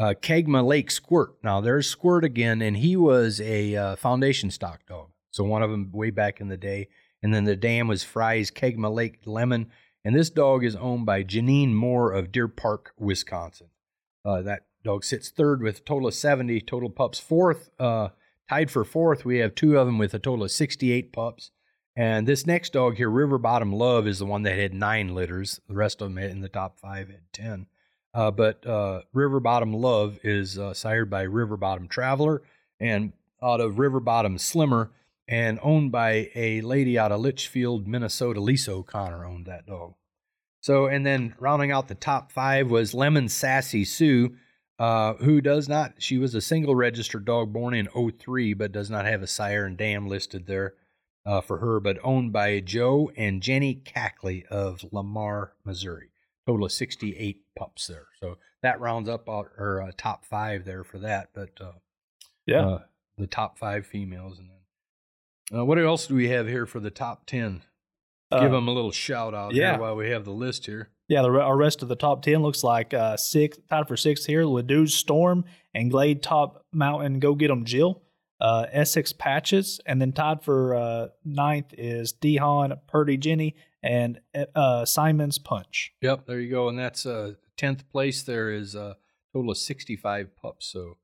uh, 0.00 0.14
Kegma 0.14 0.66
Lake 0.66 0.90
Squirt. 0.90 1.34
Now 1.44 1.60
there's 1.60 1.86
Squirt 1.86 2.24
again, 2.24 2.62
and 2.62 2.78
he 2.78 2.96
was 2.96 3.38
a 3.40 3.76
uh, 3.76 3.96
foundation 3.96 4.50
stock 4.50 4.86
dog. 4.86 5.10
So 5.30 5.44
one 5.44 5.62
of 5.62 5.70
them 5.70 5.90
way 5.92 6.08
back 6.08 6.40
in 6.40 6.48
the 6.48 6.56
day, 6.56 6.88
and 7.22 7.34
then 7.34 7.44
the 7.44 7.54
dam 7.54 7.86
was 7.86 8.02
Fry's 8.02 8.50
Kegma 8.50 8.92
Lake 8.92 9.18
Lemon, 9.26 9.70
and 10.02 10.14
this 10.14 10.30
dog 10.30 10.64
is 10.64 10.74
owned 10.74 11.04
by 11.04 11.22
Janine 11.22 11.74
Moore 11.74 12.12
of 12.12 12.32
Deer 12.32 12.48
Park, 12.48 12.94
Wisconsin. 12.98 13.68
Uh, 14.24 14.40
that 14.40 14.64
dog 14.82 15.04
sits 15.04 15.28
third 15.28 15.62
with 15.62 15.78
a 15.78 15.82
total 15.82 16.08
of 16.08 16.14
70 16.14 16.62
total 16.62 16.88
pups. 16.88 17.20
Fourth, 17.20 17.68
uh, 17.78 18.08
tied 18.48 18.70
for 18.70 18.84
fourth, 18.84 19.26
we 19.26 19.38
have 19.38 19.54
two 19.54 19.76
of 19.76 19.86
them 19.86 19.98
with 19.98 20.14
a 20.14 20.18
total 20.18 20.46
of 20.46 20.50
68 20.50 21.12
pups. 21.12 21.50
And 21.94 22.26
this 22.26 22.46
next 22.46 22.72
dog 22.72 22.96
here, 22.96 23.10
River 23.10 23.36
Bottom 23.36 23.70
Love, 23.70 24.06
is 24.06 24.20
the 24.20 24.24
one 24.26 24.44
that 24.44 24.56
had 24.56 24.72
nine 24.72 25.14
litters. 25.14 25.60
The 25.68 25.74
rest 25.74 26.00
of 26.00 26.08
them 26.08 26.16
in 26.16 26.40
the 26.40 26.48
top 26.48 26.78
five 26.78 27.10
had 27.10 27.30
10. 27.34 27.66
Uh, 28.12 28.30
but 28.30 28.66
uh, 28.66 29.02
River 29.12 29.40
Bottom 29.40 29.72
Love 29.72 30.18
is 30.24 30.58
uh, 30.58 30.74
sired 30.74 31.10
by 31.10 31.22
River 31.22 31.56
Bottom 31.56 31.88
Traveler 31.88 32.42
and 32.80 33.12
out 33.42 33.60
of 33.60 33.78
River 33.78 34.00
Bottom 34.00 34.38
Slimmer 34.38 34.90
and 35.28 35.60
owned 35.62 35.92
by 35.92 36.30
a 36.34 36.60
lady 36.62 36.98
out 36.98 37.12
of 37.12 37.20
Litchfield, 37.20 37.86
Minnesota. 37.86 38.40
Lisa 38.40 38.72
O'Connor 38.72 39.24
owned 39.24 39.46
that 39.46 39.66
dog. 39.66 39.94
So, 40.60 40.86
and 40.86 41.06
then 41.06 41.34
rounding 41.38 41.70
out 41.70 41.88
the 41.88 41.94
top 41.94 42.32
five 42.32 42.70
was 42.70 42.92
Lemon 42.92 43.28
Sassy 43.28 43.84
Sue, 43.84 44.36
uh, 44.78 45.14
who 45.14 45.40
does 45.40 45.68
not, 45.68 45.94
she 45.98 46.18
was 46.18 46.34
a 46.34 46.40
single 46.40 46.74
registered 46.74 47.24
dog 47.24 47.52
born 47.52 47.74
in 47.74 47.86
03, 47.86 48.54
but 48.54 48.72
does 48.72 48.90
not 48.90 49.06
have 49.06 49.22
a 49.22 49.26
sire 49.26 49.64
and 49.64 49.76
dam 49.76 50.08
listed 50.08 50.46
there 50.46 50.74
uh, 51.24 51.40
for 51.40 51.58
her, 51.58 51.80
but 51.80 51.98
owned 52.02 52.32
by 52.32 52.60
Joe 52.60 53.10
and 53.16 53.42
Jenny 53.42 53.74
Cackley 53.74 54.44
of 54.50 54.84
Lamar, 54.92 55.52
Missouri. 55.64 56.10
Total 56.46 56.66
of 56.66 56.72
68 56.72 57.44
pups 57.60 57.86
there. 57.86 58.06
So 58.20 58.38
that 58.62 58.80
rounds 58.80 59.08
up 59.08 59.28
our, 59.28 59.52
our 59.58 59.82
uh, 59.82 59.90
top 59.96 60.24
five 60.24 60.64
there 60.64 60.82
for 60.84 60.98
that. 60.98 61.28
But 61.34 61.50
uh, 61.60 61.72
Yeah. 62.46 62.66
uh, 62.66 62.78
the 63.18 63.26
top 63.26 63.58
five 63.58 63.86
females. 63.86 64.38
And 64.38 64.48
then 64.50 65.60
uh, 65.60 65.64
what 65.64 65.78
else 65.78 66.06
do 66.06 66.14
we 66.14 66.28
have 66.30 66.48
here 66.48 66.64
for 66.66 66.80
the 66.80 66.90
top 66.90 67.26
10? 67.26 67.62
Uh, 68.32 68.40
Give 68.40 68.50
them 68.52 68.68
a 68.68 68.72
little 68.72 68.92
shout 68.92 69.34
out 69.34 69.54
yeah. 69.54 69.72
here 69.72 69.80
while 69.80 69.96
we 69.96 70.08
have 70.10 70.24
the 70.24 70.30
list 70.32 70.66
here. 70.66 70.88
Yeah, 71.08 71.22
the 71.22 71.28
our 71.40 71.56
rest 71.56 71.82
of 71.82 71.88
the 71.88 71.96
top 71.96 72.22
ten 72.22 72.40
looks 72.40 72.62
like 72.62 72.94
uh, 72.94 73.16
six 73.16 73.58
tied 73.68 73.88
for 73.88 73.96
sixth 73.96 74.26
here. 74.26 74.44
Ledou's 74.44 74.94
Storm 74.94 75.44
and 75.74 75.90
Glade 75.90 76.22
Top 76.22 76.64
Mountain 76.72 77.18
Go 77.18 77.34
Get 77.34 77.50
'em 77.50 77.64
Jill, 77.64 78.00
uh, 78.40 78.66
Essex 78.70 79.12
Patches, 79.12 79.80
and 79.86 80.00
then 80.00 80.12
tied 80.12 80.44
for 80.44 80.76
uh, 80.76 81.08
ninth 81.24 81.74
is 81.76 82.12
Dehan 82.12 82.78
Purdy 82.86 83.16
Jenny 83.16 83.56
and 83.82 84.20
uh, 84.54 84.84
Simon's 84.84 85.40
Punch. 85.40 85.92
Yep, 86.00 86.26
there 86.26 86.38
you 86.38 86.48
go. 86.48 86.68
And 86.68 86.78
that's 86.78 87.04
uh 87.04 87.32
tenth 87.60 87.88
place. 87.90 88.22
There 88.22 88.50
is 88.50 88.74
a 88.74 88.96
total 89.34 89.50
of 89.50 89.58
sixty 89.58 89.96
five 89.96 90.34
pups. 90.36 90.66
So, 90.66 90.96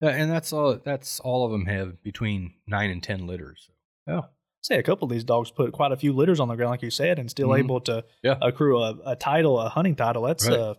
and 0.00 0.30
that's 0.30 0.52
all. 0.52 0.78
That's 0.84 1.20
all 1.20 1.44
of 1.46 1.52
them 1.52 1.66
have 1.66 2.02
between 2.02 2.54
nine 2.66 2.90
and 2.90 3.02
ten 3.02 3.26
litters. 3.26 3.68
So, 3.68 4.12
yeah, 4.12 4.20
Say 4.62 4.78
a 4.78 4.82
couple 4.82 5.04
of 5.04 5.10
these 5.12 5.24
dogs 5.24 5.50
put 5.50 5.72
quite 5.72 5.92
a 5.92 5.96
few 5.96 6.14
litters 6.14 6.40
on 6.40 6.48
the 6.48 6.54
ground, 6.56 6.70
like 6.70 6.80
you 6.82 6.90
said, 6.90 7.18
and 7.18 7.30
still 7.30 7.50
Mhm. 7.50 7.58
able 7.58 7.80
to 7.82 8.02
Yeah. 8.22 8.38
accrue 8.40 8.78
a, 8.82 8.98
a 9.04 9.14
title, 9.16 9.60
a 9.60 9.68
hunting 9.68 9.94
title. 9.94 10.22
That's 10.22 10.48
Right. 10.48 10.58
uh, 10.58 10.74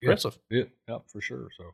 Yeah. 0.00 0.10
impressive. 0.10 0.38
yeah, 0.50 0.64
yeah, 0.88 0.98
for 1.08 1.20
sure. 1.20 1.48
So, 1.58 1.64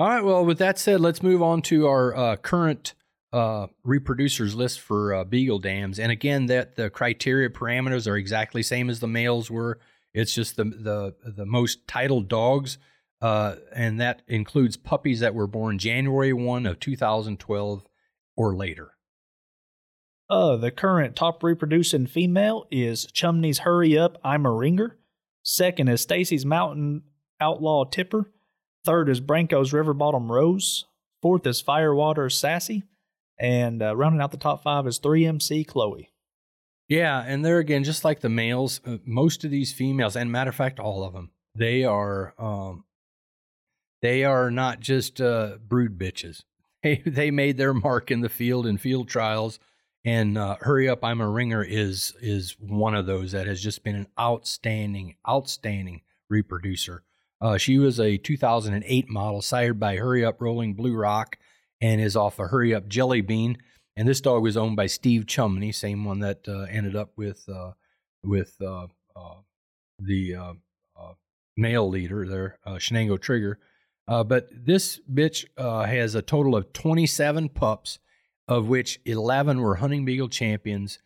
all 0.00 0.08
right. 0.08 0.24
Well, 0.24 0.44
with 0.44 0.58
that 0.58 0.76
said, 0.78 1.00
let's 1.00 1.22
move 1.22 1.40
on 1.40 1.62
to 1.62 1.86
our 1.86 2.16
uh, 2.16 2.36
current 2.36 2.94
uh, 3.32 3.68
reproducers 3.86 4.56
list 4.56 4.80
for 4.80 5.14
uh, 5.14 5.22
beagle 5.22 5.60
dams. 5.60 6.00
And 6.00 6.10
again, 6.10 6.46
that 6.46 6.74
the 6.74 6.90
criteria 6.90 7.48
parameters 7.48 8.10
are 8.10 8.16
exactly 8.16 8.60
same 8.64 8.90
as 8.90 8.98
the 8.98 9.06
males 9.06 9.48
were. 9.52 9.78
It's 10.12 10.34
just 10.34 10.56
the 10.56 10.64
the 10.64 11.14
the 11.24 11.46
most 11.46 11.86
titled 11.86 12.28
dogs, 12.28 12.78
uh, 13.20 13.56
and 13.74 14.00
that 14.00 14.22
includes 14.26 14.76
puppies 14.76 15.20
that 15.20 15.34
were 15.34 15.46
born 15.46 15.78
January 15.78 16.32
one 16.32 16.66
of 16.66 16.80
2012 16.80 17.86
or 18.36 18.56
later. 18.56 18.92
Uh, 20.28 20.56
the 20.56 20.70
current 20.70 21.16
top 21.16 21.42
reproducing 21.42 22.06
female 22.06 22.66
is 22.70 23.06
Chumney's 23.06 23.60
Hurry 23.60 23.98
Up, 23.98 24.18
I'm 24.22 24.46
a 24.46 24.52
Ringer. 24.52 24.96
Second 25.42 25.88
is 25.88 26.02
Stacy's 26.02 26.46
Mountain 26.46 27.02
Outlaw 27.40 27.84
Tipper. 27.84 28.30
Third 28.84 29.08
is 29.08 29.20
Branko's 29.20 29.72
River 29.72 29.92
Bottom 29.92 30.30
Rose. 30.30 30.84
Fourth 31.20 31.46
is 31.46 31.60
Firewater 31.60 32.30
Sassy. 32.30 32.84
And 33.38 33.82
uh, 33.82 33.96
rounding 33.96 34.20
out 34.20 34.30
the 34.30 34.36
top 34.36 34.62
five 34.62 34.86
is 34.86 35.00
3MC 35.00 35.66
Chloe. 35.66 36.09
Yeah, 36.90 37.22
and 37.24 37.44
there 37.44 37.58
again, 37.60 37.84
just 37.84 38.04
like 38.04 38.18
the 38.18 38.28
males, 38.28 38.80
uh, 38.84 38.96
most 39.06 39.44
of 39.44 39.52
these 39.52 39.72
females, 39.72 40.16
and 40.16 40.30
matter 40.30 40.50
of 40.50 40.56
fact, 40.56 40.80
all 40.80 41.04
of 41.04 41.12
them, 41.12 41.30
they 41.54 41.84
are 41.84 42.34
um, 42.36 42.84
they 44.02 44.24
are 44.24 44.50
not 44.50 44.80
just 44.80 45.20
uh, 45.20 45.56
brood 45.66 45.98
bitches. 45.98 46.42
They 46.82 47.02
they 47.04 47.30
made 47.30 47.58
their 47.58 47.74
mark 47.74 48.10
in 48.10 48.22
the 48.22 48.30
field 48.30 48.66
in 48.66 48.78
field 48.78 49.06
trials, 49.06 49.58
and 50.02 50.38
uh, 50.38 50.56
hurry 50.62 50.88
up, 50.88 51.04
I'm 51.04 51.20
a 51.20 51.28
ringer 51.28 51.62
is 51.62 52.14
is 52.22 52.56
one 52.58 52.94
of 52.94 53.04
those 53.04 53.32
that 53.32 53.46
has 53.46 53.62
just 53.62 53.84
been 53.84 53.96
an 53.96 54.06
outstanding, 54.18 55.16
outstanding 55.28 56.00
reproducer. 56.30 57.02
Uh, 57.38 57.58
she 57.58 57.78
was 57.78 58.00
a 58.00 58.16
2008 58.16 59.10
model 59.10 59.42
sired 59.42 59.78
by 59.78 59.96
Hurry 59.96 60.24
Up 60.24 60.40
Rolling 60.40 60.72
Blue 60.72 60.96
Rock, 60.96 61.36
and 61.82 62.00
is 62.00 62.16
off 62.16 62.38
a 62.38 62.48
Hurry 62.48 62.74
Up 62.74 62.88
Jelly 62.88 63.20
Bean. 63.20 63.58
And 63.96 64.08
this 64.08 64.20
dog 64.20 64.42
was 64.42 64.56
owned 64.56 64.76
by 64.76 64.86
Steve 64.86 65.26
Chumney, 65.26 65.72
same 65.72 66.04
one 66.04 66.20
that 66.20 66.48
uh, 66.48 66.66
ended 66.70 66.96
up 66.96 67.12
with 67.16 67.48
uh, 67.48 67.72
with 68.22 68.56
uh, 68.62 68.86
uh, 69.16 69.40
the 69.98 70.56
male 71.56 71.88
leader 71.88 72.26
there, 72.26 72.58
Shenango 72.66 73.20
Trigger. 73.20 73.58
Uh, 74.10 74.24
but 74.24 74.48
this 74.52 75.00
bitch 75.12 75.44
uh, 75.56 75.84
has 75.84 76.16
a 76.16 76.22
total 76.22 76.56
of 76.56 76.72
27 76.72 77.48
pups, 77.50 78.00
of 78.48 78.66
which 78.66 78.98
11 79.04 79.60
were 79.60 79.76
hunting 79.76 80.04
beagle 80.04 80.28
champions, 80.28 80.98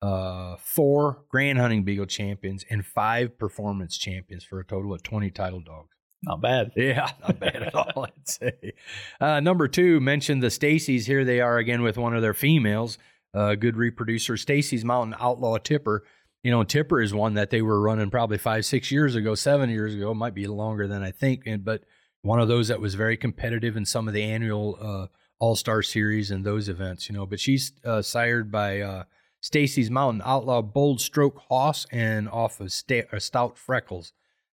uh, 0.00 0.54
four 0.58 1.24
grand 1.28 1.58
hunting 1.58 1.82
beagle 1.82 2.06
champions, 2.06 2.64
and 2.70 2.86
five 2.86 3.36
performance 3.36 3.98
champions 3.98 4.44
for 4.44 4.60
a 4.60 4.64
total 4.64 4.94
of 4.94 5.02
20 5.02 5.28
title 5.30 5.58
dogs. 5.58 5.96
Not 6.22 6.40
bad. 6.40 6.72
Yeah, 6.76 7.10
not 7.20 7.38
bad 7.40 7.62
at 7.62 7.74
all, 7.74 8.04
I'd 8.04 8.28
say. 8.28 8.72
Uh, 9.20 9.40
number 9.40 9.68
two, 9.68 10.00
mentioned 10.00 10.42
the 10.42 10.50
Stacy's. 10.50 11.06
Here 11.06 11.24
they 11.24 11.40
are 11.40 11.58
again 11.58 11.82
with 11.82 11.96
one 11.96 12.14
of 12.14 12.22
their 12.22 12.34
females, 12.34 12.98
uh, 13.34 13.54
good 13.54 13.76
reproducer, 13.76 14.36
Stacy's 14.36 14.84
Mountain 14.84 15.16
Outlaw 15.20 15.58
Tipper. 15.58 16.04
You 16.42 16.50
know, 16.50 16.64
Tipper 16.64 17.00
is 17.00 17.14
one 17.14 17.34
that 17.34 17.50
they 17.50 17.62
were 17.62 17.80
running 17.80 18.10
probably 18.10 18.38
five, 18.38 18.64
six 18.64 18.90
years 18.90 19.14
ago, 19.14 19.34
seven 19.34 19.70
years 19.70 19.94
ago, 19.94 20.12
might 20.14 20.34
be 20.34 20.46
longer 20.46 20.88
than 20.88 21.02
I 21.02 21.10
think. 21.12 21.42
And, 21.46 21.64
but 21.64 21.84
one 22.22 22.40
of 22.40 22.48
those 22.48 22.68
that 22.68 22.80
was 22.80 22.94
very 22.94 23.16
competitive 23.16 23.76
in 23.76 23.84
some 23.84 24.08
of 24.08 24.14
the 24.14 24.22
annual 24.22 24.78
uh, 24.80 25.06
All 25.38 25.56
Star 25.56 25.82
Series 25.82 26.30
and 26.30 26.44
those 26.44 26.68
events, 26.68 27.08
you 27.08 27.14
know. 27.14 27.26
But 27.26 27.40
she's 27.40 27.72
uh, 27.84 28.02
sired 28.02 28.50
by 28.50 28.80
uh, 28.80 29.04
Stacy's 29.40 29.90
Mountain 29.90 30.22
Outlaw 30.24 30.62
Bold 30.62 31.00
Stroke 31.00 31.42
Hoss 31.48 31.86
and 31.92 32.28
off 32.28 32.60
of 32.60 32.72
St- 32.72 33.06
uh, 33.12 33.18
Stout 33.18 33.58
Freckles. 33.58 34.12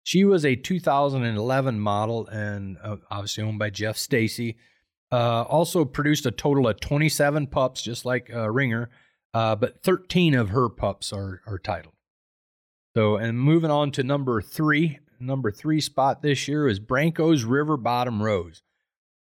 She 0.05 0.23
was 0.23 0.45
a 0.45 0.55
2011 0.55 1.79
model 1.79 2.27
and 2.27 2.77
uh, 2.83 2.97
obviously 3.09 3.43
owned 3.43 3.57
by 3.57 3.71
Jeff 3.71 3.97
Stacy. 3.97 4.55
Uh, 5.11 5.41
also 5.41 5.83
produced 5.83 6.27
a 6.27 6.31
total 6.31 6.67
of 6.67 6.79
27 6.79 7.47
pups, 7.47 7.81
just 7.81 8.05
like 8.05 8.29
Ringer, 8.31 8.89
but 9.33 9.81
13 9.83 10.35
of 10.35 10.49
her 10.49 10.69
pups 10.69 11.11
are, 11.11 11.41
are 11.47 11.57
titled. 11.57 11.95
So, 12.95 13.17
and 13.17 13.39
moving 13.39 13.71
on 13.71 13.91
to 13.93 14.03
number 14.03 14.41
three, 14.41 14.99
number 15.19 15.51
three 15.51 15.81
spot 15.81 16.21
this 16.21 16.47
year 16.47 16.67
is 16.67 16.79
Branko's 16.79 17.43
River 17.43 17.75
Bottom 17.75 18.21
Rose. 18.21 18.61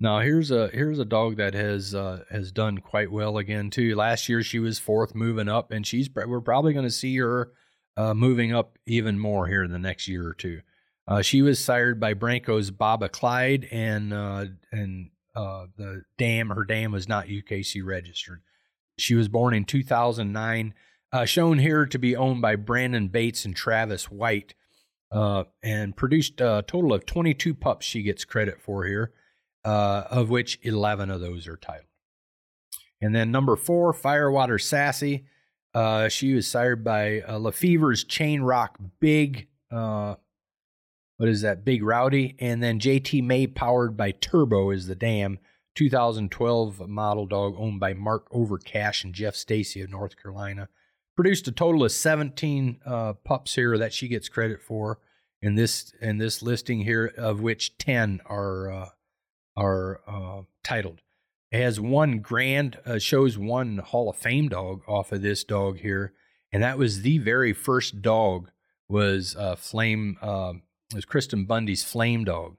Now 0.01 0.21
here's 0.21 0.51
a 0.51 0.69
here's 0.69 0.99
a 0.99 1.05
dog 1.05 1.37
that 1.37 1.53
has 1.53 1.95
uh, 1.95 2.25
has 2.31 2.53
done 2.53 2.79
quite 2.79 3.13
well 3.13 3.37
again 3.37 3.69
too. 3.69 3.95
Last 3.95 4.31
year 4.31 4.43
she 4.43 4.59
was 4.59 4.79
fourth, 4.79 5.15
moving 5.15 5.49
up, 5.49 5.73
and 5.73 5.87
she's 5.87 6.09
we're 6.15 6.41
probably 6.41 6.73
going 6.73 6.87
to 6.87 6.91
see 6.91 7.17
her 7.19 7.53
uh, 7.99 8.15
moving 8.15 8.55
up 8.55 8.79
even 8.87 9.19
more 9.19 9.47
here 9.47 9.63
in 9.63 9.73
the 9.73 9.79
next 9.79 10.09
year 10.09 10.27
or 10.27 10.33
two. 10.33 10.63
Uh, 11.07 11.23
she 11.23 11.43
was 11.43 11.63
sired 11.63 11.99
by 11.99 12.15
Branco's 12.15 12.71
Baba 12.71 13.09
Clyde, 13.09 13.67
and 13.73 14.13
uh, 14.13 14.47
and 14.71 15.11
uh, 15.35 15.67
the 15.77 16.03
dam 16.19 16.51
her 16.51 16.65
dam 16.65 16.93
was 16.93 17.09
not 17.09 17.27
UKC 17.27 17.85
registered. 17.85 18.43
She 18.99 19.15
was 19.15 19.29
born 19.29 19.55
in 19.55 19.65
2009. 19.65 20.75
Uh, 21.13 21.25
shown 21.25 21.59
here 21.59 21.87
to 21.87 21.99
be 21.99 22.15
owned 22.15 22.41
by 22.41 22.55
Brandon 22.55 23.09
Bates 23.09 23.45
and 23.45 23.57
Travis 23.57 24.13
White 24.13 24.55
uh, 25.11 25.43
and 25.61 25.97
produced 25.97 26.41
a 26.41 26.63
total 26.65 26.93
of 26.93 27.05
22 27.05 27.53
pups 27.53 27.85
she 27.85 28.05
gets 28.05 28.25
credit 28.25 28.61
for 28.61 28.85
here, 28.85 29.13
uh, 29.65 30.05
of 30.09 30.31
which 30.31 30.61
11 30.63 31.11
of 31.11 31.21
those 31.21 31.49
are 31.49 31.57
titled. 31.57 31.87
And 33.03 33.13
then 33.13 33.33
number 33.33 33.57
four, 33.57 33.93
Firewater 33.93 34.61
Sassy. 34.61 35.25
She 36.11 36.35
was 36.35 36.47
sired 36.47 36.85
by 36.85 37.23
Lefevre's 37.29 38.05
Chain 38.05 38.43
Rock 38.43 38.79
Big. 39.01 39.49
Uh, 41.21 41.25
what 41.25 41.29
is 41.29 41.43
that? 41.43 41.65
Big 41.65 41.83
Rowdy. 41.83 42.37
And 42.39 42.63
then 42.63 42.81
JT 42.81 43.23
May 43.25 43.47
powered 43.47 43.97
by 43.97 44.13
Turbo 44.13 44.71
is 44.71 44.87
the 44.87 44.95
dam. 44.95 45.39
2012 45.77 46.89
model 46.89 47.27
dog 47.27 47.55
owned 47.57 47.79
by 47.79 47.95
Mark 47.95 48.29
Overcash 48.31 49.05
and 49.05 49.15
Jeff 49.15 49.35
Stacy 49.35 49.81
of 49.81 49.91
North 49.91 50.21
Carolina 50.21 50.69
produced 51.17 51.47
a 51.49 51.53
total 51.53 51.85
of 51.85 51.93
17 51.93 52.81
uh, 52.85 53.13
pups 53.25 53.55
here 53.55 53.79
that 53.79 53.93
she 53.93 54.09
gets 54.09 54.29
credit 54.29 54.61
for 54.63 54.99
in 55.43 55.55
this 55.55 55.93
in 56.01 56.19
this 56.19 56.43
listing 56.43 56.81
here, 56.81 57.13
of 57.17 57.41
which 57.41 57.79
10 57.79 58.21
are 58.27 58.71
uh, 58.71 58.89
are 59.57 60.01
uh, 60.07 60.43
titled. 60.65 61.03
It 61.53 61.63
has 61.63 61.81
one 61.81 62.21
grand 62.21 62.79
uh, 62.85 62.99
shows 62.99 63.39
one 63.39 63.79
Hall 63.79 64.11
of 64.11 64.17
Fame 64.17 64.49
dog 64.49 64.83
off 64.89 65.13
of 65.13 65.23
this 65.23 65.45
dog 65.45 65.79
here, 65.79 66.15
and 66.53 66.63
that 66.63 66.79
was 66.79 67.03
the 67.03 67.19
very 67.19 67.53
first 67.53 68.03
dog 68.03 68.51
was 68.89 69.37
uh, 69.37 69.57
Flame 69.57 70.17
uh, 70.93 70.97
was 70.97 71.05
Kristen 71.05 71.45
Bundy's 71.45 71.85
Flame 71.85 72.25
dog. 72.25 72.57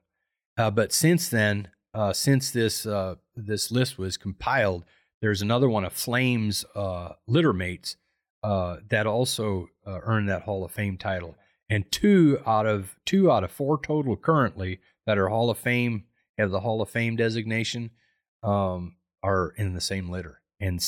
Uh, 0.57 0.71
but 0.71 0.91
since 0.91 1.29
then, 1.29 1.69
uh, 1.93 2.13
since 2.13 2.51
this 2.51 2.85
uh, 2.85 3.15
this 3.35 3.71
list 3.71 3.97
was 3.97 4.17
compiled, 4.17 4.83
there's 5.21 5.41
another 5.41 5.69
one 5.69 5.85
of 5.85 5.93
Flame's 5.93 6.65
uh, 6.75 7.13
litter 7.27 7.53
mates 7.53 7.97
uh, 8.43 8.77
that 8.89 9.07
also 9.07 9.67
uh, 9.85 9.99
earned 10.03 10.29
that 10.29 10.43
Hall 10.43 10.63
of 10.63 10.71
Fame 10.71 10.97
title. 10.97 11.35
And 11.69 11.89
two 11.91 12.41
out 12.45 12.65
of 12.65 12.95
two 13.05 13.31
out 13.31 13.43
of 13.43 13.51
four 13.51 13.79
total 13.81 14.17
currently 14.17 14.79
that 15.05 15.17
are 15.17 15.29
Hall 15.29 15.49
of 15.49 15.57
Fame 15.57 16.05
have 16.37 16.51
the 16.51 16.59
Hall 16.59 16.81
of 16.81 16.89
Fame 16.89 17.15
designation 17.15 17.91
um, 18.43 18.95
are 19.23 19.53
in 19.57 19.73
the 19.73 19.81
same 19.81 20.09
litter 20.09 20.41
and 20.59 20.81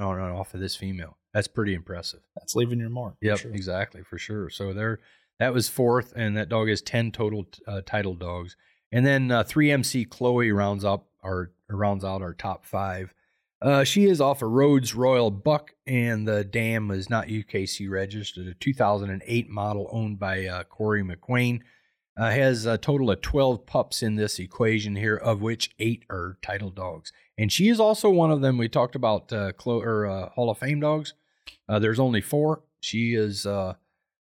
on 0.00 0.18
off 0.18 0.54
of 0.54 0.60
this 0.60 0.76
female. 0.76 1.18
That's 1.34 1.48
pretty 1.48 1.74
impressive. 1.74 2.20
That's 2.36 2.54
leaving 2.54 2.80
your 2.80 2.90
mark. 2.90 3.14
Yep, 3.20 3.38
sure. 3.38 3.52
exactly 3.52 4.02
for 4.02 4.18
sure. 4.18 4.50
So 4.50 4.72
there, 4.72 4.98
that 5.40 5.52
was 5.52 5.68
fourth, 5.68 6.12
and 6.14 6.36
that 6.36 6.48
dog 6.48 6.68
has 6.68 6.80
ten 6.80 7.10
total 7.10 7.48
uh, 7.66 7.80
title 7.84 8.14
dogs. 8.14 8.56
And 8.92 9.04
then 9.06 9.30
uh, 9.30 9.44
3MC 9.44 10.08
Chloe 10.08 10.52
rounds 10.52 10.84
up 10.84 11.08
our 11.22 11.50
rounds 11.68 12.04
out 12.04 12.22
our 12.22 12.34
top 12.34 12.64
five. 12.64 13.14
Uh, 13.62 13.84
she 13.84 14.04
is 14.04 14.20
off 14.20 14.42
a 14.42 14.46
of 14.46 14.52
Rhodes 14.52 14.94
Royal 14.94 15.30
Buck, 15.30 15.74
and 15.86 16.26
the 16.26 16.44
dam 16.44 16.90
is 16.90 17.10
not 17.10 17.28
UKC 17.28 17.90
registered. 17.90 18.46
A 18.46 18.54
2008 18.54 19.50
model 19.50 19.88
owned 19.92 20.18
by 20.18 20.46
uh, 20.46 20.64
Corey 20.64 21.02
McQueen. 21.02 21.60
Uh, 22.16 22.30
has 22.30 22.66
a 22.66 22.76
total 22.76 23.10
of 23.10 23.20
12 23.22 23.64
pups 23.64 24.02
in 24.02 24.16
this 24.16 24.38
equation 24.38 24.96
here, 24.96 25.16
of 25.16 25.40
which 25.40 25.70
eight 25.78 26.04
are 26.10 26.38
title 26.42 26.70
dogs. 26.70 27.12
And 27.38 27.50
she 27.50 27.68
is 27.68 27.80
also 27.80 28.10
one 28.10 28.30
of 28.30 28.42
them. 28.42 28.58
We 28.58 28.68
talked 28.68 28.94
about 28.94 29.32
uh, 29.32 29.52
Clo- 29.52 29.80
or, 29.80 30.06
uh, 30.06 30.28
Hall 30.30 30.50
of 30.50 30.58
Fame 30.58 30.80
dogs. 30.80 31.14
Uh, 31.68 31.78
there's 31.78 32.00
only 32.00 32.20
four. 32.20 32.62
She 32.80 33.14
is 33.14 33.46
uh, 33.46 33.74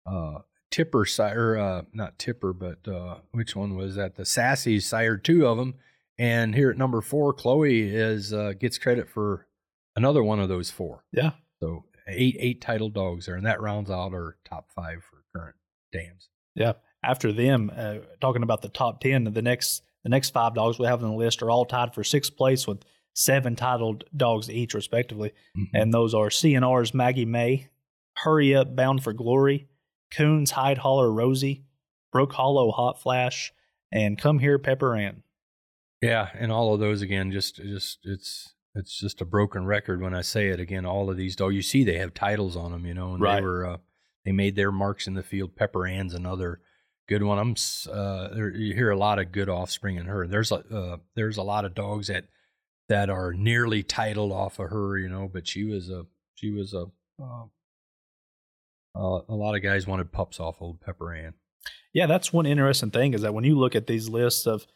uh, 0.06 0.38
Tipper, 0.70 1.04
sire, 1.04 1.56
uh, 1.56 1.82
not 1.92 2.18
Tipper, 2.18 2.52
but 2.52 2.86
uh, 2.88 3.16
which 3.32 3.54
one 3.54 3.76
was 3.76 3.94
that? 3.96 4.16
The 4.16 4.24
Sassy 4.24 4.80
sired 4.80 5.24
two 5.24 5.46
of 5.46 5.58
them. 5.58 5.74
And 6.18 6.54
here 6.54 6.70
at 6.70 6.78
number 6.78 7.00
four, 7.00 7.32
Chloe 7.32 7.82
is 7.82 8.32
uh, 8.32 8.54
gets 8.58 8.78
credit 8.78 9.08
for 9.08 9.46
another 9.94 10.22
one 10.22 10.40
of 10.40 10.48
those 10.48 10.70
four. 10.70 11.04
Yeah. 11.12 11.32
So 11.60 11.84
eight 12.08 12.36
eight 12.38 12.60
title 12.60 12.88
dogs 12.88 13.26
there, 13.26 13.36
and 13.36 13.46
that 13.46 13.60
rounds 13.60 13.90
out 13.90 14.12
our 14.12 14.36
top 14.48 14.70
five 14.74 15.02
for 15.02 15.24
current 15.34 15.56
dams. 15.92 16.28
Yeah. 16.54 16.74
After 17.02 17.32
them, 17.32 17.70
uh, 17.76 17.96
talking 18.20 18.42
about 18.42 18.62
the 18.62 18.68
top 18.68 19.00
ten, 19.00 19.24
the 19.24 19.42
next 19.42 19.82
the 20.04 20.10
next 20.10 20.30
five 20.30 20.54
dogs 20.54 20.78
we 20.78 20.86
have 20.86 21.02
on 21.02 21.10
the 21.10 21.16
list 21.16 21.42
are 21.42 21.50
all 21.50 21.64
tied 21.66 21.94
for 21.94 22.02
sixth 22.02 22.36
place 22.36 22.66
with 22.66 22.82
seven 23.12 23.56
titled 23.56 24.04
dogs 24.16 24.48
each, 24.50 24.74
respectively. 24.74 25.30
Mm-hmm. 25.56 25.76
And 25.76 25.92
those 25.92 26.14
are 26.14 26.28
CNR's 26.28 26.94
Maggie 26.94 27.24
May, 27.24 27.68
Hurry 28.14 28.54
Up 28.54 28.76
Bound 28.76 29.02
for 29.02 29.12
Glory, 29.12 29.68
Coons 30.10 30.52
Hide 30.52 30.78
Holler 30.78 31.12
Rosie, 31.12 31.64
Brook 32.12 32.32
Hollow 32.32 32.70
Hot 32.70 33.00
Flash, 33.00 33.52
and 33.92 34.18
Come 34.18 34.38
Here 34.38 34.58
Pepper 34.58 34.96
Ann. 34.96 35.22
Yeah, 36.02 36.28
and 36.34 36.52
all 36.52 36.74
of 36.74 36.80
those 36.80 37.02
again, 37.02 37.32
just 37.32 37.56
just 37.56 38.00
it's 38.04 38.54
it's 38.74 38.98
just 38.98 39.20
a 39.20 39.24
broken 39.24 39.64
record 39.64 40.02
when 40.02 40.14
I 40.14 40.20
say 40.20 40.48
it 40.48 40.60
again. 40.60 40.84
All 40.84 41.10
of 41.10 41.16
these 41.16 41.36
dogs, 41.36 41.54
you 41.54 41.62
see, 41.62 41.84
they 41.84 41.98
have 41.98 42.14
titles 42.14 42.56
on 42.56 42.72
them, 42.72 42.84
you 42.84 42.94
know, 42.94 43.14
and 43.14 43.22
right. 43.22 43.36
they 43.36 43.42
were 43.42 43.66
uh, 43.66 43.76
they 44.24 44.32
made 44.32 44.56
their 44.56 44.72
marks 44.72 45.06
in 45.06 45.14
the 45.14 45.22
field. 45.22 45.56
Pepper 45.56 45.86
Ann's 45.86 46.14
another 46.14 46.60
good 47.08 47.22
one. 47.22 47.38
I'm 47.38 47.54
uh, 47.90 48.28
there, 48.34 48.54
you 48.54 48.74
hear 48.74 48.90
a 48.90 48.98
lot 48.98 49.18
of 49.18 49.32
good 49.32 49.48
offspring 49.48 49.96
in 49.96 50.06
her. 50.06 50.26
There's 50.26 50.52
a 50.52 50.56
uh, 50.56 50.96
there's 51.14 51.38
a 51.38 51.42
lot 51.42 51.64
of 51.64 51.74
dogs 51.74 52.08
that 52.08 52.26
that 52.88 53.10
are 53.10 53.32
nearly 53.32 53.82
titled 53.82 54.32
off 54.32 54.58
of 54.58 54.70
her, 54.70 54.98
you 54.98 55.08
know, 55.08 55.30
but 55.32 55.48
she 55.48 55.64
was 55.64 55.90
a 55.90 56.04
she 56.34 56.50
was 56.50 56.74
a 56.74 56.86
uh, 57.22 57.44
uh, 58.96 59.20
a 59.28 59.34
lot 59.34 59.54
of 59.54 59.62
guys 59.62 59.86
wanted 59.86 60.12
pups 60.12 60.40
off 60.40 60.56
old 60.60 60.80
Pepper 60.80 61.14
Ann. 61.14 61.34
Yeah, 61.92 62.06
that's 62.06 62.32
one 62.32 62.46
interesting 62.46 62.90
thing 62.90 63.14
is 63.14 63.22
that 63.22 63.34
when 63.34 63.44
you 63.44 63.58
look 63.58 63.74
at 63.74 63.86
these 63.86 64.08
lists 64.08 64.46
of, 64.46 64.66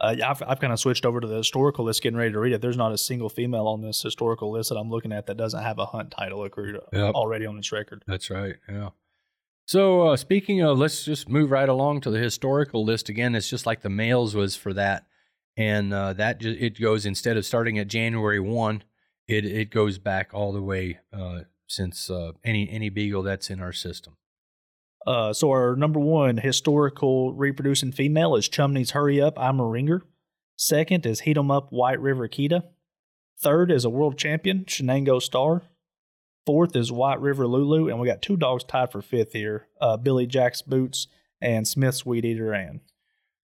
uh, 0.00 0.16
I've, 0.24 0.42
I've 0.46 0.60
kind 0.60 0.72
of 0.72 0.80
switched 0.80 1.04
over 1.04 1.20
to 1.20 1.26
the 1.26 1.36
historical 1.36 1.84
list, 1.84 2.02
getting 2.02 2.16
ready 2.18 2.32
to 2.32 2.38
read 2.38 2.52
it. 2.54 2.62
There's 2.62 2.76
not 2.76 2.92
a 2.92 2.98
single 2.98 3.28
female 3.28 3.66
on 3.66 3.82
this 3.82 4.00
historical 4.02 4.50
list 4.50 4.70
that 4.70 4.76
I'm 4.76 4.88
looking 4.90 5.12
at 5.12 5.26
that 5.26 5.36
doesn't 5.36 5.62
have 5.62 5.78
a 5.78 5.86
hunt 5.86 6.10
title 6.10 6.42
accrued 6.44 6.80
Yep. 6.92 7.14
already 7.14 7.44
on 7.46 7.58
its 7.58 7.70
record. 7.70 8.02
That's 8.06 8.30
right. 8.30 8.54
Yeah. 8.68 8.90
So 9.66 10.08
uh, 10.08 10.16
speaking 10.16 10.62
of, 10.62 10.78
let's 10.78 11.04
just 11.04 11.28
move 11.28 11.50
right 11.50 11.68
along 11.68 12.00
to 12.02 12.10
the 12.10 12.18
historical 12.18 12.84
list 12.84 13.08
again. 13.08 13.34
It's 13.34 13.48
just 13.50 13.66
like 13.66 13.82
the 13.82 13.90
males 13.90 14.34
was 14.34 14.56
for 14.56 14.72
that, 14.74 15.06
and 15.56 15.92
uh, 15.94 16.12
that 16.14 16.40
ju- 16.40 16.56
it 16.58 16.80
goes 16.80 17.06
instead 17.06 17.36
of 17.36 17.46
starting 17.46 17.78
at 17.78 17.86
January 17.86 18.40
one, 18.40 18.82
it 19.28 19.44
it 19.44 19.70
goes 19.70 19.98
back 19.98 20.30
all 20.34 20.52
the 20.52 20.62
way 20.62 20.98
uh, 21.12 21.40
since 21.70 22.10
uh, 22.10 22.32
any 22.44 22.68
any 22.68 22.90
beagle 22.90 23.22
that's 23.22 23.48
in 23.48 23.60
our 23.60 23.72
system. 23.72 24.16
Uh, 25.06 25.32
so 25.32 25.50
our 25.50 25.76
number 25.76 26.00
one 26.00 26.36
historical 26.38 27.32
reproducing 27.32 27.92
female 27.92 28.36
is 28.36 28.48
Chumney's 28.48 28.90
Hurry 28.90 29.20
Up, 29.20 29.38
I'm 29.38 29.60
a 29.60 29.66
Ringer. 29.66 30.02
Second 30.56 31.06
is 31.06 31.20
Heat 31.20 31.38
'em 31.38 31.50
Up, 31.50 31.68
White 31.70 32.00
River 32.00 32.28
Kita. 32.28 32.64
Third 33.40 33.70
is 33.70 33.86
a 33.86 33.90
world 33.90 34.18
champion, 34.18 34.66
Shenango 34.66 35.22
Star. 35.22 35.62
Fourth 36.44 36.76
is 36.76 36.92
White 36.92 37.20
River 37.20 37.46
Lulu, 37.46 37.88
and 37.88 37.98
we 37.98 38.08
got 38.08 38.20
two 38.20 38.36
dogs 38.36 38.64
tied 38.64 38.92
for 38.92 39.00
fifth 39.00 39.32
here: 39.32 39.68
uh, 39.80 39.96
Billy 39.96 40.26
Jack's 40.26 40.60
Boots 40.60 41.06
and 41.40 41.66
Smith's 41.66 42.04
Weed 42.04 42.24
Eater 42.24 42.52
Ann. 42.52 42.80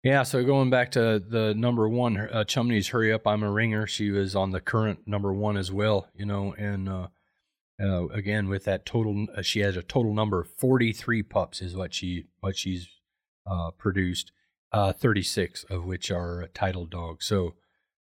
Yeah, 0.05 0.23
so 0.23 0.45
going 0.45 0.71
back 0.71 0.93
to 0.93 1.19
the 1.19 1.55
number 1.55 1.89
one, 1.89 2.17
uh, 2.17 2.45
Chumney's 2.45 2.89
"Hurry 2.89 3.13
Up, 3.13 3.27
I'm 3.27 3.43
a 3.43 3.51
Ringer." 3.51 3.87
She 3.87 4.11
was 4.11 4.37
on 4.37 4.51
the 4.51 4.61
current 4.61 5.01
number 5.07 5.33
one 5.33 5.57
as 5.57 5.73
well, 5.73 6.07
you 6.15 6.27
know, 6.27 6.55
and 6.55 6.89
uh, 7.81 7.85
uh, 8.05 8.07
again 8.09 8.49
with 8.49 8.65
that 8.65 8.85
total, 8.87 9.27
uh, 9.37 9.43
she 9.43 9.61
has 9.61 9.77
a 9.77 9.83
total 9.83 10.15
number 10.15 10.41
of 10.41 10.49
43 10.59 11.23
pups 11.23 11.61
is 11.63 11.75
what 11.75 11.95
she 11.95 12.25
what 12.41 12.57
she's 12.57 12.89
uh, 13.47 13.71
produced, 13.73 14.33
uh, 14.73 14.93
36 14.93 15.65
of 15.71 15.85
which 15.85 16.11
are 16.11 16.49
title 16.55 16.87
dogs. 16.87 17.27
So, 17.27 17.55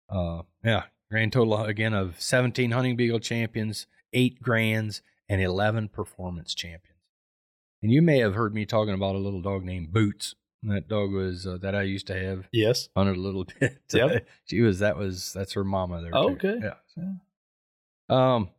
uh, 0.09 0.41
yeah, 0.63 0.83
grand 1.09 1.33
total 1.33 1.63
again 1.63 1.93
of 1.93 2.19
17 2.21 2.71
hunting 2.71 2.95
beagle 2.95 3.19
champions, 3.19 3.87
eight 4.13 4.41
grands, 4.41 5.01
and 5.27 5.41
11 5.41 5.89
performance 5.89 6.53
champions. 6.53 6.85
And 7.81 7.91
you 7.91 8.01
may 8.01 8.19
have 8.19 8.35
heard 8.35 8.53
me 8.53 8.65
talking 8.65 8.93
about 8.93 9.15
a 9.15 9.19
little 9.19 9.41
dog 9.41 9.63
named 9.63 9.93
Boots. 9.93 10.35
That 10.63 10.89
dog 10.89 11.13
was 11.13 11.47
uh, 11.47 11.57
that 11.61 11.73
I 11.73 11.83
used 11.83 12.07
to 12.07 12.19
have 12.19 12.49
Yes. 12.51 12.89
hunted 12.93 13.15
a 13.15 13.19
little 13.21 13.45
bit. 13.59 13.77
Yep. 13.93 14.27
she 14.45 14.59
was 14.59 14.79
that 14.79 14.97
was 14.97 15.31
that's 15.31 15.53
her 15.53 15.63
mama 15.63 16.01
there. 16.01 16.11
Oh, 16.13 16.31
okay. 16.31 16.59
Yeah. 16.61 16.73
Um, 18.09 18.49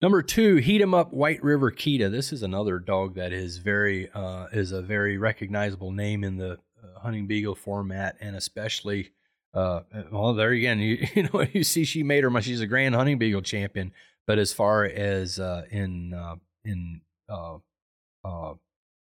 number 0.00 0.22
two, 0.22 0.56
Heat 0.56 0.82
'em 0.82 0.94
Up 0.94 1.12
White 1.12 1.42
River 1.42 1.70
Kita. 1.70 2.10
This 2.10 2.32
is 2.32 2.42
another 2.42 2.78
dog 2.78 3.14
that 3.14 3.32
is 3.32 3.58
very 3.58 4.10
uh, 4.12 4.46
is 4.52 4.72
a 4.72 4.82
very 4.82 5.18
recognizable 5.18 5.92
name 5.92 6.24
in 6.24 6.36
the 6.36 6.58
uh, 6.82 7.00
hunting 7.00 7.26
beagle 7.26 7.54
format, 7.54 8.16
and 8.20 8.36
especially. 8.36 9.12
Uh, 9.54 9.80
well, 10.12 10.34
there 10.34 10.50
again, 10.50 10.78
you 10.80 11.06
you 11.14 11.22
know 11.24 11.46
you 11.52 11.64
see 11.64 11.84
she 11.84 12.02
made 12.02 12.24
her. 12.24 12.40
She's 12.42 12.60
a 12.60 12.66
grand 12.66 12.94
hunting 12.94 13.18
beagle 13.18 13.42
champion, 13.42 13.92
but 14.26 14.38
as 14.38 14.52
far 14.52 14.84
as 14.84 15.38
uh, 15.38 15.62
in 15.70 16.12
uh, 16.12 16.36
in 16.64 17.00
uh, 17.28 18.54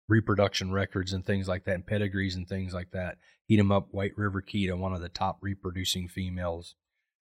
reproduction 0.08 0.72
records 0.72 1.12
and 1.12 1.24
things 1.24 1.46
like 1.46 1.64
that, 1.64 1.74
and 1.74 1.86
pedigrees 1.86 2.36
and 2.36 2.48
things 2.48 2.72
like 2.72 2.90
that, 2.92 3.18
Heat 3.46 3.58
'em 3.58 3.70
Up 3.70 3.88
White 3.90 4.16
River 4.16 4.40
Kita, 4.40 4.76
one 4.78 4.94
of 4.94 5.02
the 5.02 5.08
top 5.08 5.38
reproducing 5.42 6.08
females 6.08 6.74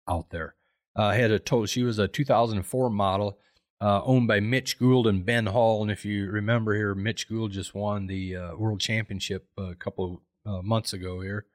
out 0.08 0.30
there 0.30 0.56
uh, 0.96 1.12
had 1.12 1.30
a 1.30 1.38
total. 1.38 1.66
She 1.66 1.82
was 1.82 1.98
a 1.98 2.08
2004 2.08 2.90
model, 2.90 3.38
uh, 3.80 4.02
owned 4.04 4.28
by 4.28 4.40
Mitch 4.40 4.78
Gould 4.78 5.06
and 5.06 5.24
Ben 5.24 5.46
Hall. 5.46 5.82
And 5.82 5.90
if 5.90 6.04
you 6.04 6.30
remember 6.30 6.74
here, 6.74 6.94
Mitch 6.94 7.28
Gould 7.28 7.52
just 7.52 7.74
won 7.74 8.06
the 8.06 8.36
uh, 8.36 8.56
World 8.56 8.80
Championship 8.80 9.48
a 9.56 9.74
couple 9.74 10.22
uh, 10.46 10.62
months 10.62 10.92
ago 10.92 11.20
here 11.20 11.46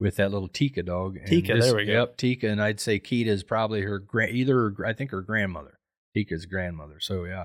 with 0.00 0.16
that 0.16 0.30
little 0.30 0.48
Tika 0.48 0.82
dog. 0.82 1.16
And 1.16 1.26
Tika, 1.26 1.58
there 1.58 1.74
we 1.74 1.86
go. 1.86 1.92
Yep, 1.92 2.16
Tika, 2.16 2.48
and 2.48 2.62
I'd 2.62 2.80
say 2.80 2.98
Kita 2.98 3.26
is 3.26 3.42
probably 3.42 3.82
her 3.82 3.98
gra- 3.98 4.28
either 4.28 4.70
her, 4.70 4.86
I 4.86 4.92
think 4.92 5.10
her 5.10 5.22
grandmother, 5.22 5.78
Tika's 6.14 6.46
grandmother. 6.46 7.00
So 7.00 7.24
yeah, 7.24 7.44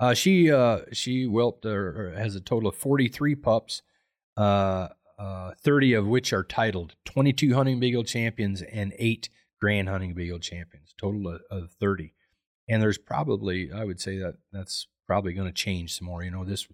uh, 0.00 0.14
she 0.14 0.50
uh, 0.50 0.80
she 0.92 1.26
whelped 1.26 1.64
or, 1.64 2.12
or 2.12 2.14
has 2.16 2.34
a 2.34 2.40
total 2.40 2.68
of 2.68 2.76
43 2.76 3.34
pups. 3.36 3.82
Uh, 4.36 4.88
uh, 5.16 5.52
30 5.62 5.94
of 5.94 6.06
which 6.06 6.32
are 6.32 6.42
titled 6.42 6.96
22 7.04 7.54
hunting 7.54 7.78
beagle 7.78 8.02
champions 8.02 8.62
and 8.62 8.92
eight 8.98 9.28
grand 9.64 9.88
hunting 9.88 10.12
beagle 10.12 10.38
champions 10.38 10.94
total 11.00 11.26
of, 11.26 11.40
of 11.50 11.70
30 11.80 12.12
and 12.68 12.82
there's 12.82 12.98
probably 12.98 13.72
i 13.72 13.82
would 13.82 13.98
say 13.98 14.18
that 14.18 14.34
that's 14.52 14.88
probably 15.06 15.32
going 15.32 15.48
to 15.48 15.54
change 15.54 15.96
some 15.96 16.06
more 16.06 16.22
you 16.22 16.30
know 16.30 16.44
this 16.44 16.68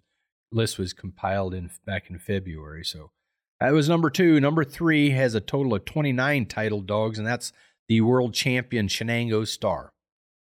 list 0.51 0.77
was 0.77 0.91
compiled 0.91 1.53
in 1.53 1.69
back 1.85 2.09
in 2.09 2.19
february 2.19 2.83
so. 2.83 3.11
That 3.61 3.73
was 3.73 3.87
number 3.87 4.09
two. 4.09 4.39
Number 4.39 4.63
three 4.63 5.11
has 5.11 5.35
a 5.35 5.39
total 5.39 5.75
of 5.75 5.85
29 5.85 6.47
titled 6.47 6.87
dogs 6.87 7.19
and 7.19 7.27
that's 7.27 7.53
the 7.87 8.01
world 8.01 8.33
champion 8.33 8.87
shenango 8.87 9.47
star. 9.47 9.93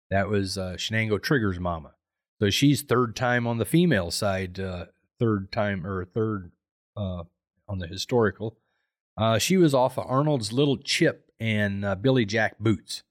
That 0.10 0.30
was 0.30 0.58
uh, 0.58 0.76
shenango 0.78 1.22
trigger's 1.22 1.60
mama. 1.60 1.92
So 2.40 2.50
she's 2.50 2.82
third 2.82 3.18
time 3.18 3.46
on 3.46 3.58
the 3.58 3.66
female 3.66 4.12
side 4.12 4.62
uh, 4.62 4.86
third 5.20 5.52
time 5.52 5.86
or 5.86 6.06
third 6.06 6.52
uh, 6.96 7.24
on 7.68 7.80
the 7.80 7.88
historical 7.88 8.58
uh, 9.22 9.38
she 9.38 9.58
was 9.58 9.74
off 9.74 9.98
of 9.98 10.06
arnold's 10.08 10.52
little 10.52 10.78
chip 10.78 11.32
and 11.40 11.86
uh, 11.86 11.96
billy 11.96 12.26
jack 12.26 12.58
boots 12.60 13.04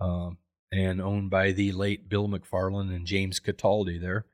um, 0.00 0.38
and 0.72 1.00
owned 1.00 1.30
by 1.30 1.52
the 1.52 1.72
late 1.72 2.08
Bill 2.08 2.28
McFarland 2.28 2.94
and 2.94 3.06
James 3.06 3.40
Cataldi 3.40 4.00
there. 4.00 4.26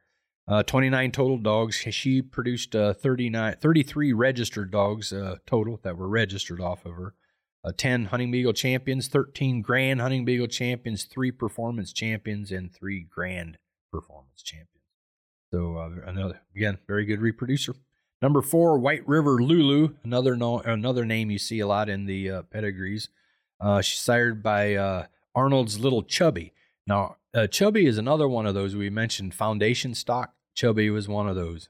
Uh, 0.47 0.62
29 0.62 1.11
total 1.12 1.38
dogs. 1.38 1.76
She 1.76 2.20
produced 2.20 2.76
uh, 2.76 2.92
39, 2.92 3.57
33 3.61 4.12
registered 4.12 4.70
dogs 4.70 5.12
uh, 5.12 5.36
total 5.47 5.80
that 5.82 5.97
were 5.97 6.09
registered 6.09 6.61
off 6.61 6.84
of 6.84 6.95
her. 6.95 7.14
Uh, 7.64 7.72
10 7.74 8.07
hunting 8.07 8.30
beagle 8.30 8.53
champions, 8.53 9.09
13 9.09 9.62
grand 9.62 10.01
hunting 10.01 10.26
beagle 10.26 10.47
champions, 10.47 11.05
three 11.05 11.30
performance 11.30 11.95
champions, 11.95 12.51
and 12.51 12.74
three 12.74 13.03
grand 13.03 13.57
performance 13.90 14.42
champions. 14.42 14.68
So 15.51 15.76
uh, 15.78 15.90
another 16.07 16.42
again 16.55 16.78
very 16.86 17.07
good 17.07 17.22
reproducer. 17.22 17.74
Number 18.23 18.43
four, 18.43 18.79
White 18.79 19.07
River 19.07 19.43
Lulu, 19.43 19.97
another 20.03 20.37
no, 20.37 20.61
another 20.61 21.05
name 21.05 21.31
you 21.31 21.39
see 21.39 21.61
a 21.61 21.67
lot 21.67 21.89
in 21.89 22.07
the 22.07 22.31
uh, 22.31 22.43
pedigrees. 22.43 23.09
Uh, 23.61 23.81
she's 23.81 24.01
sired 24.01 24.43
by 24.43 24.75
uh, 24.75 25.07
Arnold's 25.35 25.79
Little 25.79 26.03
Chubby. 26.03 26.53
Now, 26.87 27.17
uh, 27.35 27.47
Chubby 27.47 27.87
is 27.87 27.99
another 27.99 28.29
one 28.29 28.47
of 28.47 28.55
those 28.55 28.75
we 28.75 28.91
mentioned. 28.91 29.35
Foundation 29.35 29.95
stock. 29.95 30.35
Chubby 30.55 30.91
was 30.91 31.09
one 31.09 31.29
of 31.29 31.37
those. 31.37 31.69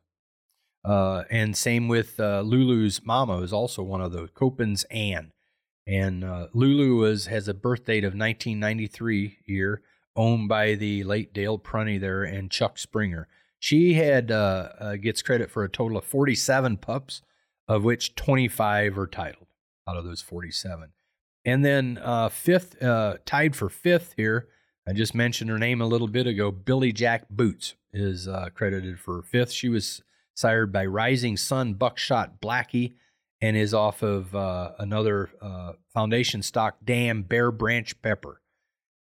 Uh, 0.84 1.24
and 1.30 1.56
same 1.56 1.88
with 1.88 2.20
uh, 2.20 2.42
Lulu's 2.42 3.00
mama 3.04 3.38
is 3.38 3.52
also 3.52 3.82
one 3.82 4.00
of 4.02 4.12
those. 4.12 4.28
Copen's 4.34 4.84
Ann. 4.84 5.32
And 5.86 6.24
Lulu 6.54 6.96
was 6.96 7.26
has 7.26 7.46
a 7.46 7.52
birth 7.52 7.84
date 7.84 8.04
of 8.04 8.14
1993 8.14 9.38
year, 9.44 9.82
owned 10.16 10.48
by 10.48 10.76
the 10.76 11.04
late 11.04 11.34
Dale 11.34 11.58
Prunty 11.58 11.98
there 11.98 12.24
and 12.24 12.50
Chuck 12.50 12.78
Springer. 12.78 13.28
She 13.64 13.94
had 13.94 14.30
uh, 14.30 14.68
uh, 14.78 14.96
gets 14.96 15.22
credit 15.22 15.50
for 15.50 15.64
a 15.64 15.70
total 15.70 15.96
of 15.96 16.04
47 16.04 16.76
pups, 16.76 17.22
of 17.66 17.82
which 17.82 18.14
25 18.14 18.98
are 18.98 19.06
titled 19.06 19.46
out 19.88 19.96
of 19.96 20.04
those 20.04 20.20
47. 20.20 20.90
And 21.46 21.64
then 21.64 21.98
uh, 22.02 22.28
fifth, 22.28 22.82
uh, 22.82 23.16
tied 23.24 23.56
for 23.56 23.70
fifth 23.70 24.12
here. 24.18 24.48
I 24.86 24.92
just 24.92 25.14
mentioned 25.14 25.48
her 25.48 25.58
name 25.58 25.80
a 25.80 25.86
little 25.86 26.08
bit 26.08 26.26
ago. 26.26 26.50
Billy 26.50 26.92
Jack 26.92 27.24
Boots 27.30 27.74
is 27.90 28.28
uh, 28.28 28.50
credited 28.54 29.00
for 29.00 29.22
fifth. 29.22 29.50
She 29.50 29.70
was 29.70 30.02
sired 30.34 30.70
by 30.70 30.84
Rising 30.84 31.38
Sun 31.38 31.72
Buckshot 31.72 32.42
Blackie 32.42 32.96
and 33.40 33.56
is 33.56 33.72
off 33.72 34.02
of 34.02 34.34
uh, 34.34 34.72
another 34.78 35.30
foundation 35.94 36.42
stock 36.42 36.76
Dam 36.84 37.22
Bear 37.22 37.50
Branch 37.50 38.02
Pepper. 38.02 38.42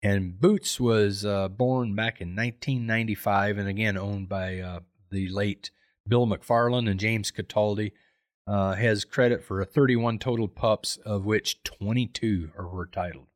And 0.02 0.40
Boots 0.40 0.78
was 0.78 1.24
uh, 1.24 1.48
born 1.48 1.94
back 1.94 2.20
in 2.20 2.36
1995 2.36 3.58
and 3.58 3.68
again 3.68 3.96
owned 3.96 4.28
by 4.28 4.60
uh, 4.60 4.80
the 5.10 5.28
late 5.28 5.70
Bill 6.06 6.26
McFarland 6.26 6.88
and 6.88 7.00
James 7.00 7.30
Cataldi 7.30 7.92
uh, 8.46 8.74
has 8.74 9.04
credit 9.04 9.44
for 9.44 9.62
31 9.64 10.18
total 10.18 10.48
pups, 10.48 10.96
of 11.04 11.26
which 11.26 11.62
22 11.64 12.52
are 12.56 12.66
were 12.66 12.86
titled. 12.86 13.26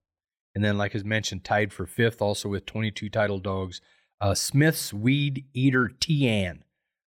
And 0.54 0.64
then, 0.64 0.78
like 0.78 0.96
I 0.96 1.00
mentioned, 1.04 1.44
tied 1.44 1.72
for 1.72 1.86
fifth, 1.86 2.22
also 2.22 2.48
with 2.48 2.66
22 2.66 3.08
titled 3.10 3.42
dogs, 3.42 3.80
uh, 4.20 4.34
Smith's 4.34 4.92
Weed 4.92 5.44
Eater 5.52 5.90
Ann. 6.22 6.64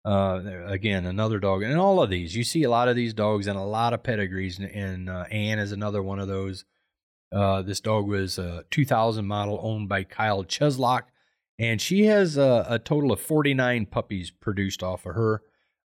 Uh, 0.05 0.67
again, 0.67 1.07
another 1.07 1.39
dog. 1.39 1.63
And 1.63 1.79
all 1.79 2.03
of 2.03 2.11
these, 2.11 2.37
you 2.37 2.45
see 2.45 2.63
a 2.63 2.71
lot 2.71 2.89
of 2.89 2.97
these 2.97 3.15
dogs 3.15 3.47
and 3.47 3.59
a 3.59 3.63
lot 3.63 3.95
of 3.95 4.03
pedigrees. 4.03 4.59
And, 4.59 4.71
and 4.71 5.11
uh, 5.11 5.25
Ann 5.31 5.59
is 5.59 5.73
another 5.73 6.03
one 6.03 6.19
of 6.19 6.29
those. 6.29 6.65
Uh, 7.35 7.63
this 7.63 7.81
dog 7.81 8.07
was 8.07 8.39
a 8.39 8.65
2000 8.71 9.27
model 9.27 9.59
owned 9.63 9.89
by 9.89 10.05
Kyle 10.05 10.45
Cheslock. 10.45 11.03
And 11.59 11.81
she 11.81 12.05
has 12.07 12.37
a, 12.37 12.67
a 12.69 12.79
total 12.79 13.13
of 13.13 13.21
49 13.21 13.87
puppies 13.87 14.31
produced 14.31 14.83
off 14.83 15.07
of 15.07 15.15
her 15.15 15.43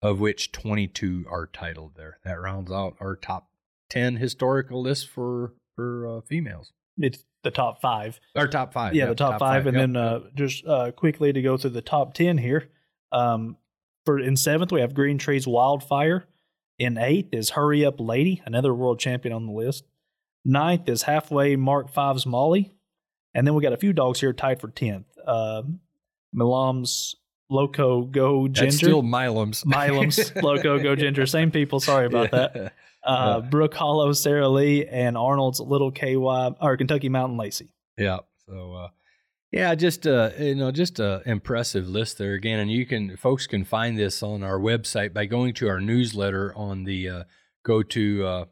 of 0.02 0.20
which 0.20 0.52
22 0.52 1.24
are 1.30 1.46
titled 1.46 1.92
there. 1.96 2.18
That 2.24 2.38
rounds 2.40 2.70
out 2.70 2.96
our 3.00 3.16
top 3.16 3.48
10 3.90 4.16
historical 4.16 4.82
list 4.82 5.08
for 5.08 5.54
for 5.74 6.18
uh, 6.18 6.20
females. 6.20 6.72
It's 6.98 7.24
the 7.42 7.50
top 7.50 7.80
five. 7.80 8.20
Our 8.36 8.46
top 8.46 8.72
five. 8.72 8.94
yeah, 8.94 9.04
Yep, 9.06 9.08
the 9.08 9.14
top, 9.24 9.38
five, 9.40 9.66
and 9.66 9.76
Yep. 9.76 9.82
then 9.82 9.96
uh, 9.96 10.20
just 10.34 10.64
uh, 10.66 10.92
quickly 10.92 11.32
to 11.32 11.42
go 11.42 11.56
through 11.56 11.70
the 11.70 11.82
top 11.82 12.12
ten 12.14 12.38
here. 12.38 12.70
Um, 13.12 13.56
for 14.04 14.18
in 14.20 14.36
seventh 14.36 14.70
we 14.72 14.82
have 14.82 14.94
Green 14.94 15.16
Trees 15.18 15.46
Wildfire. 15.46 16.26
In 16.78 16.98
eighth 16.98 17.30
is 17.32 17.50
Hurry 17.50 17.84
Up 17.84 17.98
Lady, 17.98 18.42
another 18.44 18.74
world 18.74 19.00
champion 19.00 19.34
on 19.34 19.46
the 19.46 19.52
list. 19.52 19.84
Ninth 20.44 20.88
is 20.88 21.02
Halfway 21.02 21.56
Mark 21.56 21.90
Five's 21.90 22.26
Molly, 22.26 22.74
and 23.34 23.46
then 23.46 23.54
we 23.54 23.62
got 23.62 23.72
a 23.72 23.78
few 23.78 23.92
dogs 23.92 24.20
here 24.20 24.32
tied 24.32 24.60
for 24.60 24.68
tenth. 24.68 25.06
Uh, 25.26 25.62
Milam's 26.32 27.16
Loco 27.50 28.02
Go 28.02 28.48
Ginger. 28.48 28.64
That's 28.64 28.76
still 28.76 29.02
Milam's. 29.02 29.64
Milam's 29.66 30.34
Loco 30.36 30.78
Go 30.78 30.96
Ginger. 30.96 31.26
Same 31.26 31.50
people. 31.50 31.80
Sorry 31.80 32.06
about 32.06 32.30
yeah. 32.32 32.48
that. 32.54 32.72
Uh, 33.06 33.40
yeah. 33.42 33.50
Brook 33.50 33.74
Hollow 33.74 34.12
Sarah 34.12 34.48
Lee 34.48 34.86
and 34.86 35.16
Arnold's 35.16 35.60
Little 35.60 35.92
KY 35.92 36.16
or 36.16 36.76
Kentucky 36.76 37.08
Mountain 37.08 37.36
Lacey. 37.36 37.68
Yeah. 37.98 38.20
So 38.46 38.72
uh, 38.72 38.88
yeah, 39.54 39.74
just 39.74 40.06
uh, 40.06 40.30
you 40.38 40.56
know, 40.56 40.72
just 40.72 40.98
a 40.98 41.22
impressive 41.26 41.88
list 41.88 42.18
there 42.18 42.34
again, 42.34 42.58
and 42.58 42.72
you 42.72 42.86
can 42.86 43.16
folks 43.16 43.46
can 43.46 43.64
find 43.64 43.96
this 43.96 44.22
on 44.22 44.42
our 44.42 44.58
website 44.58 45.12
by 45.12 45.26
going 45.26 45.54
to 45.54 45.68
our 45.68 45.80
newsletter 45.80 46.52
on 46.56 46.84
the 46.84 47.08
uh, 47.08 47.24
go 47.64 47.82
to 47.82 48.26
uh, 48.26 48.44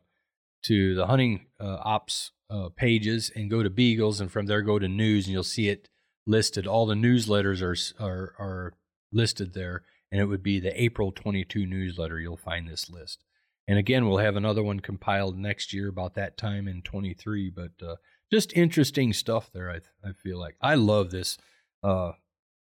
to 0.64 0.94
the 0.94 1.06
hunting 1.06 1.46
uh, 1.60 1.78
ops 1.84 2.32
uh, 2.50 2.68
pages 2.76 3.30
and 3.34 3.50
go 3.50 3.62
to 3.62 3.70
Beagles, 3.70 4.20
and 4.20 4.30
from 4.30 4.46
there 4.46 4.62
go 4.62 4.78
to 4.78 4.88
news, 4.88 5.26
and 5.26 5.32
you'll 5.32 5.42
see 5.42 5.68
it 5.68 5.88
listed. 6.26 6.66
All 6.66 6.86
the 6.86 6.94
newsletters 6.94 7.62
are 7.62 8.04
are 8.04 8.34
are 8.38 8.74
listed 9.12 9.54
there, 9.54 9.82
and 10.10 10.20
it 10.20 10.26
would 10.26 10.42
be 10.42 10.60
the 10.60 10.80
April 10.80 11.12
22 11.12 11.66
newsletter. 11.66 12.20
You'll 12.20 12.36
find 12.36 12.68
this 12.68 12.90
list, 12.90 13.24
and 13.66 13.78
again, 13.78 14.06
we'll 14.06 14.18
have 14.18 14.36
another 14.36 14.62
one 14.62 14.80
compiled 14.80 15.38
next 15.38 15.72
year 15.72 15.88
about 15.88 16.14
that 16.14 16.36
time 16.36 16.68
in 16.68 16.82
23, 16.82 17.50
but 17.50 17.72
uh, 17.84 17.96
just 18.30 18.56
interesting 18.56 19.12
stuff 19.12 19.50
there. 19.52 19.70
I 19.70 19.80
I 20.06 20.12
feel 20.12 20.38
like 20.38 20.56
I 20.60 20.74
love 20.74 21.10
this. 21.10 21.38
Uh, 21.82 22.12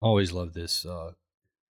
always 0.00 0.32
love 0.32 0.54
this 0.54 0.86
uh, 0.86 1.12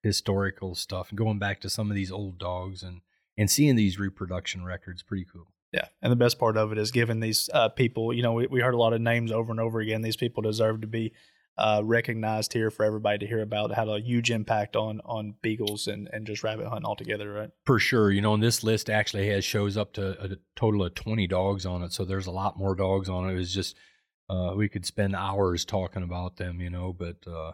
historical 0.03 0.75
stuff, 0.75 1.09
going 1.13 1.39
back 1.39 1.59
to 1.61 1.69
some 1.69 1.89
of 1.89 1.95
these 1.95 2.11
old 2.11 2.37
dogs 2.37 2.83
and 2.83 3.01
and 3.37 3.49
seeing 3.49 3.75
these 3.75 3.99
reproduction 3.99 4.63
records. 4.63 5.03
Pretty 5.03 5.25
cool. 5.31 5.47
Yeah, 5.71 5.87
and 6.01 6.11
the 6.11 6.17
best 6.17 6.37
part 6.37 6.57
of 6.57 6.71
it 6.71 6.77
is 6.77 6.91
giving 6.91 7.19
these 7.21 7.49
uh, 7.53 7.69
people. 7.69 8.13
You 8.13 8.23
know, 8.23 8.33
we, 8.33 8.47
we 8.47 8.59
heard 8.61 8.73
a 8.73 8.77
lot 8.77 8.93
of 8.93 9.01
names 9.01 9.31
over 9.31 9.51
and 9.51 9.59
over 9.59 9.79
again. 9.79 10.01
These 10.01 10.17
people 10.17 10.43
deserve 10.43 10.81
to 10.81 10.87
be 10.87 11.13
uh, 11.57 11.81
recognized 11.83 12.53
here 12.53 12.69
for 12.69 12.83
everybody 12.83 13.19
to 13.19 13.27
hear 13.27 13.41
about. 13.41 13.71
Had 13.71 13.87
a 13.87 13.99
huge 13.99 14.31
impact 14.31 14.75
on 14.75 15.01
on 15.05 15.35
beagles 15.41 15.87
and 15.87 16.09
and 16.11 16.25
just 16.25 16.43
rabbit 16.43 16.67
hunting 16.67 16.85
altogether, 16.85 17.31
right? 17.31 17.49
For 17.65 17.79
sure. 17.79 18.11
You 18.11 18.21
know, 18.21 18.33
and 18.33 18.43
this 18.43 18.63
list 18.63 18.89
actually 18.89 19.29
has 19.29 19.45
shows 19.45 19.77
up 19.77 19.93
to 19.93 20.21
a 20.23 20.37
total 20.55 20.83
of 20.83 20.95
twenty 20.95 21.27
dogs 21.27 21.65
on 21.65 21.83
it, 21.83 21.93
so 21.93 22.03
there's 22.03 22.27
a 22.27 22.31
lot 22.31 22.57
more 22.57 22.75
dogs 22.75 23.09
on 23.09 23.29
it. 23.29 23.33
It 23.33 23.37
was 23.37 23.53
just 23.53 23.77
uh, 24.29 24.53
we 24.55 24.69
could 24.69 24.85
spend 24.85 25.15
hours 25.15 25.65
talking 25.65 26.03
about 26.03 26.37
them, 26.37 26.61
you 26.61 26.69
know, 26.69 26.93
but 26.93 27.17
uh, 27.27 27.53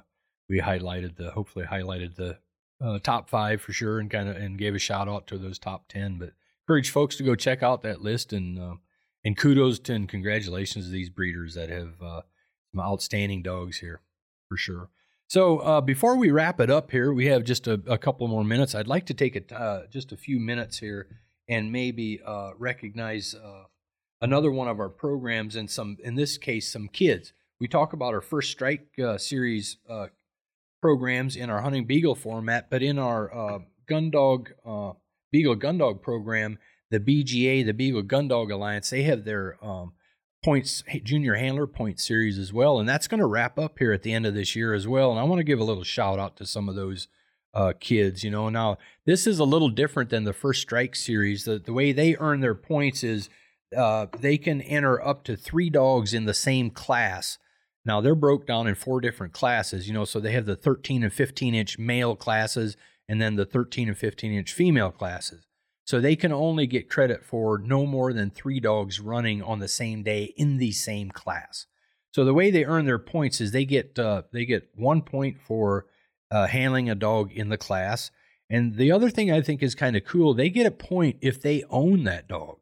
we 0.50 0.60
highlighted 0.60 1.18
the 1.18 1.32
hopefully 1.32 1.66
highlighted 1.66 2.16
the 2.16 2.38
uh, 2.80 3.00
top 3.00 3.30
five 3.30 3.62
for 3.62 3.74
sure, 3.74 4.00
and 4.00 4.10
kind 4.10 4.30
of 4.30 4.38
and 4.38 4.58
gave 4.58 4.76
a 4.76 4.80
shout 4.80 5.08
out 5.08 5.28
to 5.28 5.38
those 5.38 5.60
top 5.60 5.88
ten. 5.88 6.18
But 6.20 6.34
encourage 6.68 6.90
folks 6.90 7.16
to 7.16 7.24
go 7.24 7.36
check 7.36 7.64
out 7.64 7.82
that 7.82 8.02
list 8.02 8.34
and 8.34 8.60
uh, 8.60 8.76
and 9.24 9.38
kudos 9.38 9.80
to 9.80 9.94
and 9.94 10.10
congratulations 10.10 10.86
to 10.86 10.92
these 10.92 11.10
breeders 11.10 11.56
that 11.56 11.70
have 11.70 11.94
uh, 12.02 12.22
some 12.72 12.82
outstanding 12.82 13.42
dogs 13.42 13.78
here 13.78 14.02
for 14.50 14.58
sure. 14.58 14.90
So 15.30 15.60
uh, 15.60 15.82
before 15.82 16.16
we 16.16 16.32
wrap 16.32 16.60
it 16.62 16.70
up 16.70 16.92
here, 16.92 17.12
we 17.12 17.26
have 17.26 17.44
just 17.44 17.68
a, 17.68 17.82
a 17.88 17.98
couple 17.98 18.28
more 18.30 18.46
minutes. 18.46 18.76
I'd 18.76 18.88
like 18.88 19.06
to 19.08 19.14
take 19.14 19.36
a, 19.36 19.86
just 19.92 20.14
a 20.14 20.18
few 20.18 20.40
minutes 20.40 20.80
here 20.80 21.08
and 21.50 21.72
maybe 21.72 22.22
recognize 22.58 23.36
another 24.22 24.52
one 24.52 24.68
of 24.68 24.80
our 24.80 24.90
programs 24.90 25.56
and 25.56 25.70
some 25.70 25.98
in 26.04 26.16
this 26.16 26.38
case 26.38 26.72
some 26.72 26.88
kids 26.88 27.34
we 27.60 27.68
talk 27.68 27.94
about 27.94 28.14
our 28.14 28.22
first 28.22 28.52
strike 28.52 28.88
uh, 29.04 29.18
series 29.18 29.78
uh, 29.90 30.08
programs 30.82 31.36
in 31.36 31.50
our 31.50 31.62
hunting 31.62 31.86
beagle 31.86 32.16
format 32.16 32.70
but 32.70 32.82
in 32.82 32.98
our 32.98 33.34
uh, 33.34 33.60
gun 33.88 34.10
dog 34.10 34.52
uh, 34.66 34.92
beagle 35.38 35.56
gun 35.56 35.78
dog 35.78 36.02
program 36.02 36.58
the 36.92 37.00
bga 37.00 37.66
the 37.66 37.74
beagle 37.74 38.02
gun 38.02 38.28
dog 38.28 38.52
alliance 38.52 38.90
they 38.90 39.04
have 39.04 39.24
their 39.26 39.58
um, 39.64 39.94
points 40.44 40.84
junior 41.04 41.36
handler 41.36 41.68
point 41.68 42.00
series 42.00 42.38
as 42.38 42.54
well 42.54 42.80
and 42.80 42.88
that's 42.88 43.08
going 43.08 43.20
to 43.20 43.26
wrap 43.26 43.58
up 43.58 43.80
here 43.80 43.92
at 43.92 44.04
the 44.04 44.14
end 44.14 44.26
of 44.26 44.34
this 44.34 44.56
year 44.56 44.74
as 44.74 44.88
well 44.88 45.12
and 45.12 45.20
i 45.20 45.24
want 45.24 45.40
to 45.40 45.44
give 45.44 45.60
a 45.60 45.64
little 45.64 45.84
shout 45.84 46.20
out 46.20 46.36
to 46.38 46.46
some 46.46 46.70
of 46.70 46.76
those 46.76 47.08
uh, 47.54 47.74
kids 47.80 48.24
you 48.24 48.30
know 48.30 48.50
now 48.50 48.78
this 49.06 49.26
is 49.26 49.40
a 49.40 49.44
little 49.44 49.70
different 49.70 50.10
than 50.10 50.26
the 50.26 50.34
first 50.34 50.62
strike 50.62 50.96
series 50.96 51.46
the, 51.46 51.58
the 51.58 51.74
way 51.74 51.92
they 51.92 52.16
earn 52.20 52.40
their 52.40 52.54
points 52.54 53.04
is 53.04 53.30
uh, 53.76 54.06
they 54.20 54.38
can 54.38 54.62
enter 54.62 55.06
up 55.06 55.24
to 55.26 55.36
three 55.36 55.70
dogs 55.70 56.14
in 56.14 56.26
the 56.26 56.34
same 56.34 56.70
class. 56.70 57.38
Now 57.86 58.02
they're 58.02 58.16
broke 58.16 58.46
down 58.46 58.68
in 58.68 58.76
four 58.76 59.02
different 59.02 59.34
classes, 59.34 59.88
you 59.88 59.94
know, 59.94 60.06
so 60.06 60.20
they 60.20 60.32
have 60.34 60.46
the 60.46 60.56
13 60.56 61.04
and 61.04 61.14
15 61.14 61.56
inch 61.56 61.80
male 61.80 62.16
classes 62.16 62.78
and 63.08 63.22
then 63.22 63.36
the 63.36 63.46
13 63.46 63.88
and 63.88 63.98
15 63.98 64.32
inch 64.32 64.54
female 64.54 64.92
classes. 64.92 65.46
So 65.86 66.02
they 66.02 66.18
can 66.18 66.34
only 66.34 66.68
get 66.68 66.90
credit 66.90 67.24
for 67.24 67.58
no 67.58 67.86
more 67.86 68.12
than 68.12 68.30
three 68.30 68.60
dogs 68.60 69.00
running 69.00 69.42
on 69.42 69.60
the 69.60 69.70
same 69.70 70.04
day 70.04 70.34
in 70.36 70.58
the 70.58 70.74
same 70.74 71.12
class. 71.12 71.66
So 72.12 72.26
the 72.26 72.34
way 72.34 72.52
they 72.52 72.66
earn 72.66 72.86
their 72.86 73.00
points 73.00 73.40
is 73.40 73.52
they 73.52 73.64
get 73.64 73.98
uh, 73.98 74.24
they 74.34 74.46
get 74.46 74.70
one 74.76 75.02
point 75.02 75.38
for 75.40 75.86
uh, 76.32 76.48
handling 76.48 76.90
a 76.90 76.96
dog 76.96 77.32
in 77.32 77.50
the 77.50 77.58
class, 77.58 78.12
and 78.50 78.76
the 78.76 78.92
other 78.92 79.10
thing 79.10 79.32
I 79.32 79.42
think 79.42 79.62
is 79.62 79.76
kind 79.76 79.96
of 79.96 80.04
cool, 80.04 80.34
they 80.34 80.50
get 80.50 80.66
a 80.66 80.72
point 80.72 81.18
if 81.22 81.42
they 81.42 81.64
own 81.70 82.06
that 82.06 82.28
dog. 82.28 82.58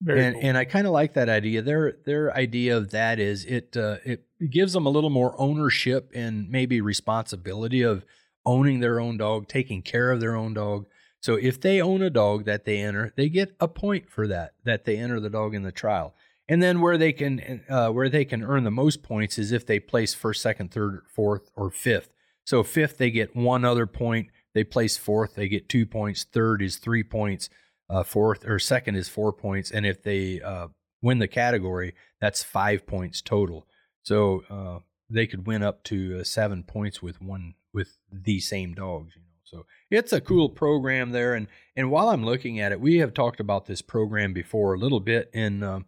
Very 0.00 0.24
and, 0.24 0.34
cool. 0.34 0.44
and 0.44 0.58
I 0.58 0.64
kind 0.64 0.86
of 0.86 0.92
like 0.92 1.14
that 1.14 1.28
idea. 1.28 1.62
Their 1.62 1.96
their 2.04 2.34
idea 2.34 2.76
of 2.76 2.90
that 2.90 3.18
is 3.18 3.44
it 3.44 3.76
uh, 3.76 3.96
it 4.04 4.24
gives 4.50 4.72
them 4.72 4.86
a 4.86 4.90
little 4.90 5.10
more 5.10 5.34
ownership 5.40 6.10
and 6.14 6.48
maybe 6.50 6.80
responsibility 6.80 7.82
of 7.82 8.04
owning 8.46 8.80
their 8.80 9.00
own 9.00 9.18
dog, 9.18 9.48
taking 9.48 9.82
care 9.82 10.10
of 10.10 10.20
their 10.20 10.34
own 10.34 10.54
dog. 10.54 10.86
So 11.20 11.34
if 11.34 11.60
they 11.60 11.82
own 11.82 12.02
a 12.02 12.10
dog 12.10 12.44
that 12.44 12.64
they 12.64 12.78
enter, 12.78 13.12
they 13.16 13.28
get 13.28 13.54
a 13.60 13.68
point 13.68 14.08
for 14.08 14.26
that 14.28 14.54
that 14.64 14.84
they 14.84 14.96
enter 14.96 15.20
the 15.20 15.30
dog 15.30 15.54
in 15.54 15.62
the 15.62 15.72
trial. 15.72 16.14
And 16.48 16.62
then 16.62 16.80
where 16.80 16.96
they 16.96 17.12
can 17.12 17.62
uh, 17.68 17.90
where 17.90 18.08
they 18.08 18.24
can 18.24 18.42
earn 18.42 18.64
the 18.64 18.70
most 18.70 19.02
points 19.02 19.36
is 19.36 19.52
if 19.52 19.66
they 19.66 19.80
place 19.80 20.14
first, 20.14 20.40
second, 20.40 20.70
third, 20.70 21.02
fourth, 21.12 21.50
or 21.56 21.70
fifth. 21.70 22.12
So 22.44 22.62
fifth 22.62 22.98
they 22.98 23.10
get 23.10 23.34
one 23.34 23.64
other 23.64 23.86
point. 23.86 24.28
They 24.54 24.64
place 24.64 24.96
fourth, 24.96 25.34
they 25.34 25.48
get 25.48 25.68
two 25.68 25.84
points. 25.84 26.24
Third 26.24 26.62
is 26.62 26.76
three 26.76 27.02
points 27.02 27.50
uh, 27.88 28.02
fourth 28.02 28.46
or 28.46 28.58
second 28.58 28.96
is 28.96 29.08
four 29.08 29.32
points, 29.32 29.70
and 29.70 29.86
if 29.86 30.02
they 30.02 30.40
uh, 30.40 30.68
win 31.02 31.18
the 31.18 31.28
category, 31.28 31.94
that's 32.20 32.42
five 32.42 32.86
points 32.86 33.22
total. 33.22 33.66
So 34.02 34.42
uh, 34.50 34.78
they 35.08 35.26
could 35.26 35.46
win 35.46 35.62
up 35.62 35.84
to 35.84 36.20
uh, 36.20 36.24
seven 36.24 36.62
points 36.62 37.02
with 37.02 37.20
one 37.20 37.54
with 37.76 37.96
the 38.10 38.40
same 38.40 38.74
dogs. 38.74 39.12
You 39.14 39.22
know, 39.22 39.28
so 39.44 39.66
it's 39.88 40.12
a 40.12 40.20
cool 40.20 40.48
program 40.48 41.10
there. 41.10 41.34
And 41.34 41.46
and 41.76 41.92
while 41.92 42.08
I'm 42.08 42.24
looking 42.24 42.58
at 42.58 42.72
it, 42.72 42.80
we 42.80 42.98
have 42.98 43.14
talked 43.14 43.38
about 43.38 43.66
this 43.66 43.82
program 43.82 44.32
before 44.32 44.74
a 44.74 44.78
little 44.78 44.98
bit, 44.98 45.30
and 45.32 45.62
um, 45.62 45.86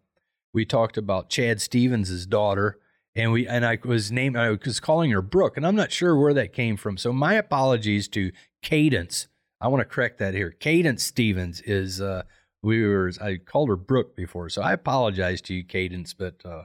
we 0.55 0.65
talked 0.65 0.97
about 0.97 1.31
Chad 1.31 1.61
Stevens' 1.61 2.27
daughter. 2.27 2.79
And 3.17 3.33
we 3.33 3.49
and 3.49 3.67
I 3.67 3.79
was 3.85 4.13
named 4.13 4.37
I 4.37 4.51
was 4.51 4.79
calling 4.79 5.11
her 5.11 5.23
Brooke, 5.23 5.57
and 5.57 5.67
I'm 5.67 5.75
not 5.75 5.91
sure 5.91 6.17
where 6.17 6.35
that 6.35 6.53
came 6.53 6.77
from. 6.77 6.97
So 6.97 7.13
my 7.13 7.35
apologies 7.35 8.07
to 8.09 8.31
Cadence 8.63 9.27
I 9.61 9.69
want 9.69 9.81
to 9.81 9.85
correct 9.85 10.19
that 10.19 10.35
here. 10.35 10.51
Cadence 10.51 11.03
Stevens 11.03 11.61
is 11.63 12.01
uh, 12.01 12.23
we 12.63 12.87
were 12.87 13.11
I 13.21 13.37
called 13.37 13.69
her 13.69 13.77
Brooke 13.77 14.15
before, 14.15 14.49
so 14.49 14.63
I 14.63 14.73
apologize 14.73 15.41
to 15.43 15.55
you, 15.55 15.65
Cadence, 15.65 16.15
but 16.15 16.41
uh, 16.45 16.63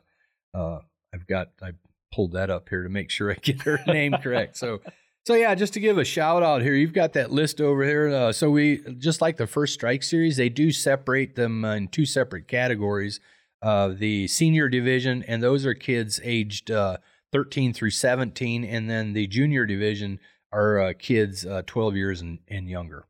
uh, 0.53 0.79
I've 1.13 1.25
got 1.27 1.49
I 1.61 1.71
pulled 2.13 2.33
that 2.33 2.49
up 2.49 2.69
here 2.69 2.83
to 2.83 2.89
make 2.89 3.09
sure 3.09 3.31
I 3.31 3.35
get 3.35 3.61
her 3.63 3.79
name 3.87 4.13
correct. 4.21 4.57
So. 4.57 4.81
So 5.25 5.35
yeah, 5.35 5.55
just 5.55 5.73
to 5.73 5.79
give 5.79 5.97
a 5.97 6.03
shout 6.03 6.43
out 6.43 6.61
here, 6.61 6.73
you've 6.73 6.93
got 6.93 7.13
that 7.13 7.31
list 7.31 7.61
over 7.61 7.83
here. 7.83 8.09
Uh, 8.09 8.31
so 8.33 8.49
we 8.49 8.83
just 8.97 9.21
like 9.21 9.37
the 9.37 9.47
first 9.47 9.73
strike 9.73 10.03
series, 10.03 10.35
they 10.35 10.49
do 10.49 10.71
separate 10.71 11.35
them 11.35 11.63
in 11.63 11.87
two 11.87 12.05
separate 12.05 12.47
categories. 12.47 13.21
Uh, 13.61 13.93
the 13.97 14.27
senior 14.27 14.67
division, 14.67 15.23
and 15.25 15.41
those 15.41 15.65
are 15.65 15.73
kids 15.73 16.19
aged 16.23 16.69
uh, 16.69 16.97
13 17.31 17.73
through 17.73 17.91
17, 17.91 18.65
and 18.65 18.89
then 18.89 19.13
the 19.13 19.25
junior 19.27 19.65
division, 19.65 20.19
are 20.51 20.79
uh, 20.79 20.93
kids 20.97 21.45
uh, 21.45 21.63
12 21.65 21.95
years 21.95 22.21
and, 22.21 22.39
and 22.47 22.69
younger. 22.69 23.05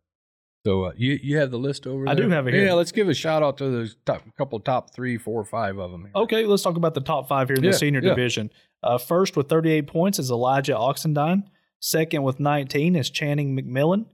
So 0.66 0.86
uh, 0.86 0.92
you 0.96 1.20
you 1.22 1.38
have 1.40 1.52
the 1.52 1.58
list 1.58 1.86
over 1.86 2.08
I 2.08 2.16
there? 2.16 2.24
do 2.24 2.30
have 2.30 2.48
it 2.48 2.54
here. 2.54 2.68
Yeah, 2.68 2.74
let's 2.74 2.94
give 2.94 3.10
a 3.10 3.14
shout 3.14 3.44
out 3.44 3.58
to 3.58 3.70
those 3.70 3.98
top 4.06 4.24
couple 4.38 4.62
top 4.62 4.94
three, 4.94 5.18
four, 5.18 5.44
five 5.44 5.78
of 5.78 5.92
them. 5.92 6.04
Here. 6.04 6.12
Okay, 6.16 6.46
let's 6.46 6.64
talk 6.64 6.78
about 6.78 6.94
the 6.94 7.02
top 7.02 7.28
five 7.28 7.50
here 7.50 7.58
in 7.58 7.64
yeah, 7.64 7.72
the 7.72 7.78
senior 7.78 8.02
yeah. 8.02 8.10
division. 8.12 8.50
Uh, 8.82 8.98
first 8.98 9.36
with 9.36 9.50
38 9.50 9.88
points 9.88 10.20
is 10.20 10.32
Elijah 10.32 10.74
Oxendine. 10.74 11.44
Second 11.84 12.24
with 12.24 12.40
19 12.40 12.96
is 12.96 13.10
Channing 13.10 13.58
McMillan. 13.58 14.06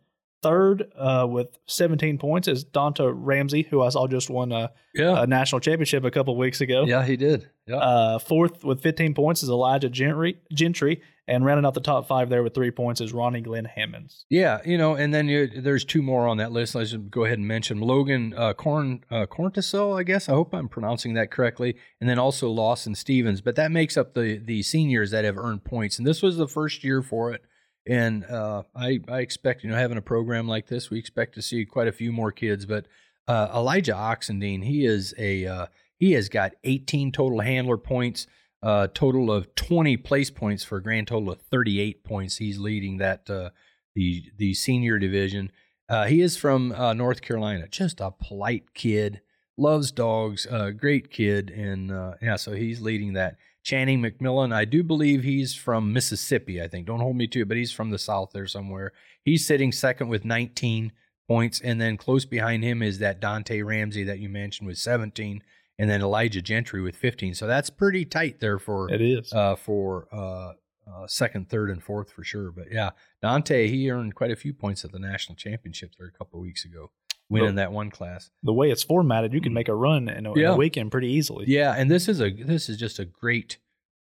Third 0.42 0.92
uh, 0.98 1.28
with 1.30 1.60
17 1.68 2.18
points 2.18 2.48
is 2.48 2.66
Donta 2.66 3.12
Ramsey, 3.14 3.62
who 3.70 3.84
I 3.84 3.90
saw 3.90 4.08
just 4.08 4.28
won 4.28 4.52
a, 4.52 4.72
yeah. 4.96 5.22
a 5.22 5.28
national 5.28 5.60
championship 5.60 6.04
a 6.04 6.10
couple 6.10 6.36
weeks 6.36 6.62
ago. 6.62 6.86
Yeah, 6.88 7.06
he 7.06 7.16
did. 7.16 7.48
Yeah. 7.68 7.76
Uh, 7.76 8.18
fourth 8.18 8.64
with 8.64 8.82
15 8.82 9.14
points 9.14 9.44
is 9.44 9.50
Elijah 9.50 9.88
Gentry, 9.88 10.40
Gentry, 10.52 11.04
and 11.28 11.46
rounding 11.46 11.64
out 11.64 11.76
the 11.76 11.80
top 11.80 12.08
five 12.08 12.32
there 12.32 12.42
with 12.42 12.56
three 12.56 12.72
points 12.72 13.02
is 13.02 13.14
Ronnie 13.14 13.42
Glenn 13.42 13.66
Hammonds. 13.66 14.26
Yeah, 14.32 14.62
you 14.66 14.80
know, 14.80 14.96
and 14.96 15.14
then 15.14 15.28
you, 15.28 15.46
there's 15.48 15.86
two 15.86 16.02
more 16.02 16.28
on 16.28 16.38
that 16.38 16.52
list. 16.52 16.74
Let's 16.74 16.94
go 16.96 17.26
ahead 17.26 17.38
and 17.38 17.48
mention 17.48 17.82
Logan 17.82 18.34
uh, 18.36 18.54
Corn 18.54 19.04
uh, 19.12 19.28
I 19.30 20.04
guess. 20.04 20.28
I 20.28 20.32
hope 20.32 20.56
I'm 20.56 20.70
pronouncing 20.70 21.14
that 21.14 21.30
correctly. 21.30 21.76
And 22.02 22.10
then 22.10 22.18
also 22.18 22.50
Lawson 22.50 22.96
Stevens. 22.96 23.42
But 23.42 23.56
that 23.58 23.72
makes 23.72 23.96
up 23.96 24.16
the 24.16 24.40
the 24.40 24.64
seniors 24.64 25.12
that 25.12 25.24
have 25.24 25.38
earned 25.38 25.66
points. 25.66 26.00
And 26.00 26.08
this 26.08 26.24
was 26.24 26.36
the 26.38 26.48
first 26.48 26.84
year 26.84 27.04
for 27.04 27.32
it 27.32 27.44
And 27.88 28.26
uh, 28.26 28.64
I, 28.76 29.00
I 29.08 29.20
expect, 29.20 29.64
you 29.64 29.70
know, 29.70 29.76
having 29.76 29.98
a 29.98 30.02
program 30.02 30.48
like 30.48 30.68
this, 30.68 30.90
we 30.90 31.00
expect 31.00 31.36
to 31.36 31.42
see 31.42 31.66
quite 31.66 31.88
a 31.88 31.92
few 31.92 32.12
more 32.12 32.32
kids. 32.32 32.66
But 32.66 32.86
uh, 33.28 33.50
Elijah 33.54 33.94
Oxendine, 33.94 34.64
he 34.64 34.86
is 34.86 35.14
a 35.18 35.46
uh, 35.46 35.66
he 35.98 36.14
has 36.14 36.30
got 36.30 36.54
18 36.64 37.12
total 37.12 37.42
handler 37.42 37.78
points, 37.78 38.28
uh, 38.64 38.88
total 38.94 39.32
of 39.32 39.54
20 39.56 39.98
place 39.98 40.32
points 40.32 40.64
for 40.64 40.78
a 40.78 40.84
grand 40.84 41.08
total 41.08 41.32
of 41.32 41.42
38 41.42 42.04
points. 42.04 42.38
He's 42.38 42.58
leading 42.58 42.98
that 42.98 43.30
uh, 43.30 43.52
the 43.96 44.24
the 44.38 44.54
senior 44.54 45.00
division. 45.00 45.52
Uh, 45.88 46.06
he 46.06 46.22
is 46.22 46.38
from 46.38 46.70
North 46.98 47.22
Carolina, 47.22 47.68
just 47.68 48.00
a 48.00 48.12
polite 48.12 48.76
kid, 48.76 49.22
loves 49.58 49.92
dogs, 49.92 50.46
great 50.78 51.10
kid, 51.10 51.50
and 51.50 51.90
yeah, 52.22 52.36
so 52.36 52.54
he's 52.54 52.80
leading 52.80 53.14
that. 53.14 53.38
Channing 53.64 54.02
McMillan, 54.02 54.54
I 54.54 54.66
do 54.66 54.84
believe 54.84 55.24
he's 55.24 55.54
from 55.54 55.94
Mississippi. 55.94 56.62
I 56.62 56.68
think 56.68 56.88
don't 56.88 57.00
hold 57.02 57.16
me 57.18 57.28
to 57.28 57.42
it, 57.42 57.48
but 57.48 57.58
he's 57.58 57.72
from 57.72 57.90
the 57.90 58.00
South 58.00 58.32
there 58.34 58.48
somewhere. 58.48 58.94
He's 59.24 59.46
sitting 59.46 59.72
second 59.72 60.08
with 60.08 60.26
19 60.26 60.92
points, 61.28 61.62
and 61.62 61.80
then 61.80 61.98
close 61.98 62.26
behind 62.26 62.64
him 62.64 62.82
is 62.82 63.00
that 63.00 63.20
Dante 63.20 63.62
Ramsey 63.62 64.04
that 64.06 64.20
you 64.20 64.30
mentioned 64.30 64.68
with 64.68 64.78
17 64.78 65.44
and 65.78 65.90
then 65.90 66.02
Elijah 66.02 66.42
Gentry 66.42 66.82
with 66.82 66.96
15. 66.96 67.36
So 67.36 67.48
that's 67.48 67.70
pretty 67.70 68.04
tight 68.06 68.40
there 68.40 68.60
for 68.60 68.92
It 68.92 69.02
is. 69.02 69.32
uh, 69.32 69.56
for 69.56 70.08
uh, 70.12 70.54
uh, 70.92 71.08
second, 71.08 71.50
third, 71.50 71.70
and 71.70 71.82
fourth 71.82 72.12
for 72.12 72.24
sure. 72.24 72.52
But 72.52 72.66
yeah, 72.72 72.92
Dante 73.22 73.68
he 73.68 73.90
earned 73.92 74.16
quite 74.16 74.32
a 74.32 74.36
few 74.36 74.54
points 74.54 74.84
at 74.84 74.92
the 74.92 75.00
national 75.00 75.36
championship 75.36 75.94
there 75.98 76.08
a 76.08 76.12
couple 76.12 76.40
of 76.40 76.44
weeks 76.44 76.66
ago, 76.66 76.92
winning 77.30 77.56
that 77.56 77.72
one 77.72 77.90
class. 77.92 78.30
the 78.44 78.54
way 78.54 78.72
it's 78.72 78.84
formatted, 78.84 79.34
you 79.34 79.42
can 79.42 79.54
make 79.54 79.68
a 79.68 79.76
run 79.76 80.10
in 80.10 80.26
a, 80.26 80.34
in 80.34 80.40
Yeah. 80.40 80.54
a 80.54 80.58
weekend 80.58 80.92
pretty 80.92 81.10
easily. 81.10 81.46
Yeah, 81.48 81.74
and 81.78 81.90
this 81.90 82.08
is 82.08 82.20
a 82.22 82.30
this 82.32 82.70
is 82.70 82.78
just 82.78 83.00
a 83.00 83.06
great 83.06 83.58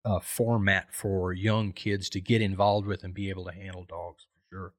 uh, 0.05 0.19
format 0.19 0.93
for 0.93 1.31
young 1.33 1.71
kids 1.71 2.09
to 2.09 2.19
get 2.19 2.41
involved 2.41 2.85
with 2.85 3.03
and 3.03 3.13
be 3.13 3.29
able 3.29 3.45
to 3.45 3.53
handle 3.53 3.85
dogs 3.85 4.25
for 4.33 4.55
sure. 4.55 4.73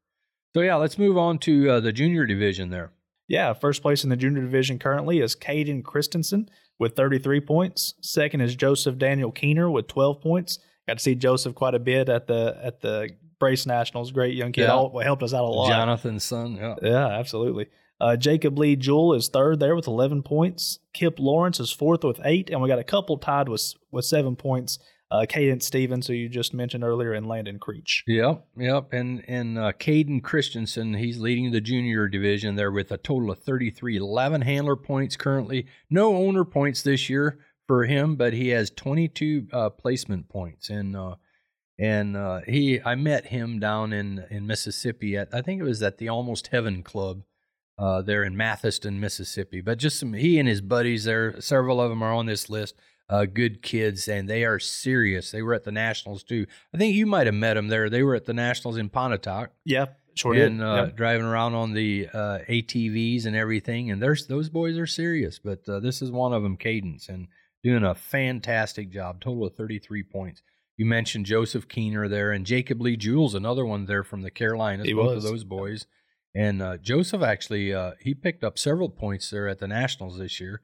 So 0.55 0.61
yeah, 0.61 0.77
let's 0.77 0.99
move 0.99 1.17
on 1.17 1.39
to 1.41 1.71
uh, 1.71 1.81
the 1.81 1.93
junior 1.93 2.27
division 2.27 2.71
there. 2.71 2.93
Yeah, 3.27 3.55
first 3.55 3.81
place 3.81 4.05
in 4.05 4.11
the 4.11 4.17
junior 4.17 4.43
division 4.43 4.79
currently 4.79 5.21
is 5.21 5.35
Caden 5.35 5.83
Christensen 5.83 6.51
with 6.79 6.95
33 6.95 7.41
points. 7.41 7.95
Second 8.03 8.43
is 8.43 8.55
Joseph 8.55 8.99
Daniel 8.99 9.33
Keener 9.33 9.71
with 9.71 9.87
12 9.89 10.21
points. 10.21 10.59
Got 10.87 10.99
to 10.99 11.03
see 11.03 11.15
Joseph 11.15 11.55
quite 11.55 11.75
a 11.75 11.79
bit 11.79 12.11
at 12.11 12.27
the 12.27 12.59
at 12.63 12.83
the 12.83 13.09
Brace 13.41 13.65
Nationals. 13.65 14.13
Great 14.13 14.35
young 14.37 14.53
kid. 14.53 14.65
Yeah. 14.65 14.75
All, 14.75 14.99
helped 15.01 15.23
us 15.23 15.33
out 15.33 15.45
a 15.45 15.49
lot. 15.49 15.71
Jonathan's 15.71 16.23
son. 16.25 16.57
Yeah. 16.57 16.75
Yeah, 16.83 17.07
absolutely. 17.09 17.69
Uh, 18.05 18.17
Jacob 18.17 18.59
Lee 18.59 18.77
Jewell 18.77 19.15
is 19.15 19.29
third 19.29 19.61
there 19.61 19.75
with 19.75 19.87
11 19.87 20.25
points. 20.25 20.79
Kip 20.93 21.19
Lawrence 21.19 21.59
is 21.59 21.73
fourth 21.73 22.05
with 22.05 22.21
eight, 22.23 22.51
and 22.51 22.61
we 22.61 22.69
got 22.69 22.79
a 22.79 22.85
couple 22.85 23.17
tied 23.17 23.49
with 23.49 23.73
with 23.91 24.05
seven 24.05 24.37
points. 24.37 24.79
Uh, 25.11 25.25
Cadence 25.27 25.67
Stevens, 25.67 26.07
who 26.07 26.13
you 26.13 26.29
just 26.29 26.53
mentioned 26.53 26.85
earlier, 26.85 27.15
and 27.15 27.27
Landon 27.27 27.59
Creech. 27.59 28.05
Yep, 28.07 28.47
yep, 28.59 28.93
and 28.93 29.25
and 29.27 29.59
uh, 29.59 29.73
Caden 29.73 30.23
Christensen, 30.23 30.93
he's 30.93 31.19
leading 31.19 31.51
the 31.51 31.63
junior 31.63 32.07
division 32.07 32.57
there 32.57 32.71
with 32.71 32.93
a 32.93 32.99
total 32.99 33.31
of 33.31 33.39
33, 33.39 33.97
11 33.97 34.43
handler 34.43 34.77
points 34.77 35.17
currently. 35.17 35.67
No 35.89 36.15
owner 36.15 36.45
points 36.45 36.83
this 36.83 37.09
year 37.09 37.39
for 37.67 37.87
him, 37.87 38.17
but 38.17 38.35
he 38.35 38.51
has 38.51 38.69
22 38.69 39.47
uh, 39.51 39.71
placement 39.71 40.29
points, 40.29 40.69
and 40.69 40.95
uh, 40.95 41.15
and 41.79 42.19
uh, 42.19 42.41
he 42.47 42.83
I 42.85 42.97
met 42.97 43.29
him 43.29 43.61
down 43.61 43.95
in 43.95 44.27
in 44.29 44.47
Mississippi 44.47 45.17
at 45.17 45.33
I 45.33 45.41
think 45.41 45.59
it 45.59 45.65
was 45.65 45.83
at 45.83 45.97
the 45.97 46.11
Almost 46.11 46.49
Heaven 46.49 46.83
Club 46.83 47.23
uh, 47.79 48.03
there 48.03 48.25
in 48.25 48.37
Mathiston, 48.37 48.99
Mississippi. 49.01 49.61
But 49.61 49.79
just 49.79 49.99
some 49.99 50.13
he 50.13 50.39
and 50.39 50.49
his 50.49 50.61
buddies 50.61 51.05
there, 51.05 51.41
several 51.41 51.81
of 51.81 51.91
them 51.91 52.03
are 52.03 52.13
on 52.13 52.27
this 52.27 52.49
list. 52.51 52.75
Uh, 53.09 53.27
good 53.27 53.61
kids, 53.63 54.09
and 54.09 54.29
they 54.31 54.45
are 54.45 54.59
serious. 54.59 55.31
They 55.31 55.43
were 55.43 55.53
at 55.53 55.65
the 55.65 55.73
Nationals 55.73 56.23
too. 56.23 56.47
I 56.73 56.79
think 56.79 56.95
you 56.95 57.05
might 57.05 57.27
have 57.27 57.35
met 57.35 57.55
them 57.55 57.69
there. 57.69 57.91
They 57.91 58.03
were 58.03 58.15
at 58.15 58.25
the 58.25 58.33
Nationals 58.33 58.79
in 58.79 58.89
Pontotoc 58.89 59.51
Yeah, 59.67 59.87
sure 60.15 60.33
and 60.33 60.59
did. 60.59 60.65
uh, 60.67 60.85
Yep. 60.87 60.97
driving 60.97 61.27
around 61.27 61.53
on 61.55 61.75
the 61.75 62.09
uh, 62.15 62.39
ATVs 62.49 63.27
and 63.27 63.37
everything. 63.37 63.91
And 63.91 64.03
there's 64.03 64.27
those 64.27 64.49
boys 64.49 64.79
are 64.79 64.87
serious, 64.87 65.39
but 65.39 65.69
uh, 65.69 65.81
this 65.81 66.01
is 66.01 66.11
one 66.11 66.33
of 66.33 66.43
them, 66.43 66.57
Cadence, 66.57 67.11
and 67.11 67.29
doing 67.63 67.85
a 67.85 67.95
fantastic 67.95 68.89
job. 68.91 69.21
Total 69.21 69.45
of 69.47 69.55
33 69.55 70.03
points. 70.05 70.43
You 70.79 70.87
mentioned 70.87 71.27
Joseph 71.27 71.69
Keener 71.69 72.09
there, 72.09 72.33
and 72.33 72.47
Jacob 72.47 72.81
Lee 72.81 72.97
Jules, 72.97 73.35
another 73.35 73.67
one 73.67 73.85
there 73.85 74.03
from 74.03 74.23
the 74.23 74.31
Carolinas. 74.31 74.87
He 74.87 74.93
both 74.95 75.15
was. 75.17 75.25
of 75.25 75.31
those 75.31 75.45
boys. 75.45 75.87
And 76.35 76.61
uh, 76.61 76.79
Joseph 76.79 77.23
actually 77.23 77.73
uh, 77.73 77.93
he 78.01 78.15
picked 78.15 78.43
up 78.43 78.59
several 78.59 78.89
points 78.89 79.31
there 79.31 79.49
at 79.49 79.61
the 79.61 79.69
Nationals 79.69 80.19
this 80.19 80.41
year. 80.41 80.61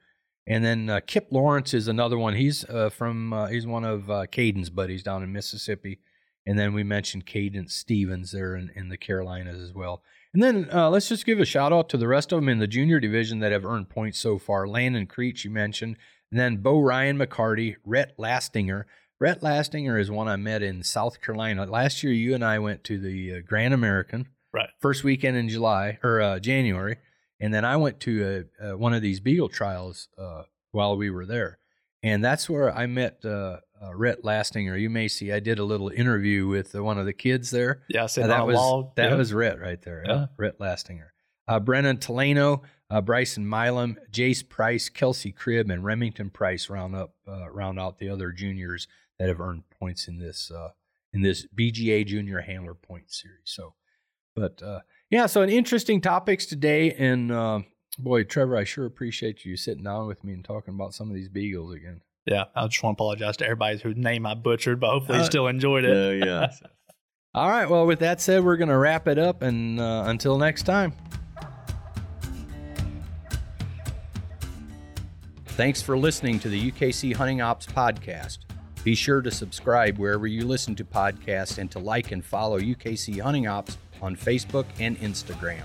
And 0.47 0.65
then 0.65 0.91
uh, 0.91 1.01
Kip 1.07 1.29
Lawrence 1.31 1.75
is 1.75 1.87
another 1.87 2.19
one. 2.19 2.35
He's 2.35 2.65
uh, 2.65 2.91
from 2.91 3.33
uh, 3.33 3.47
he's 3.47 3.67
one 3.67 3.85
of 3.85 4.11
uh, 4.11 4.27
Caden's 4.27 4.71
buddies 4.71 5.03
down 5.03 5.23
in 5.23 5.33
Mississippi. 5.33 6.01
And 6.47 6.59
then 6.59 6.73
we 6.73 6.83
mentioned 6.83 7.27
Cadence 7.27 7.75
Stevens 7.75 8.33
there 8.33 8.57
in, 8.57 8.71
in 8.75 8.89
the 8.89 8.97
Carolinas 8.97 9.61
as 9.61 9.75
well. 9.75 10.03
And 10.33 10.43
then 10.43 10.69
uh, 10.73 10.91
let's 10.91 11.09
just 11.09 11.27
give 11.27 11.39
a 11.39 11.45
shout 11.45 11.73
out 11.73 11.89
to 11.91 11.97
the 11.97 12.09
rest 12.09 12.33
of 12.33 12.39
them 12.39 12.49
in 12.49 12.59
the 12.59 12.67
junior 12.67 12.99
division 12.99 13.41
that 13.41 13.53
have 13.53 13.65
earned 13.65 13.91
points 13.91 14.19
so 14.19 14.39
far. 14.39 14.67
Landon 14.67 15.07
Creech, 15.07 15.45
you 15.45 15.51
mentioned. 15.51 15.97
And 16.33 16.41
then 16.41 16.57
Bo 16.57 16.81
Ryan 16.81 17.19
McCarty, 17.19 17.77
Rhett 17.85 18.17
Lastinger. 18.19 18.85
Rhett 19.21 19.43
Lastinger 19.43 20.01
is 20.01 20.11
one 20.11 20.29
I 20.29 20.37
met 20.37 20.63
in 20.63 20.83
South 20.83 21.21
Carolina. 21.21 21.67
Last 21.67 22.03
year, 22.03 22.13
you 22.13 22.35
and 22.35 22.45
I 22.45 22.59
went 22.59 22.83
to 22.85 22.99
the 22.99 23.43
Grand 23.43 23.75
American. 23.75 24.29
Right. 24.53 24.69
First 24.81 25.05
weekend 25.05 25.37
in 25.37 25.49
July 25.49 25.99
or 26.03 26.21
uh, 26.21 26.39
January. 26.41 26.97
And 27.39 27.55
then 27.55 27.65
I 27.65 27.77
went 27.77 28.01
to 28.01 28.47
a, 28.61 28.73
uh, 28.73 28.77
one 28.77 28.93
of 28.93 29.03
these 29.03 29.21
Beagle 29.21 29.49
trials 29.49 30.09
uh, 30.19 30.43
while 30.73 30.97
we 30.97 31.11
were 31.11 31.25
there. 31.27 31.59
And 32.03 32.25
that's 32.25 32.49
where 32.51 32.75
I 32.75 32.87
met 32.87 33.21
uh, 33.25 33.59
uh, 33.83 33.95
Rhett 33.95 34.23
Lastinger. 34.23 34.79
You 34.81 34.91
may 34.91 35.07
see 35.09 35.33
I 35.33 35.41
did 35.41 35.59
a 35.59 35.65
little 35.65 35.89
interview 35.91 36.47
with 36.47 36.75
one 36.75 36.99
of 36.99 37.07
the 37.07 37.13
kids 37.13 37.51
there. 37.51 37.83
Yeah, 37.89 38.05
Uh, 38.05 38.27
that 38.27 38.47
was 38.47 38.57
log. 38.57 38.95
that 38.97 39.11
Yeah. 39.11 39.17
was 39.17 39.33
Rhett 39.33 39.61
right 39.61 39.81
there. 39.83 40.03
Yeah. 40.07 40.27
Rhett 40.37 40.59
Lastinger. 40.59 41.09
Uh, 41.49 41.61
Brennan 41.61 41.97
Taleno, 41.99 42.63
uh, 42.91 43.01
Bryson 43.01 43.49
Milam, 43.49 43.99
Jace 44.13 44.47
Price, 44.49 44.89
Kelsey 44.89 45.33
Cribb, 45.33 45.71
and 45.71 45.85
Remington 45.85 46.31
Price 46.31 46.71
round 46.71 46.95
up 46.95 47.15
uh, 47.29 47.51
round 47.51 47.79
out 47.81 47.99
the 47.99 48.09
other 48.09 48.31
juniors 48.33 48.87
that 49.19 49.29
have 49.29 49.41
earned 49.41 49.65
points 49.71 50.07
in 50.09 50.19
this 50.19 50.51
uh, 50.51 50.71
in 51.13 51.23
this 51.23 51.47
BGA 51.55 52.07
Junior 52.07 52.41
Handler 52.41 52.75
Point 52.75 53.11
Series. 53.11 53.41
So, 53.45 53.75
but 54.35 54.63
uh, 54.63 54.81
yeah, 55.11 55.27
so 55.27 55.43
an 55.43 55.51
interesting 55.51 56.01
topics 56.01 56.47
today, 56.47 56.93
and 56.93 57.31
uh, 57.33 57.61
boy, 57.99 58.25
Trevor, 58.25 58.57
I 58.57 58.65
sure 58.65 58.87
appreciate 58.87 59.45
you 59.45 59.57
sitting 59.57 59.85
down 59.85 60.07
with 60.07 60.23
me 60.25 60.33
and 60.33 60.45
talking 60.45 60.75
about 60.75 60.95
some 60.95 61.09
of 61.09 61.15
these 61.15 61.29
beagles 61.29 61.75
again. 61.75 62.01
Yeah, 62.27 62.45
I 62.55 62.67
just 62.69 62.83
want 62.83 62.97
to 62.97 63.03
apologize 63.03 63.37
to 63.39 63.45
everybody 63.45 63.79
whose 63.79 63.97
name 63.97 64.27
I 64.27 64.35
butchered, 64.35 64.79
but 64.79 64.91
hopefully 64.91 65.19
you 65.19 65.25
Uh, 65.25 65.27
still 65.27 65.47
enjoyed 65.49 65.85
it. 65.85 66.25
yeah. 66.27 66.51
All 67.35 67.49
right. 67.49 67.69
Well, 67.71 67.87
with 67.87 68.01
that 68.01 68.21
said, 68.21 68.45
we're 68.45 68.57
going 68.57 68.69
to 68.69 68.77
wrap 68.77 69.07
it 69.09 69.19
up, 69.19 69.43
and 69.43 69.81
uh, 69.81 70.05
until 70.07 70.37
next 70.39 70.65
time. 70.65 70.93
Thanks 75.47 75.83
for 75.83 75.97
listening 75.99 76.39
to 76.41 76.49
the 76.49 76.71
UKC 76.71 77.15
Hunting 77.15 77.41
Ops 77.41 77.67
podcast. 77.67 78.39
Be 78.83 78.95
sure 78.95 79.21
to 79.21 79.31
subscribe 79.31 79.99
wherever 79.99 80.27
you 80.27 80.47
listen 80.47 80.75
to 80.77 80.85
podcasts 80.85 81.59
and 81.59 81.71
to 81.73 81.79
like 81.79 82.13
and 82.13 82.25
follow 82.25 82.59
UKC 82.59 83.21
Hunting 83.21 83.47
Ops 83.47 83.77
on 84.03 84.17
Facebook 84.17 84.67
and 84.79 84.99
Instagram. 85.01 85.65